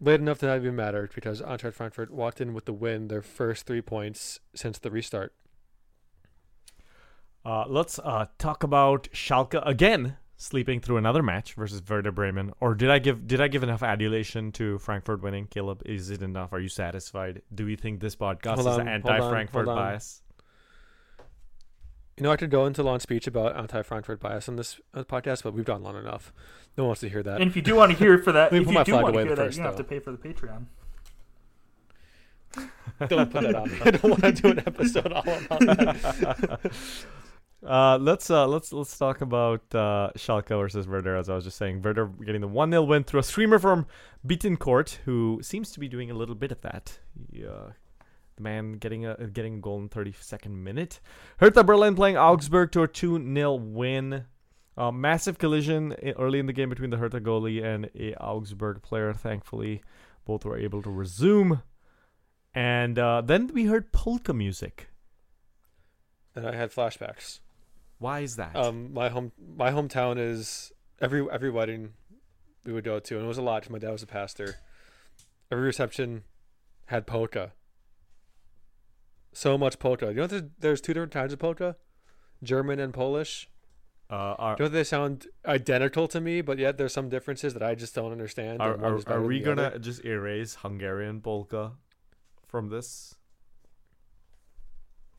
late 0.00 0.20
enough 0.20 0.38
to 0.38 0.46
not 0.46 0.56
even 0.56 0.76
matter 0.76 1.10
because 1.14 1.42
Eintracht 1.42 1.74
Frankfurt 1.74 2.10
walked 2.10 2.40
in 2.40 2.54
with 2.54 2.64
the 2.64 2.72
win, 2.72 3.08
their 3.08 3.20
first 3.20 3.66
three 3.66 3.82
points 3.82 4.40
since 4.54 4.78
the 4.78 4.90
restart. 4.90 5.34
Uh, 7.44 7.64
let's 7.68 7.98
uh, 7.98 8.26
talk 8.38 8.62
about 8.62 9.08
Schalke 9.12 9.60
again 9.66 10.16
sleeping 10.36 10.80
through 10.80 10.96
another 10.96 11.22
match 11.22 11.54
versus 11.54 11.82
Werder 11.86 12.12
Bremen. 12.12 12.52
Or 12.60 12.74
did 12.74 12.90
I 12.90 12.98
give 12.98 13.26
did 13.26 13.40
I 13.40 13.48
give 13.48 13.62
enough 13.62 13.82
adulation 13.82 14.52
to 14.52 14.78
Frankfurt 14.78 15.22
winning? 15.22 15.46
Caleb, 15.46 15.82
is 15.84 16.10
it 16.10 16.22
enough? 16.22 16.52
Are 16.52 16.60
you 16.60 16.68
satisfied? 16.68 17.42
Do 17.54 17.66
we 17.66 17.76
think 17.76 18.00
this 18.00 18.16
podcast 18.16 18.56
Hold 18.56 18.60
is 18.60 18.78
on, 18.78 18.88
anti-Frankfurt 18.88 19.66
hold 19.66 19.78
on. 19.78 19.84
bias? 19.84 20.22
You 22.16 22.24
know, 22.24 22.32
I 22.32 22.36
could 22.36 22.50
go 22.50 22.66
into 22.66 22.82
a 22.82 22.84
long 22.84 23.00
speech 23.00 23.26
about 23.26 23.56
anti-Frankfurt 23.56 24.20
bias 24.20 24.46
on 24.48 24.56
this 24.56 24.78
uh, 24.92 25.04
podcast, 25.04 25.42
but 25.42 25.54
we've 25.54 25.64
gone 25.64 25.82
long 25.82 25.96
enough. 25.96 26.34
No 26.76 26.84
one 26.84 26.88
wants 26.88 27.00
to 27.00 27.08
hear 27.08 27.22
that. 27.22 27.40
And 27.40 27.48
if 27.48 27.56
you 27.56 27.62
do 27.62 27.76
want 27.76 27.92
to 27.92 27.96
hear 27.98 28.18
for 28.18 28.32
that, 28.32 28.52
Let 28.52 28.60
if 28.60 28.66
put 28.66 28.72
you 28.72 28.78
my 28.78 28.84
do 28.84 28.92
flag 28.92 29.02
want 29.02 29.14
to 29.14 29.18
away 29.20 29.26
hear 29.28 29.36
that, 29.36 29.46
first, 29.46 29.58
you 29.58 29.64
have 29.64 29.76
to 29.76 29.84
pay 29.84 30.00
for 30.00 30.12
the 30.12 30.18
Patreon. 30.18 30.66
Don't 33.08 33.30
put 33.30 33.42
that 33.42 33.54
on. 33.54 33.70
I 33.84 33.90
don't 33.92 34.10
want 34.10 34.22
to 34.22 34.32
do 34.32 34.48
an 34.48 34.58
episode 34.66 35.12
all 35.12 35.22
about 35.22 35.60
that. 35.60 36.72
Uh, 37.66 37.98
let's 38.00 38.30
uh, 38.30 38.46
let's 38.46 38.72
let's 38.72 38.96
talk 38.96 39.20
about 39.20 39.62
uh, 39.74 40.10
Schalke 40.16 40.48
versus 40.48 40.88
Werder. 40.88 41.16
As 41.16 41.28
I 41.28 41.34
was 41.34 41.44
just 41.44 41.58
saying, 41.58 41.82
Werder 41.82 42.06
getting 42.06 42.40
the 42.40 42.48
one 42.48 42.70
0 42.70 42.84
win 42.84 43.04
through 43.04 43.20
a 43.20 43.22
streamer 43.22 43.58
from 43.58 43.86
Bittencourt, 44.26 44.98
who 45.04 45.40
seems 45.42 45.70
to 45.72 45.80
be 45.80 45.88
doing 45.88 46.10
a 46.10 46.14
little 46.14 46.34
bit 46.34 46.52
of 46.52 46.62
that. 46.62 46.98
He, 47.30 47.44
uh, 47.44 47.72
the 48.36 48.42
man 48.42 48.72
getting 48.72 49.04
a 49.04 49.26
getting 49.26 49.56
a 49.56 49.60
goal 49.60 49.78
in 49.78 49.90
32nd 49.90 50.50
minute. 50.50 51.00
Hertha 51.36 51.62
Berlin 51.62 51.94
playing 51.94 52.16
Augsburg 52.16 52.72
to 52.72 52.82
a 52.82 52.88
2 52.88 53.34
0 53.34 53.54
win. 53.54 54.24
Uh, 54.76 54.90
massive 54.90 55.36
collision 55.36 55.94
early 56.16 56.38
in 56.38 56.46
the 56.46 56.54
game 56.54 56.70
between 56.70 56.88
the 56.88 56.96
Hertha 56.96 57.20
goalie 57.20 57.62
and 57.62 57.90
a 57.94 58.14
Augsburg 58.14 58.80
player. 58.80 59.12
Thankfully, 59.12 59.82
both 60.24 60.46
were 60.46 60.56
able 60.56 60.80
to 60.80 60.90
resume. 60.90 61.62
And 62.54 62.98
uh, 62.98 63.20
then 63.20 63.50
we 63.52 63.66
heard 63.66 63.92
polka 63.92 64.32
music. 64.32 64.88
And 66.34 66.46
I 66.46 66.54
had 66.54 66.70
flashbacks. 66.70 67.40
Why 68.00 68.20
is 68.20 68.36
that? 68.36 68.56
Um, 68.56 68.94
my 68.94 69.10
home, 69.10 69.30
my 69.56 69.70
hometown 69.70 70.18
is 70.18 70.72
every 71.02 71.24
every 71.30 71.50
wedding 71.50 71.90
we 72.64 72.72
would 72.72 72.82
go 72.82 72.98
to, 72.98 73.14
and 73.16 73.24
it 73.24 73.28
was 73.28 73.38
a 73.38 73.42
lot. 73.42 73.68
My 73.68 73.78
dad 73.78 73.92
was 73.92 74.02
a 74.02 74.06
pastor. 74.06 74.56
Every 75.52 75.64
reception 75.66 76.24
had 76.86 77.06
polka. 77.06 77.52
So 79.34 79.58
much 79.58 79.78
polka. 79.78 80.06
You 80.06 80.14
know, 80.14 80.26
there's, 80.26 80.42
there's 80.58 80.80
two 80.80 80.94
different 80.94 81.12
kinds 81.12 81.34
of 81.34 81.38
polka, 81.38 81.76
German 82.42 82.80
and 82.80 82.94
Polish. 82.94 83.50
Uh, 84.08 84.34
are, 84.38 84.56
Don't 84.56 84.72
they 84.72 84.82
sound 84.82 85.26
identical 85.44 86.08
to 86.08 86.22
me? 86.22 86.40
But 86.40 86.58
yet 86.58 86.78
there's 86.78 86.94
some 86.94 87.10
differences 87.10 87.52
that 87.52 87.62
I 87.62 87.74
just 87.74 87.94
don't 87.94 88.12
understand. 88.12 88.62
are, 88.62 88.82
are, 88.82 89.00
are 89.08 89.22
we 89.22 89.40
gonna 89.40 89.64
other. 89.64 89.78
just 89.78 90.04
erase 90.06 90.56
Hungarian 90.62 91.20
polka 91.20 91.72
from 92.46 92.70
this? 92.70 93.14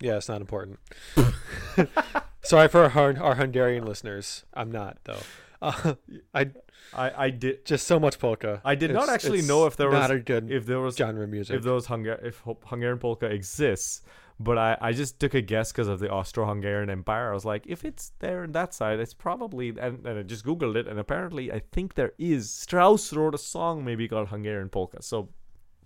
Yeah, 0.01 0.17
it's 0.17 0.27
not 0.27 0.41
important. 0.41 0.79
Sorry 2.43 2.67
for 2.67 2.89
our, 2.89 3.17
our 3.21 3.35
Hungarian 3.35 3.85
listeners. 3.85 4.43
I'm 4.53 4.71
not 4.71 4.97
though. 5.03 5.19
Uh, 5.61 5.93
I 6.33 6.49
I, 6.93 7.25
I 7.25 7.29
did 7.29 7.65
just 7.65 7.87
so 7.87 7.99
much 7.99 8.19
polka. 8.19 8.61
I 8.65 8.75
did 8.75 8.91
not 8.91 9.09
actually 9.09 9.43
know 9.43 9.65
if 9.65 9.77
there 9.77 9.89
was 9.89 10.09
if 10.27 10.65
there 10.65 10.79
was 10.79 10.97
genre 10.97 11.27
music. 11.27 11.55
if 11.55 11.63
those 11.63 11.87
Hungar 11.87 12.23
if 12.23 12.41
Hungarian 12.65 12.99
polka 12.99 13.27
exists, 13.27 14.01
but 14.39 14.57
I, 14.57 14.77
I 14.81 14.91
just 14.91 15.19
took 15.19 15.33
a 15.33 15.41
guess 15.41 15.71
because 15.71 15.87
of 15.87 15.99
the 15.99 16.09
Austro-Hungarian 16.09 16.89
Empire. 16.89 17.31
I 17.31 17.33
was 17.33 17.45
like, 17.45 17.65
if 17.67 17.85
it's 17.85 18.11
there 18.19 18.43
on 18.43 18.51
that 18.53 18.73
side, 18.73 18.99
it's 18.99 19.13
probably 19.13 19.69
and, 19.69 20.05
and 20.05 20.19
I 20.19 20.23
just 20.23 20.45
googled 20.45 20.75
it, 20.75 20.87
and 20.87 20.99
apparently 20.99 21.51
I 21.51 21.61
think 21.71 21.93
there 21.93 22.13
is. 22.17 22.49
Strauss 22.51 23.13
wrote 23.13 23.35
a 23.35 23.37
song 23.37 23.85
maybe 23.85 24.07
called 24.07 24.29
Hungarian 24.29 24.69
polka, 24.69 25.01
so 25.01 25.29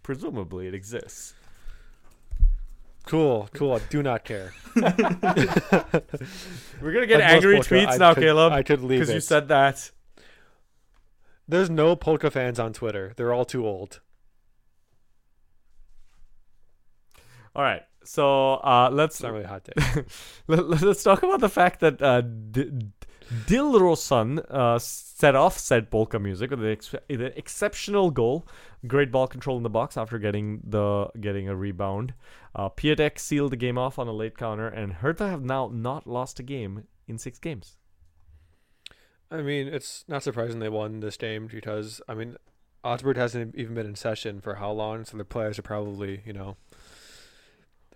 presumably 0.01 0.67
it 0.67 0.73
exists. 0.73 1.33
Cool, 3.05 3.49
cool. 3.53 3.73
I 3.73 3.79
do 3.89 4.01
not 4.03 4.23
care. 4.23 4.53
We're 4.75 4.91
gonna 6.93 7.07
get 7.07 7.19
Like 7.19 7.29
angry 7.29 7.59
tweets 7.59 7.93
I 7.93 7.97
now, 7.97 8.13
could- 8.13 8.23
Caleb, 8.23 8.53
I 8.53 8.63
could 8.63 8.81
leave 8.81 8.99
because 9.01 9.13
you 9.13 9.19
said 9.21 9.47
that. 9.49 9.91
There's 11.47 11.69
no 11.69 11.95
polka 11.95 12.31
fans 12.31 12.59
on 12.59 12.73
Twitter. 12.73 13.13
They're 13.15 13.31
all 13.33 13.45
too 13.45 13.65
old. 13.67 14.01
All 17.55 17.63
right, 17.63 17.83
so 18.03 18.55
uh, 18.55 18.89
let's 18.91 19.15
It's 19.15 19.23
not 19.23 19.31
really 19.31 19.45
hot 19.45 19.63
take. 19.63 20.05
Let, 20.47 20.67
let's 20.81 21.03
talk 21.03 21.23
about 21.23 21.39
the 21.39 21.47
fact 21.49 21.79
that 21.79 22.01
uh, 22.01 22.19
D- 22.21 22.69
Dilrosun 23.47 24.45
uh, 24.49 24.77
set 24.79 25.35
off 25.35 25.57
said 25.57 25.89
polka 25.89 26.19
music 26.19 26.51
with 26.51 26.61
an, 26.61 26.71
ex- 26.71 26.95
an 27.09 27.21
exceptional 27.35 28.11
goal, 28.11 28.47
great 28.87 29.11
ball 29.11 29.27
control 29.27 29.57
in 29.57 29.63
the 29.63 29.69
box 29.69 29.97
after 29.97 30.19
getting 30.19 30.61
the 30.63 31.09
getting 31.19 31.49
a 31.49 31.55
rebound. 31.55 32.13
Uh, 32.55 32.69
Piatek 32.69 33.17
sealed 33.17 33.51
the 33.51 33.57
game 33.57 33.77
off 33.77 33.97
on 33.97 34.07
a 34.07 34.11
late 34.11 34.37
counter, 34.37 34.67
and 34.67 34.93
Hertha 34.93 35.27
have 35.27 35.43
now 35.43 35.69
not 35.73 36.05
lost 36.05 36.39
a 36.39 36.43
game 36.43 36.83
in 37.07 37.17
six 37.17 37.39
games. 37.39 37.77
I 39.31 39.41
mean, 39.41 39.67
it's 39.67 40.05
not 40.07 40.23
surprising 40.23 40.59
they 40.59 40.69
won 40.69 40.99
this 40.99 41.17
game 41.17 41.47
because 41.47 42.01
I 42.07 42.13
mean, 42.13 42.37
Augsburg 42.83 43.17
hasn't 43.17 43.55
even 43.55 43.73
been 43.73 43.87
in 43.87 43.95
session 43.95 44.39
for 44.39 44.55
how 44.55 44.71
long, 44.71 45.03
so 45.03 45.17
their 45.17 45.25
players 45.25 45.57
are 45.57 45.63
probably 45.63 46.21
you 46.25 46.33
know 46.33 46.57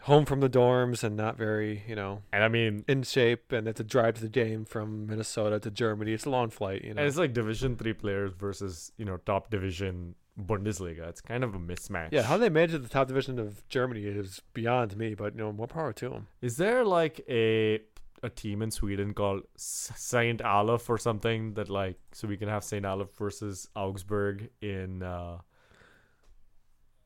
home 0.02 0.26
from 0.26 0.40
the 0.40 0.50
dorms 0.50 1.04
and 1.04 1.16
not 1.18 1.38
very 1.38 1.84
you 1.88 1.96
know 1.96 2.22
And 2.32 2.44
I 2.44 2.48
mean, 2.48 2.86
in 2.88 3.04
shape, 3.04 3.52
and 3.52 3.68
it's 3.68 3.80
a 3.80 3.84
drive 3.84 4.16
to 4.16 4.22
the 4.22 4.30
game 4.30 4.66
from 4.66 5.08
Minnesota 5.08 5.60
to 5.60 5.72
Germany. 5.72 6.14
It's 6.14 6.26
a 6.26 6.30
long 6.30 6.50
flight, 6.50 6.84
you 6.84 6.94
know. 6.94 7.00
and 7.00 7.08
it's 7.08 7.18
like 7.18 7.34
Division 7.34 7.76
Three 7.76 7.94
players 7.94 8.32
versus 8.34 8.92
you 8.98 9.06
know 9.06 9.18
top 9.18 9.50
division 9.50 10.16
Bundesliga. 10.40 11.08
It's 11.10 11.20
kind 11.22 11.44
of 11.44 11.54
a 11.54 11.60
mismatch. 11.60 12.10
yeah, 12.12 12.22
how 12.24 12.38
they 12.38 12.50
manage 12.50 12.72
the 12.72 12.88
top 12.88 13.08
division 13.10 13.40
of 13.40 13.68
Germany 13.68 14.04
is 14.04 14.42
beyond 14.54 14.96
me, 14.96 15.14
but 15.14 15.34
you 15.34 15.40
know, 15.40 15.52
more 15.52 15.68
power 15.68 15.92
to 15.94 16.10
them. 16.10 16.28
Is 16.42 16.58
there 16.58 16.86
like 16.86 17.22
a 17.30 17.82
a 18.22 18.30
team 18.30 18.62
in 18.62 18.70
Sweden 18.72 19.14
called 19.14 19.44
S- 19.56 19.92
Saint 19.96 20.42
Olaf 20.44 20.90
or 20.90 20.98
something 20.98 21.54
that 21.54 21.70
like 21.70 21.98
so 22.12 22.28
we 22.28 22.36
can 22.38 22.50
have 22.50 22.64
Saint 22.64 22.86
Olaf 22.86 23.10
versus 23.18 23.68
Augsburg 23.76 24.50
in 24.62 25.04
uh 25.04 25.38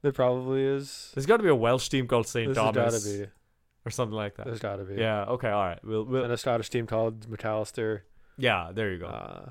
There 0.03 0.11
probably 0.11 0.61
is. 0.63 1.11
there's 1.15 1.25
got 1.25 1.37
to 1.37 1.43
be 1.43 1.49
a 1.49 1.55
Welsh 1.55 1.89
team 1.89 2.07
called 2.07 2.27
Saint 2.27 2.47
There's 2.47 2.57
gotta 2.57 2.79
Thomas 2.79 3.07
be. 3.07 3.25
or 3.85 3.89
something 3.89 4.15
like 4.15 4.35
that. 4.35 4.45
There's 4.45 4.59
gotta 4.59 4.83
be. 4.83 4.95
Yeah, 4.95 5.23
okay, 5.23 5.49
all 5.49 5.63
right. 5.65 5.79
We'll, 5.83 6.03
we'll 6.03 6.23
And 6.25 6.31
a 6.33 6.37
Scottish 6.37 6.69
team 6.69 6.85
called 6.85 7.27
McAllister. 7.29 8.01
Yeah, 8.37 8.71
there 8.73 8.91
you 8.91 8.99
go. 8.99 9.07
Uh, 9.07 9.49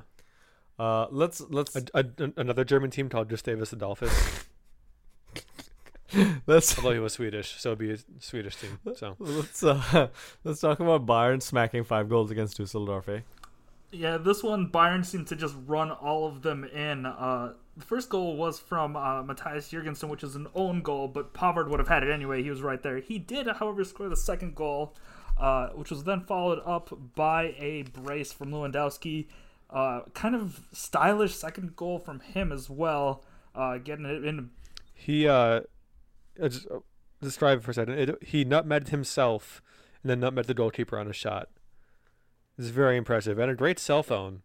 Uh 0.78 1.07
let's 1.11 1.40
let's 1.50 1.74
a, 1.76 1.82
a, 1.94 2.05
another 2.36 2.64
German 2.64 2.90
team 2.90 3.09
called 3.09 3.28
Gustavus 3.28 3.72
Adolphus. 3.72 4.44
let's 6.46 6.76
Although 6.78 6.92
he 6.92 6.98
was 6.98 7.14
Swedish, 7.14 7.59
so 7.59 7.70
it'd 7.70 7.78
be 7.78 7.92
a 7.92 7.96
Swedish 8.20 8.57
team. 8.57 8.78
So 8.96 9.16
let's 9.20 9.62
uh 9.62 10.09
let's 10.44 10.61
talk 10.61 10.80
about 10.80 11.07
Bayern 11.07 11.40
smacking 11.42 11.84
5 11.84 12.09
goals 12.09 12.30
against 12.30 12.59
Dusseldorf, 12.59 13.09
eh? 13.09 13.20
Yeah, 13.93 14.16
this 14.16 14.43
one 14.43 14.70
Bayern 14.70 15.05
seemed 15.05 15.26
to 15.28 15.36
just 15.36 15.55
run 15.66 15.90
all 15.90 16.26
of 16.26 16.43
them 16.43 16.64
in. 16.64 17.05
Uh, 17.05 17.53
the 17.76 17.84
first 17.84 18.09
goal 18.09 18.36
was 18.36 18.59
from 18.59 18.97
uh, 18.97 19.22
Matthias 19.22 19.70
Jurgensen, 19.70 20.09
which 20.09 20.24
is 20.24 20.34
an 20.34 20.47
own 20.55 20.82
goal, 20.82 21.09
but 21.09 21.34
Pavard 21.34 21.68
would 21.68 21.78
have 21.78 21.88
had 21.88 22.03
it 22.03 22.11
anyway. 22.11 22.43
He 22.43 22.51
was 22.51 22.62
right 22.62 22.82
there. 22.82 22.99
He 22.99 23.18
did, 23.18 23.47
however, 23.47 23.84
score 23.84 24.09
the 24.09 24.16
second 24.16 24.55
goal, 24.55 24.95
uh, 25.38 25.68
which 25.68 25.90
was 25.90 26.05
then 26.05 26.20
followed 26.20 26.61
up 26.64 26.90
by 27.14 27.55
a 27.59 27.82
brace 27.82 28.32
from 28.32 28.51
Lewandowski. 28.51 29.26
Uh, 29.70 30.03
kind 30.14 30.34
of 30.34 30.61
stylish 30.72 31.34
second 31.34 31.76
goal 31.76 31.99
from 31.99 32.20
him 32.20 32.53
as 32.53 32.68
well, 32.68 33.24
uh, 33.55 33.78
getting 33.78 34.05
it 34.05 34.24
in. 34.24 34.51
he 34.95 35.26
uh, 35.26 35.61
uh, 36.40 36.49
just 36.49 36.66
describe 37.22 37.59
it 37.59 37.64
for 37.64 37.70
a 37.70 37.74
second. 37.74 37.99
It, 37.99 38.22
he 38.22 38.45
nutmegged 38.45 38.88
himself 38.88 39.62
and 40.03 40.11
then 40.11 40.20
nutmegged 40.20 40.47
the 40.47 40.55
goalkeeper 40.55 40.99
on 40.99 41.09
a 41.09 41.12
shot. 41.12 41.49
This 42.57 42.66
is 42.66 42.70
very 42.72 42.96
impressive 42.96 43.38
and 43.38 43.50
a 43.50 43.55
great 43.55 43.78
cell 43.78 44.03
phone. 44.03 44.42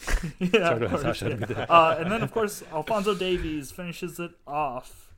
yeah, 0.38 0.50
Sorry 0.50 0.86
of 0.86 0.90
course, 1.02 1.20
yeah. 1.22 1.66
uh, 1.68 1.96
and 1.98 2.10
then 2.10 2.22
of 2.22 2.32
course 2.32 2.62
Alphonso 2.72 3.14
Davies 3.14 3.70
finishes 3.70 4.18
it 4.18 4.30
off. 4.46 5.12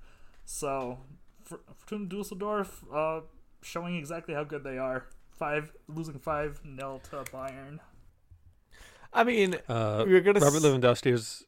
So 0.44 0.98
for, 1.44 1.60
Fortuna 1.76 2.06
Dusseldorf 2.06 2.82
uh, 2.92 3.20
showing 3.62 3.94
exactly 3.96 4.34
how 4.34 4.42
good 4.42 4.64
they 4.64 4.78
are. 4.78 5.06
Five 5.30 5.72
losing 5.86 6.18
five 6.18 6.60
nil 6.64 7.00
to 7.10 7.16
Bayern. 7.32 7.78
I 9.12 9.22
mean, 9.24 9.56
Uh, 9.68 10.04
We're 10.06 10.20
gonna 10.20 10.40
Robert 10.40 10.56
s- 10.56 10.62
Lewandowski 10.64 11.12
is 11.12 11.44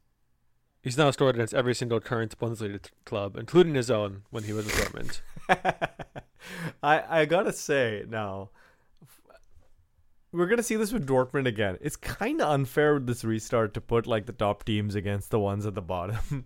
he's 0.82 0.96
now 0.96 1.10
scored 1.10 1.34
against 1.34 1.54
every 1.54 1.74
single 1.74 1.98
current 1.98 2.38
Bundesliga 2.38 2.82
t- 2.82 2.90
club, 3.04 3.36
including 3.36 3.74
his 3.74 3.90
own 3.90 4.22
when 4.30 4.44
he 4.44 4.52
was 4.52 4.66
in 4.66 4.72
Dortmund. 4.72 5.20
I 6.82 7.02
I 7.22 7.24
gotta 7.24 7.52
say 7.52 8.04
now, 8.08 8.50
we're 10.34 10.46
gonna 10.46 10.62
see 10.62 10.76
this 10.76 10.92
with 10.92 11.06
Dortmund 11.06 11.46
again. 11.46 11.78
It's 11.80 11.96
kind 11.96 12.40
of 12.40 12.48
unfair 12.48 12.94
with 12.94 13.06
this 13.06 13.24
restart 13.24 13.72
to 13.74 13.80
put 13.80 14.06
like 14.06 14.26
the 14.26 14.32
top 14.32 14.64
teams 14.64 14.94
against 14.94 15.30
the 15.30 15.38
ones 15.38 15.64
at 15.64 15.74
the 15.74 15.82
bottom, 15.82 16.44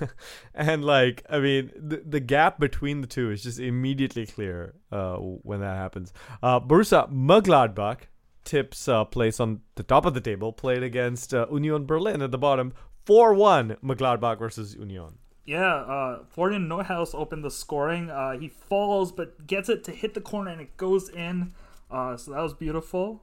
and 0.54 0.84
like 0.84 1.22
I 1.28 1.38
mean 1.38 1.70
the 1.76 2.02
the 2.04 2.20
gap 2.20 2.58
between 2.58 3.02
the 3.02 3.06
two 3.06 3.30
is 3.30 3.42
just 3.42 3.60
immediately 3.60 4.26
clear 4.26 4.74
uh, 4.90 5.16
when 5.16 5.60
that 5.60 5.76
happens. 5.76 6.12
Uh, 6.42 6.60
Borussia 6.60 7.12
Mönchengladbach 7.12 8.08
tips 8.44 8.88
uh, 8.88 9.04
place 9.04 9.38
on 9.38 9.60
the 9.74 9.82
top 9.82 10.06
of 10.06 10.14
the 10.14 10.20
table, 10.20 10.52
played 10.52 10.82
against 10.82 11.34
uh, 11.34 11.46
Union 11.50 11.84
Berlin 11.84 12.22
at 12.22 12.30
the 12.30 12.38
bottom. 12.38 12.72
4 13.04 13.34
1 13.34 13.76
Mönchengladbach 13.84 14.38
versus 14.38 14.74
Union. 14.74 15.18
Yeah, 15.44 15.74
uh, 15.74 16.24
Florian 16.30 16.68
Neuhaus 16.68 17.14
opened 17.14 17.44
the 17.44 17.52
scoring. 17.52 18.10
Uh, 18.10 18.32
he 18.38 18.48
falls 18.48 19.12
but 19.12 19.46
gets 19.46 19.68
it 19.68 19.84
to 19.84 19.92
hit 19.92 20.14
the 20.14 20.20
corner 20.20 20.50
and 20.50 20.60
it 20.60 20.76
goes 20.76 21.08
in. 21.08 21.52
Uh, 21.90 22.16
so 22.16 22.32
that 22.32 22.40
was 22.40 22.54
beautiful. 22.54 23.22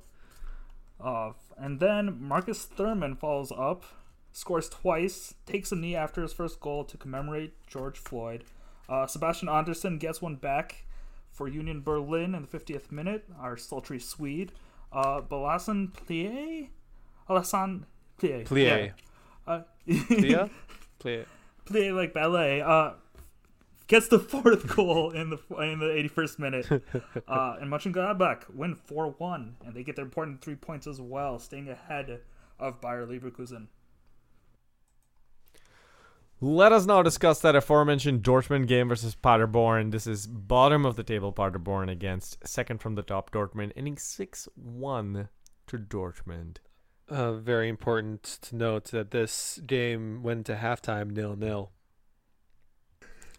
Uh, 0.99 1.31
and 1.57 1.79
then 1.79 2.17
Marcus 2.19 2.65
Thuram 2.65 3.17
falls 3.17 3.51
up, 3.51 3.83
scores 4.31 4.69
twice, 4.69 5.33
takes 5.45 5.71
a 5.71 5.75
knee 5.75 5.95
after 5.95 6.21
his 6.21 6.33
first 6.33 6.59
goal 6.59 6.83
to 6.85 6.97
commemorate 6.97 7.53
George 7.67 7.97
Floyd. 7.97 8.43
Uh, 8.87 9.05
Sebastian 9.07 9.49
Andersson 9.49 9.97
gets 9.97 10.21
one 10.21 10.35
back 10.35 10.85
for 11.31 11.47
Union 11.47 11.81
Berlin 11.81 12.35
in 12.35 12.43
the 12.43 12.47
50th 12.47 12.91
minute, 12.91 13.25
our 13.39 13.57
sultry 13.57 13.99
Swede. 13.99 14.51
Uh, 14.91 15.21
Balasan 15.21 15.91
Plie? 15.91 16.69
Alassane 17.29 17.83
Plie. 18.19 18.45
Plie. 18.45 18.87
Yeah. 18.87 18.91
Uh, 19.47 19.61
Plia? 19.87 20.49
Plia. 20.99 21.25
play 21.65 21.91
like 21.91 22.13
ballet. 22.13 22.61
Uh, 22.61 22.91
gets 23.87 24.07
the 24.07 24.19
fourth 24.33 24.75
goal 24.75 25.11
in 25.11 25.29
the 25.29 25.37
in 25.61 25.79
the 25.79 25.85
81st 25.85 26.39
minute. 26.39 26.65
Uh, 27.27 27.55
and 27.61 27.71
Mönchengladbach 27.71 28.53
win 28.53 28.75
4-1, 28.75 29.53
and 29.65 29.73
they 29.73 29.83
get 29.83 29.95
their 29.95 30.05
important 30.05 30.41
three 30.41 30.55
points 30.55 30.87
as 30.87 30.99
well, 30.99 31.39
staying 31.39 31.69
ahead 31.69 32.19
of 32.59 32.81
Bayer 32.81 33.05
Leverkusen. 33.05 33.67
Let 36.41 36.73
us 36.73 36.85
now 36.85 37.01
discuss 37.01 37.39
that 37.39 37.55
aforementioned 37.55 38.21
Dortmund 38.21 38.67
game 38.67 38.89
versus 38.89 39.15
Paderborn. 39.15 39.91
This 39.91 40.05
is 40.05 40.27
bottom 40.27 40.85
of 40.85 40.97
the 40.97 41.03
table 41.03 41.31
Paderborn 41.31 41.87
against 41.87 42.45
second 42.45 42.81
from 42.81 42.95
the 42.95 43.01
top 43.01 43.31
Dortmund, 43.31 43.71
ending 43.77 43.97
6 43.97 44.49
1 44.55 45.29
to 45.67 45.77
Dortmund. 45.77 46.57
Uh, 47.07 47.33
very 47.33 47.69
important 47.69 48.23
to 48.23 48.55
note 48.55 48.85
that 48.85 49.11
this 49.11 49.59
game 49.65 50.21
went 50.23 50.45
to 50.47 50.55
halftime 50.55 51.11
nil 51.11 51.35
nil. 51.35 51.71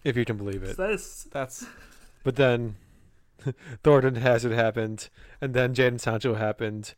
If 0.05 0.17
you 0.17 0.25
can 0.25 0.37
believe 0.37 0.63
it. 0.63 0.77
That 0.77 0.91
is 0.91 1.27
That's 1.33 1.67
But 2.23 2.37
then 2.37 2.77
Thorgan 3.83 4.17
Hazard 4.19 4.53
happened, 4.53 5.09
and 5.41 5.55
then 5.55 5.75
Jadon 5.75 6.01
Sancho 6.01 6.35
happened, 6.35 6.95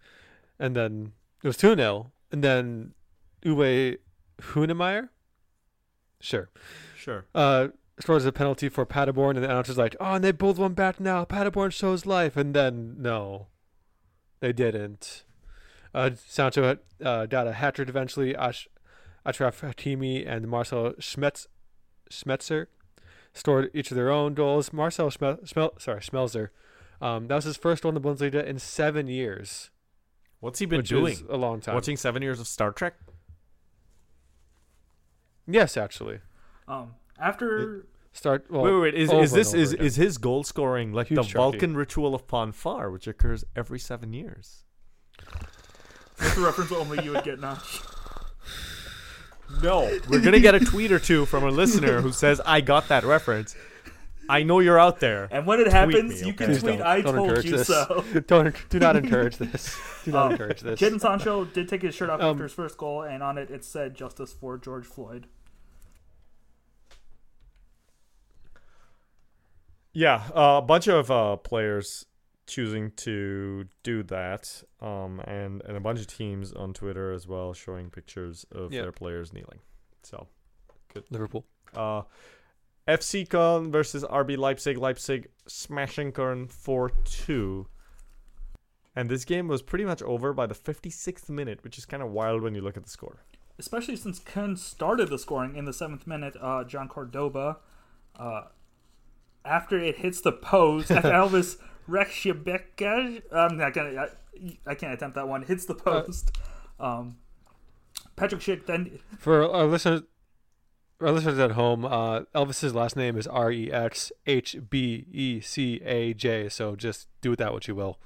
and 0.59 0.75
then 0.77 1.13
it 1.43 1.47
was 1.47 1.57
2 1.57 1.77
0. 1.77 2.13
And 2.33 2.43
then 2.43 2.95
Uwe 3.45 3.99
Hünemeier. 4.41 5.09
Sure. 6.21 6.49
Sure. 6.97 7.27
Uh, 7.35 7.69
scores 8.01 8.25
a 8.25 8.33
penalty 8.33 8.69
for 8.69 8.85
Paderborn, 8.85 9.37
and 9.37 9.45
the 9.45 9.49
announcer's 9.51 9.79
like, 9.79 9.97
"Oh, 10.01 10.15
and 10.15 10.25
they 10.25 10.33
both 10.33 10.59
one 10.59 10.75
back 10.75 10.99
now. 10.99 11.25
Paderborn 11.25 11.71
shows 11.71 12.05
life." 12.07 12.37
And 12.37 12.55
then 12.55 12.97
no, 12.99 13.47
they 14.41 14.53
didn't. 14.53 15.25
Uh, 15.95 16.11
Sancho 16.27 16.79
uh, 17.05 17.27
got 17.27 17.47
a 17.47 17.53
hat 17.53 17.77
trick 17.77 17.89
eventually. 17.89 18.35
Ash- 18.35 18.69
Achraf 19.25 19.61
Hakimi 19.61 20.27
and 20.27 20.47
Marcel 20.47 20.93
Schmetz- 21.01 21.47
Schmetzer 22.11 22.67
scored 23.37 23.71
each 23.75 23.91
of 23.91 23.97
their 23.97 24.11
own 24.11 24.35
goals. 24.35 24.73
Marcel 24.73 25.11
Schmel- 25.11 25.45
Schmel- 25.47 25.81
sorry, 25.81 26.01
Schmelzer. 26.01 26.49
Um, 27.01 27.29
that 27.29 27.35
was 27.35 27.45
his 27.45 27.57
first 27.57 27.83
goal 27.83 27.95
in 27.95 27.95
the 27.95 28.01
Bundesliga 28.01 28.45
in 28.45 28.59
seven 28.59 29.07
years, 29.07 29.71
What's 30.41 30.59
he 30.59 30.67
been 30.67 30.79
which 30.79 30.89
doing? 30.89 31.13
is 31.13 31.23
a 31.29 31.37
long 31.37 31.61
time. 31.61 31.75
Watching 31.75 31.97
seven 31.97 32.23
years 32.23 32.41
of 32.41 32.47
Star 32.47 32.73
Trek? 32.73 32.95
Yes, 35.47 35.77
actually. 35.77 36.21
Um, 36.67 36.95
after 37.21 37.87
Start. 38.13 38.47
Well, 38.51 38.63
wait, 38.63 38.73
wait, 38.73 38.81
wait. 38.81 38.95
Is, 38.95 39.13
is 39.13 39.33
this 39.33 39.53
is, 39.53 39.73
again. 39.75 39.85
is 39.87 39.97
his 39.97 40.17
goal 40.17 40.43
scoring 40.43 40.95
like 40.95 41.09
Huge 41.09 41.19
the 41.19 41.23
trophy. 41.25 41.59
Vulcan 41.59 41.77
ritual 41.77 42.15
of 42.15 42.27
Pon 42.27 42.51
farr, 42.51 42.91
which 42.91 43.07
occurs 43.07 43.45
every 43.55 43.79
seven 43.79 44.15
years? 44.15 44.65
that's 46.19 46.35
the 46.35 46.41
reference 46.41 46.73
only 46.73 47.05
you 47.05 47.13
would 47.13 47.25
get, 47.25 47.39
Notch. 47.41 47.81
No, 49.63 49.99
we're 50.09 50.21
gonna 50.21 50.41
get 50.41 50.55
a 50.55 50.61
tweet 50.61 50.93
or 50.93 50.99
two 50.99 51.25
from 51.27 51.45
a 51.45 51.51
listener 51.51 52.01
who 52.01 52.13
says 52.13 52.41
I 52.45 52.61
got 52.61 52.89
that 52.89 53.05
reference. 53.05 53.55
I 54.29 54.43
know 54.43 54.59
you're 54.59 54.79
out 54.79 54.99
there. 54.99 55.29
And 55.31 55.47
when 55.47 55.61
it 55.61 55.69
happens, 55.69 56.21
me, 56.21 56.27
you 56.29 56.35
okay? 56.35 56.47
can 56.47 56.59
tweet, 56.59 56.79
don't. 56.79 56.83
"I 56.83 57.01
Don't 57.01 57.15
told 57.15 57.45
you 57.45 57.57
this. 57.59 57.69
so." 57.69 58.05
don't 58.27 58.55
do 58.71 58.81
not 58.81 58.97
encourage 58.97 59.37
this. 59.37 59.79
Do 60.05 60.11
not 60.11 60.27
Um, 60.27 60.33
encourage 60.33 60.61
this. 60.63 60.81
Jadon 60.81 61.01
Sancho 61.01 61.45
did 61.45 61.69
take 61.69 61.83
his 61.83 61.95
shirt 61.95 62.11
off 62.11 62.21
Um, 62.21 62.31
after 62.33 62.43
his 62.43 62.53
first 62.53 62.77
goal, 62.77 63.03
and 63.03 63.23
on 63.23 63.39
it 63.39 63.51
it 63.51 63.65
said 63.65 63.95
"Justice 63.95 64.33
for 64.33 64.59
George 64.59 64.85
Floyd." 64.85 65.27
Yeah, 69.93 70.25
uh, 70.35 70.59
a 70.59 70.63
bunch 70.63 70.89
of 70.89 71.11
uh, 71.11 71.37
players 71.37 72.05
choosing 72.47 72.91
to 72.93 73.67
do 73.83 74.03
that, 74.05 74.63
um, 74.81 75.21
and 75.21 75.63
and 75.67 75.77
a 75.77 75.81
bunch 75.81 76.01
of 76.01 76.07
teams 76.07 76.53
on 76.53 76.73
Twitter 76.73 77.13
as 77.13 77.27
well 77.27 77.53
showing 77.55 77.91
pictures 77.91 78.45
of 78.53 78.73
Yeah. 78.73 78.83
their 78.83 78.93
players 78.93 79.33
kneeling. 79.33 79.61
So, 80.03 80.29
good 80.95 81.05
Liverpool. 81.11 81.45
uh, 81.75 82.03
FC 82.87 83.27
Köln 83.27 83.73
versus 83.73 84.05
RB 84.05 84.37
Leipzig. 84.37 84.79
Leipzig 84.79 85.29
smashing 85.49 86.13
Köln 86.13 86.49
four 86.51 86.91
two. 87.05 87.67
And 88.95 89.11
this 89.11 89.25
game 89.27 89.47
was 89.49 89.61
pretty 89.61 89.85
much 89.85 90.01
over 90.03 90.33
by 90.33 90.47
the 90.47 90.55
56th 90.55 91.29
minute, 91.29 91.63
which 91.63 91.77
is 91.77 91.85
kind 91.85 92.03
of 92.03 92.11
wild 92.11 92.41
when 92.43 92.55
you 92.55 92.63
look 92.63 92.77
at 92.79 92.85
the 92.85 92.89
score. 92.91 93.25
especially 93.59 93.97
since 93.97 94.19
Köln 94.21 94.57
started 94.57 95.09
the 95.11 95.19
scoring 95.19 95.55
in 95.57 95.65
the 95.67 95.73
seventh 95.73 96.07
minute. 96.07 96.35
Uh, 96.41 96.63
Jhon 96.65 96.89
Córdoba, 96.89 97.57
uh, 98.19 98.43
after 99.45 99.79
it 99.79 99.97
hits 99.99 100.21
the 100.21 100.33
post, 100.33 100.91
after 100.91 101.11
Elvis 101.23 101.57
Rekshebeka, 101.89 103.23
I'm 103.33 103.57
not 103.57 103.73
gonna, 103.73 104.01
I, 104.01 104.59
I 104.67 104.75
can't 104.75 104.93
attempt 104.93 105.15
that 105.17 105.29
one. 105.29 105.43
Hits 105.43 105.67
the 105.67 105.75
post. 105.75 106.37
Um, 106.79 107.17
Patrick 108.17 108.41
Schick 108.41 108.67
then 108.67 108.99
For 109.19 109.51
our 109.51 109.67
listeners, 109.67 110.03
our 111.01 111.13
listeners 111.13 111.39
at 111.39 111.53
home, 111.53 111.85
uh, 111.85 112.21
Elvis's 112.35 112.75
last 112.75 112.97
name 112.97 113.17
is 113.17 113.27
R 113.27 113.51
E 113.51 113.71
X 113.71 114.13
H 114.27 114.57
B 114.71 115.07
E 115.13 115.41
C 115.41 115.81
A 115.85 116.15
J. 116.15 116.49
So 116.49 116.77
just 116.77 117.09
do 117.21 117.31
with 117.31 117.39
that 117.39 117.53
what 117.53 117.69
you 117.69 117.75
will. 117.75 117.99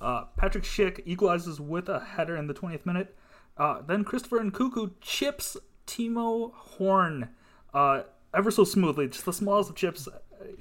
Uh, 0.00 0.24
Patrick 0.36 0.64
Schick 0.64 1.00
equalizes 1.04 1.60
with 1.60 1.88
a 1.88 2.00
header 2.00 2.36
in 2.36 2.46
the 2.46 2.54
20th 2.54 2.86
minute. 2.86 3.16
Uh, 3.56 3.82
then 3.82 4.04
Christopher 4.04 4.38
Nkunku 4.38 4.92
chips 5.00 5.56
Timo 5.86 6.52
Horn 6.54 7.30
uh, 7.74 8.02
ever 8.32 8.50
so 8.50 8.64
smoothly, 8.64 9.08
just 9.08 9.24
the 9.24 9.32
smallest 9.32 9.70
of 9.70 9.76
chips. 9.76 10.08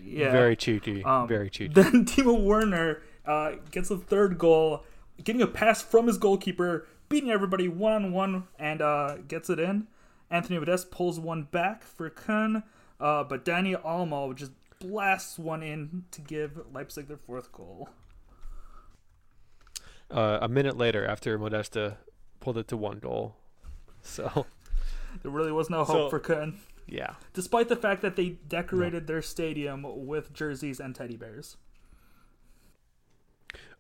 Yeah. 0.03 0.31
Very 0.31 0.55
cheeky. 0.55 1.03
Um, 1.03 1.27
very 1.27 1.49
cheeky. 1.49 1.73
Then 1.73 2.05
Timo 2.05 2.41
Werner 2.43 3.01
uh, 3.25 3.53
gets 3.71 3.89
a 3.91 3.97
third 3.97 4.38
goal, 4.38 4.83
getting 5.23 5.41
a 5.41 5.47
pass 5.47 5.81
from 5.81 6.07
his 6.07 6.17
goalkeeper, 6.17 6.88
beating 7.09 7.29
everybody 7.31 7.67
one 7.67 7.93
on 7.93 8.11
one, 8.11 8.47
and 8.59 8.81
uh, 8.81 9.17
gets 9.27 9.49
it 9.49 9.59
in. 9.59 9.88
Anthony 10.29 10.59
Modeste 10.59 10.91
pulls 10.91 11.19
one 11.19 11.43
back 11.43 11.83
for 11.83 12.09
Köln, 12.09 12.63
uh, 12.99 13.23
but 13.23 13.45
Dani 13.45 13.81
Olmo 13.81 14.35
just 14.35 14.51
blasts 14.79 15.39
one 15.39 15.63
in 15.63 16.03
to 16.11 16.21
give 16.21 16.59
Leipzig 16.73 17.07
their 17.07 17.17
fourth 17.17 17.51
goal. 17.51 17.89
Uh, 20.09 20.39
a 20.41 20.47
minute 20.47 20.77
later, 20.77 21.05
after 21.05 21.38
Modesta 21.38 21.97
pulled 22.39 22.57
it 22.57 22.67
to 22.69 22.77
one 22.77 22.99
goal. 22.99 23.35
So 24.01 24.45
There 25.21 25.31
really 25.31 25.51
was 25.51 25.69
no 25.69 25.83
hope 25.83 25.95
So- 25.95 26.09
for 26.09 26.19
Köln. 26.19 26.55
Yeah. 26.88 27.15
despite 27.33 27.69
the 27.69 27.75
fact 27.75 28.01
that 28.01 28.15
they 28.15 28.29
decorated 28.47 29.07
their 29.07 29.21
stadium 29.21 29.83
with 30.05 30.33
jerseys 30.33 30.79
and 30.79 30.95
teddy 30.95 31.15
bears. 31.17 31.57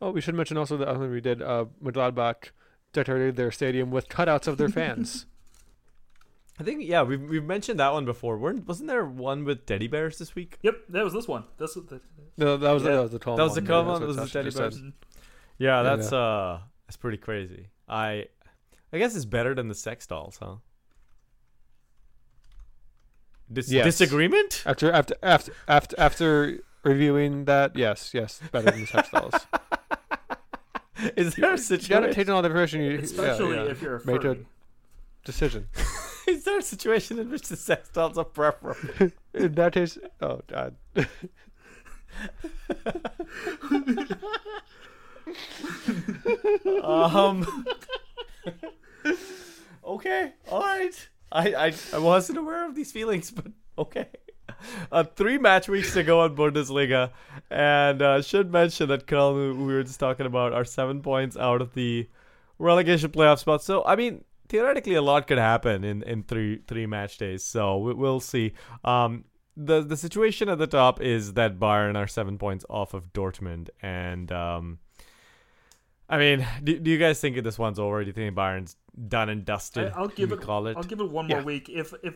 Oh, 0.01 0.11
we 0.11 0.21
should 0.21 0.35
mention 0.35 0.57
also 0.57 0.77
that 0.77 0.87
I 0.87 0.93
think 0.97 1.11
we 1.11 1.21
did. 1.21 1.41
Uh, 1.41 1.65
Mönchengladbach 1.83 2.51
decorated 2.93 3.35
their 3.35 3.51
stadium 3.51 3.89
with 3.91 4.09
cutouts 4.09 4.47
of 4.47 4.57
their 4.57 4.69
fans. 4.69 5.25
I 6.59 6.63
think 6.63 6.83
yeah, 6.83 7.03
we've 7.03 7.21
we've 7.21 7.43
mentioned 7.43 7.79
that 7.79 7.93
one 7.93 8.05
before. 8.05 8.37
Weren't 8.37 8.67
wasn't 8.67 8.87
there 8.89 9.05
one 9.05 9.43
with 9.45 9.65
teddy 9.67 9.87
bears 9.87 10.17
this 10.17 10.33
week? 10.33 10.57
Yep, 10.63 10.75
that 10.89 11.03
was 11.03 11.13
this 11.13 11.27
one. 11.27 11.43
This 11.57 11.75
was 11.75 11.85
the, 11.85 12.01
no, 12.37 12.57
that 12.57 12.71
was 12.71 12.83
Yeah. 12.83 12.91
that 12.95 13.01
was 13.03 13.11
the 13.11 13.19
calm 13.19 13.37
That 13.37 13.43
was 13.43 13.55
the 13.55 13.61
one. 13.61 13.67
calm 13.67 13.85
Yeah, 13.85 13.91
one, 13.91 14.01
that's 14.01 14.07
was 14.07 14.15
the 14.17 14.27
teddy 14.39 14.47
just 14.47 14.57
bears? 14.57 14.75
said. 14.75 14.93
Yeah, 15.59 15.77
Yeah, 15.77 15.83
that's 15.83 16.11
uh 16.11 16.59
that's 16.87 16.97
pretty 16.97 17.17
crazy. 17.17 17.67
I 17.87 18.25
I 18.91 18.97
guess 18.97 19.15
it's 19.15 19.25
better 19.25 19.53
than 19.53 19.67
the 19.67 19.75
sex 19.75 20.07
dolls, 20.07 20.37
huh? 20.41 20.55
Dis- 23.51 23.71
Yes. 23.71 23.85
Disagreement? 23.85 24.63
After 24.65 24.91
after 24.91 25.15
after 25.23 25.53
after 25.67 25.95
after 25.99 26.59
reviewing 26.83 27.45
that, 27.45 27.75
yes, 27.75 28.11
yes, 28.13 28.39
better 28.51 28.71
than 28.71 28.81
the 28.81 28.87
sex 28.87 29.09
dolls. 29.09 29.33
Is 31.15 31.35
there 31.35 31.53
a 31.53 31.57
situation? 31.57 31.83
You 31.83 31.89
gotta 31.89 32.13
situation? 32.13 32.13
take 32.13 32.29
all 32.29 32.41
the 32.41 32.47
information 32.47 32.81
you 32.81 32.99
especially 32.99 33.55
yeah, 33.55 33.63
yeah. 33.65 33.71
if 33.71 33.81
you're 33.81 33.97
a 33.97 34.05
Make 34.07 34.23
a 34.23 34.37
decision. 35.23 35.67
Is 36.27 36.43
there 36.43 36.57
a 36.57 36.61
situation 36.61 37.19
in 37.19 37.29
which 37.29 37.47
the 37.47 37.55
sex 37.55 37.89
dolls 37.89 38.17
are 38.17 38.25
preferable? 38.25 38.77
In 39.33 39.53
that 39.53 39.73
case, 39.73 39.97
oh 40.21 40.41
god. 40.47 40.75
um. 46.83 47.45
okay, 49.85 50.33
all 50.49 50.61
right. 50.61 51.09
I, 51.31 51.53
I 51.53 51.73
I 51.93 51.97
wasn't 51.99 52.37
aware 52.37 52.65
of 52.65 52.75
these 52.75 52.91
feelings, 52.91 53.31
but 53.37 53.47
okay. 53.77 54.07
Uh, 54.91 55.03
three 55.03 55.37
match 55.37 55.67
weeks 55.67 55.93
to 55.93 56.03
go 56.03 56.21
on 56.21 56.35
Bundesliga, 56.35 57.11
and 57.49 58.01
uh, 58.01 58.21
should 58.21 58.51
mention 58.51 58.87
that 58.89 59.05
Köln, 59.05 59.57
we 59.57 59.73
were 59.73 59.83
just 59.83 59.99
talking 59.99 60.25
about, 60.25 60.53
are 60.53 60.65
seven 60.65 61.01
points 61.01 61.35
out 61.37 61.61
of 61.61 61.73
the 61.73 62.09
relegation 62.57 63.11
playoff 63.11 63.39
spot. 63.39 63.61
So 63.61 63.83
I 63.85 63.95
mean, 63.95 64.23
theoretically, 64.47 64.95
a 64.95 65.01
lot 65.01 65.27
could 65.27 65.37
happen 65.37 65.83
in, 65.83 66.01
in 66.03 66.23
three 66.23 66.61
three 66.67 66.85
match 66.85 67.17
days. 67.17 67.43
So 67.43 67.77
we, 67.77 67.93
we'll 67.93 68.19
see. 68.19 68.53
Um, 68.83 69.25
the 69.55 69.81
the 69.81 69.97
situation 69.97 70.49
at 70.49 70.59
the 70.59 70.67
top 70.67 71.01
is 71.01 71.33
that 71.33 71.59
Bayern 71.59 71.97
are 71.97 72.07
seven 72.07 72.37
points 72.37 72.65
off 72.69 72.93
of 72.93 73.11
Dortmund, 73.13 73.69
and 73.81 74.31
um, 74.31 74.79
I 76.09 76.17
mean, 76.17 76.47
do, 76.63 76.79
do 76.79 76.89
you 76.89 76.97
guys 76.97 77.19
think 77.19 77.41
this 77.43 77.59
one's 77.59 77.79
over? 77.79 78.01
Do 78.01 78.07
you 78.07 78.13
think 78.13 78.35
Bayern's 78.35 78.77
done 79.07 79.29
and 79.29 79.43
dusted? 79.43 79.91
I, 79.93 80.01
will 80.01 80.07
give 80.07 80.31
it. 80.31 80.41
call 80.41 80.67
it. 80.67 80.77
I'll 80.77 80.83
give 80.83 81.01
it 81.01 81.09
one 81.11 81.27
more 81.27 81.39
Yeah. 81.39 81.43
week. 81.43 81.69
If 81.69 81.93
if 82.01 82.15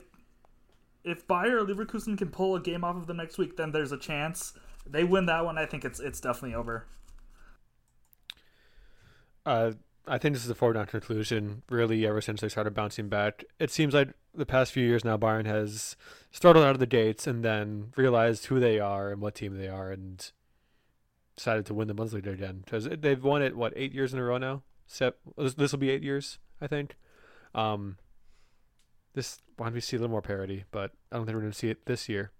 if 1.04 1.28
Bayer 1.28 1.60
or 1.60 1.66
Leverkusen 1.66 2.18
can 2.18 2.30
pull 2.30 2.56
a 2.56 2.62
game 2.62 2.84
off 2.84 2.96
of 2.96 3.08
them 3.08 3.18
next 3.18 3.38
week, 3.38 3.58
then 3.58 3.72
there's 3.72 3.92
a 3.92 3.98
chance 3.98 4.54
they 4.86 5.04
win 5.04 5.26
that 5.26 5.44
one. 5.44 5.58
I 5.58 5.66
think 5.66 5.84
it's 5.84 6.00
it's 6.00 6.22
definitely 6.22 6.56
over. 6.56 6.86
Uh, 9.46 9.72
I 10.08 10.18
think 10.18 10.36
this 10.36 10.44
is 10.44 10.50
a 10.50 10.56
foregone 10.56 10.86
conclusion. 10.86 11.64
Really, 11.70 12.06
ever 12.06 12.22
since 12.22 12.42
they 12.42 12.50
started 12.50 12.74
bouncing 12.74 13.10
back, 13.10 13.44
it 13.60 13.72
seems 13.72 13.94
like 13.94 14.10
the 14.34 14.46
past 14.46 14.72
few 14.72 14.86
years 14.86 15.04
now, 15.04 15.18
Bayern 15.18 15.46
has 15.46 15.96
struggled 16.32 16.64
out 16.64 16.72
of 16.72 16.80
the 16.80 16.86
gates 16.86 17.28
and 17.28 17.44
then 17.44 17.92
realized 17.98 18.46
who 18.46 18.60
they 18.60 18.80
are 18.80 19.12
and 19.12 19.22
what 19.22 19.36
team 19.36 19.58
they 19.58 19.68
are, 19.68 19.92
and 19.92 20.32
decided 21.42 21.66
to 21.66 21.74
win 21.74 21.88
the 21.88 21.96
Bundesliga 21.96 22.32
again. 22.32 22.62
Because 22.64 22.88
they've 23.00 23.24
won 23.24 23.42
it 23.42 23.58
what 23.58 23.74
eight 23.76 23.94
years 23.94 24.14
in 24.14 24.20
a 24.20 24.24
row 24.24 24.38
now. 24.38 24.62
Sep- 24.86 25.18
this 25.38 25.72
will 25.72 25.80
be 25.80 25.90
eight 25.90 26.04
years, 26.04 26.38
I 26.62 26.68
think. 26.68 26.98
Um, 27.56 27.98
this 29.16 29.40
why 29.58 29.66
don't 29.66 29.74
we 29.74 29.82
see 29.82 29.98
a 29.98 30.00
little 30.00 30.12
more 30.12 30.22
parity? 30.22 30.66
But 30.70 30.92
I 31.12 31.16
don't 31.16 31.26
think 31.26 31.36
we're 31.36 31.42
going 31.42 31.52
to 31.52 31.58
see 31.58 31.70
it 31.70 31.86
this 31.86 32.08
year. 32.08 32.32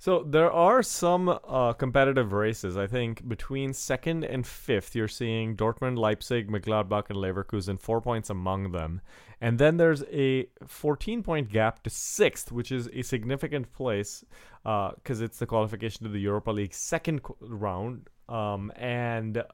So 0.00 0.22
there 0.22 0.50
are 0.50 0.82
some 0.82 1.28
uh, 1.28 1.74
competitive 1.74 2.32
races. 2.32 2.78
I 2.78 2.86
think 2.86 3.28
between 3.28 3.74
second 3.74 4.24
and 4.24 4.46
fifth, 4.46 4.96
you're 4.96 5.08
seeing 5.08 5.54
Dortmund, 5.54 5.98
Leipzig, 5.98 6.48
Mönchengladbach, 6.48 7.10
and 7.10 7.18
Leverkusen, 7.18 7.78
four 7.78 8.00
points 8.00 8.30
among 8.30 8.72
them. 8.72 9.02
And 9.42 9.58
then 9.58 9.76
there's 9.76 10.02
a 10.04 10.46
14 10.66 11.22
point 11.22 11.52
gap 11.52 11.82
to 11.82 11.90
sixth, 11.90 12.50
which 12.50 12.72
is 12.72 12.88
a 12.94 13.02
significant 13.02 13.74
place 13.74 14.24
because 14.62 15.20
it's 15.20 15.38
the 15.38 15.46
qualification 15.46 16.04
to 16.04 16.08
the 16.10 16.20
Europa 16.20 16.50
League 16.50 16.72
second 16.72 17.22
qu- 17.22 17.36
round. 17.42 18.08
Um, 18.26 18.72
and 18.76 19.44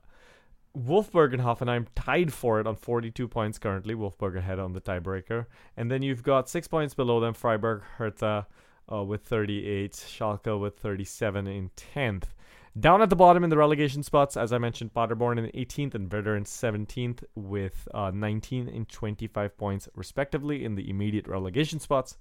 Wolfsburg 0.79 1.33
and 1.33 1.43
Hoffenheim 1.43 1.89
tied 1.97 2.33
for 2.33 2.61
it 2.61 2.69
on 2.69 2.77
42 2.77 3.27
points 3.27 3.59
currently. 3.59 3.97
Wolfsburg 3.97 4.37
ahead 4.37 4.61
on 4.61 4.75
the 4.75 4.81
tiebreaker. 4.81 5.47
And 5.77 5.91
then 5.91 6.03
you've 6.03 6.23
got 6.23 6.49
six 6.49 6.69
points 6.69 6.95
below 6.95 7.19
them 7.19 7.35
Freiburg, 7.35 7.83
Hertha 7.97 8.47
uh, 8.93 9.03
with 9.03 9.23
38, 9.23 9.93
Schalke 9.93 10.61
with 10.61 10.79
37 10.79 11.47
in 11.47 11.71
10th. 11.95 12.25
Down 12.79 13.01
at 13.01 13.09
the 13.09 13.17
bottom 13.17 13.43
in 13.43 13.49
the 13.49 13.57
relegation 13.57 14.03
spots, 14.03 14.37
as 14.37 14.53
I 14.53 14.59
mentioned, 14.59 14.93
Paderborn 14.93 15.39
in 15.39 15.47
18th 15.47 15.95
and 15.95 16.13
Werder 16.13 16.37
in 16.37 16.45
17th 16.45 17.25
with 17.35 17.89
uh, 17.95 18.11
19 18.15 18.69
and 18.69 18.87
25 18.87 19.57
points 19.57 19.89
respectively 19.95 20.63
in 20.63 20.75
the 20.75 20.91
immediate 20.91 21.27
relegation 21.27 21.81
spots. 21.81 22.19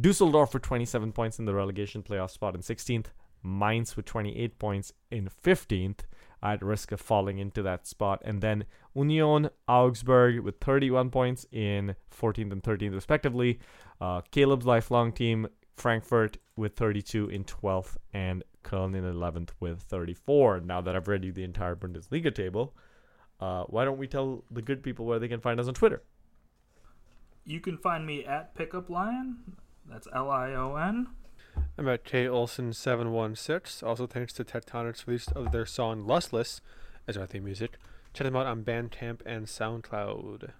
Dusseldorf 0.00 0.54
with 0.54 0.62
27 0.62 1.10
points 1.10 1.40
in 1.40 1.44
the 1.44 1.54
relegation 1.54 2.04
playoff 2.04 2.30
spot 2.30 2.54
in 2.54 2.60
16th. 2.60 3.06
Mainz 3.42 3.96
with 3.96 4.06
28 4.06 4.58
points 4.58 4.92
in 5.10 5.28
15th 5.44 6.00
at 6.42 6.62
risk 6.62 6.92
of 6.92 7.00
falling 7.00 7.38
into 7.38 7.62
that 7.62 7.86
spot. 7.86 8.22
And 8.24 8.40
then 8.40 8.64
Union 8.94 9.50
Augsburg 9.66 10.40
with 10.40 10.60
31 10.60 11.10
points 11.10 11.46
in 11.50 11.96
14th 12.16 12.52
and 12.52 12.62
13th, 12.62 12.94
respectively. 12.94 13.58
Uh, 14.00 14.20
Caleb's 14.30 14.66
lifelong 14.66 15.12
team, 15.12 15.48
Frankfurt, 15.76 16.38
with 16.56 16.74
32 16.74 17.28
in 17.28 17.44
12th, 17.44 17.96
and 18.12 18.42
Köln 18.64 18.96
in 18.96 19.04
11th 19.04 19.50
with 19.60 19.82
34. 19.82 20.60
Now 20.60 20.80
that 20.80 20.96
I've 20.96 21.08
read 21.08 21.24
you 21.24 21.32
the 21.32 21.44
entire 21.44 21.76
Bundesliga 21.76 22.34
table, 22.34 22.74
uh, 23.40 23.64
why 23.64 23.84
don't 23.84 23.98
we 23.98 24.06
tell 24.06 24.44
the 24.50 24.62
good 24.62 24.82
people 24.82 25.06
where 25.06 25.18
they 25.18 25.28
can 25.28 25.40
find 25.40 25.60
us 25.60 25.68
on 25.68 25.74
Twitter? 25.74 26.02
You 27.44 27.60
can 27.60 27.78
find 27.78 28.06
me 28.06 28.24
at 28.24 28.54
Pickup 28.54 28.90
Lion. 28.90 29.38
That's 29.88 30.08
L 30.12 30.30
I 30.30 30.52
O 30.54 30.74
N. 30.74 31.08
I'm 31.78 31.88
at 31.88 32.04
K 32.04 32.26
Olson 32.26 32.72
seven 32.72 33.12
one 33.12 33.36
six. 33.36 33.82
Also 33.82 34.06
thanks 34.06 34.32
to 34.34 34.44
Tectonics 34.44 35.06
release 35.06 35.28
of 35.28 35.52
their 35.52 35.66
song 35.66 36.04
Lustless 36.06 36.60
as 37.06 37.16
our 37.16 37.26
theme 37.26 37.44
music. 37.44 37.78
Check 38.12 38.24
them 38.24 38.36
out 38.36 38.46
on 38.46 38.64
Bandcamp 38.64 39.20
and 39.24 39.46
SoundCloud. 39.46 40.50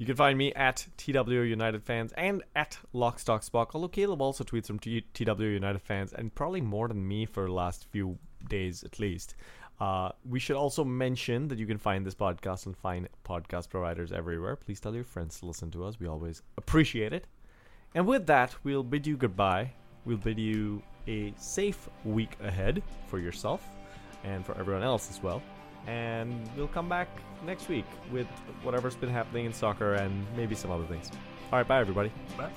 You 0.00 0.06
can 0.06 0.16
find 0.16 0.38
me 0.38 0.50
at 0.54 0.86
TW 0.96 1.44
United 1.44 1.82
Fans 1.82 2.14
and 2.16 2.42
at 2.56 2.78
Lockstock 2.94 3.46
Spock. 3.46 3.72
Although 3.74 3.88
Caleb 3.88 4.22
also 4.22 4.42
tweets 4.42 4.66
from 4.66 4.78
TW 4.78 5.42
United 5.42 5.82
Fans 5.82 6.14
and 6.14 6.34
probably 6.34 6.62
more 6.62 6.88
than 6.88 7.06
me 7.06 7.26
for 7.26 7.44
the 7.44 7.52
last 7.52 7.84
few 7.90 8.18
days 8.48 8.82
at 8.82 8.98
least. 8.98 9.34
Uh, 9.78 10.08
we 10.26 10.38
should 10.38 10.56
also 10.56 10.84
mention 10.84 11.48
that 11.48 11.58
you 11.58 11.66
can 11.66 11.76
find 11.76 12.06
this 12.06 12.14
podcast 12.14 12.64
and 12.64 12.74
find 12.78 13.10
podcast 13.26 13.68
providers 13.68 14.10
everywhere. 14.10 14.56
Please 14.56 14.80
tell 14.80 14.94
your 14.94 15.04
friends 15.04 15.38
to 15.40 15.44
listen 15.44 15.70
to 15.72 15.84
us. 15.84 16.00
We 16.00 16.06
always 16.06 16.40
appreciate 16.56 17.12
it. 17.12 17.26
And 17.94 18.06
with 18.06 18.26
that, 18.28 18.54
we'll 18.64 18.82
bid 18.82 19.06
you 19.06 19.18
goodbye. 19.18 19.70
We'll 20.06 20.16
bid 20.16 20.38
you 20.38 20.82
a 21.08 21.34
safe 21.36 21.90
week 22.06 22.38
ahead 22.42 22.82
for 23.06 23.18
yourself 23.18 23.68
and 24.24 24.46
for 24.46 24.56
everyone 24.56 24.82
else 24.82 25.10
as 25.10 25.22
well. 25.22 25.42
And 25.90 26.48
we'll 26.56 26.68
come 26.68 26.88
back 26.88 27.08
next 27.44 27.68
week 27.68 27.84
with 28.12 28.28
whatever's 28.62 28.94
been 28.94 29.10
happening 29.10 29.46
in 29.46 29.52
soccer 29.52 29.94
and 29.94 30.24
maybe 30.36 30.54
some 30.54 30.70
other 30.70 30.84
things. 30.84 31.10
All 31.52 31.58
right, 31.58 31.66
bye, 31.66 31.80
everybody. 31.80 32.12
Bye. 32.38 32.50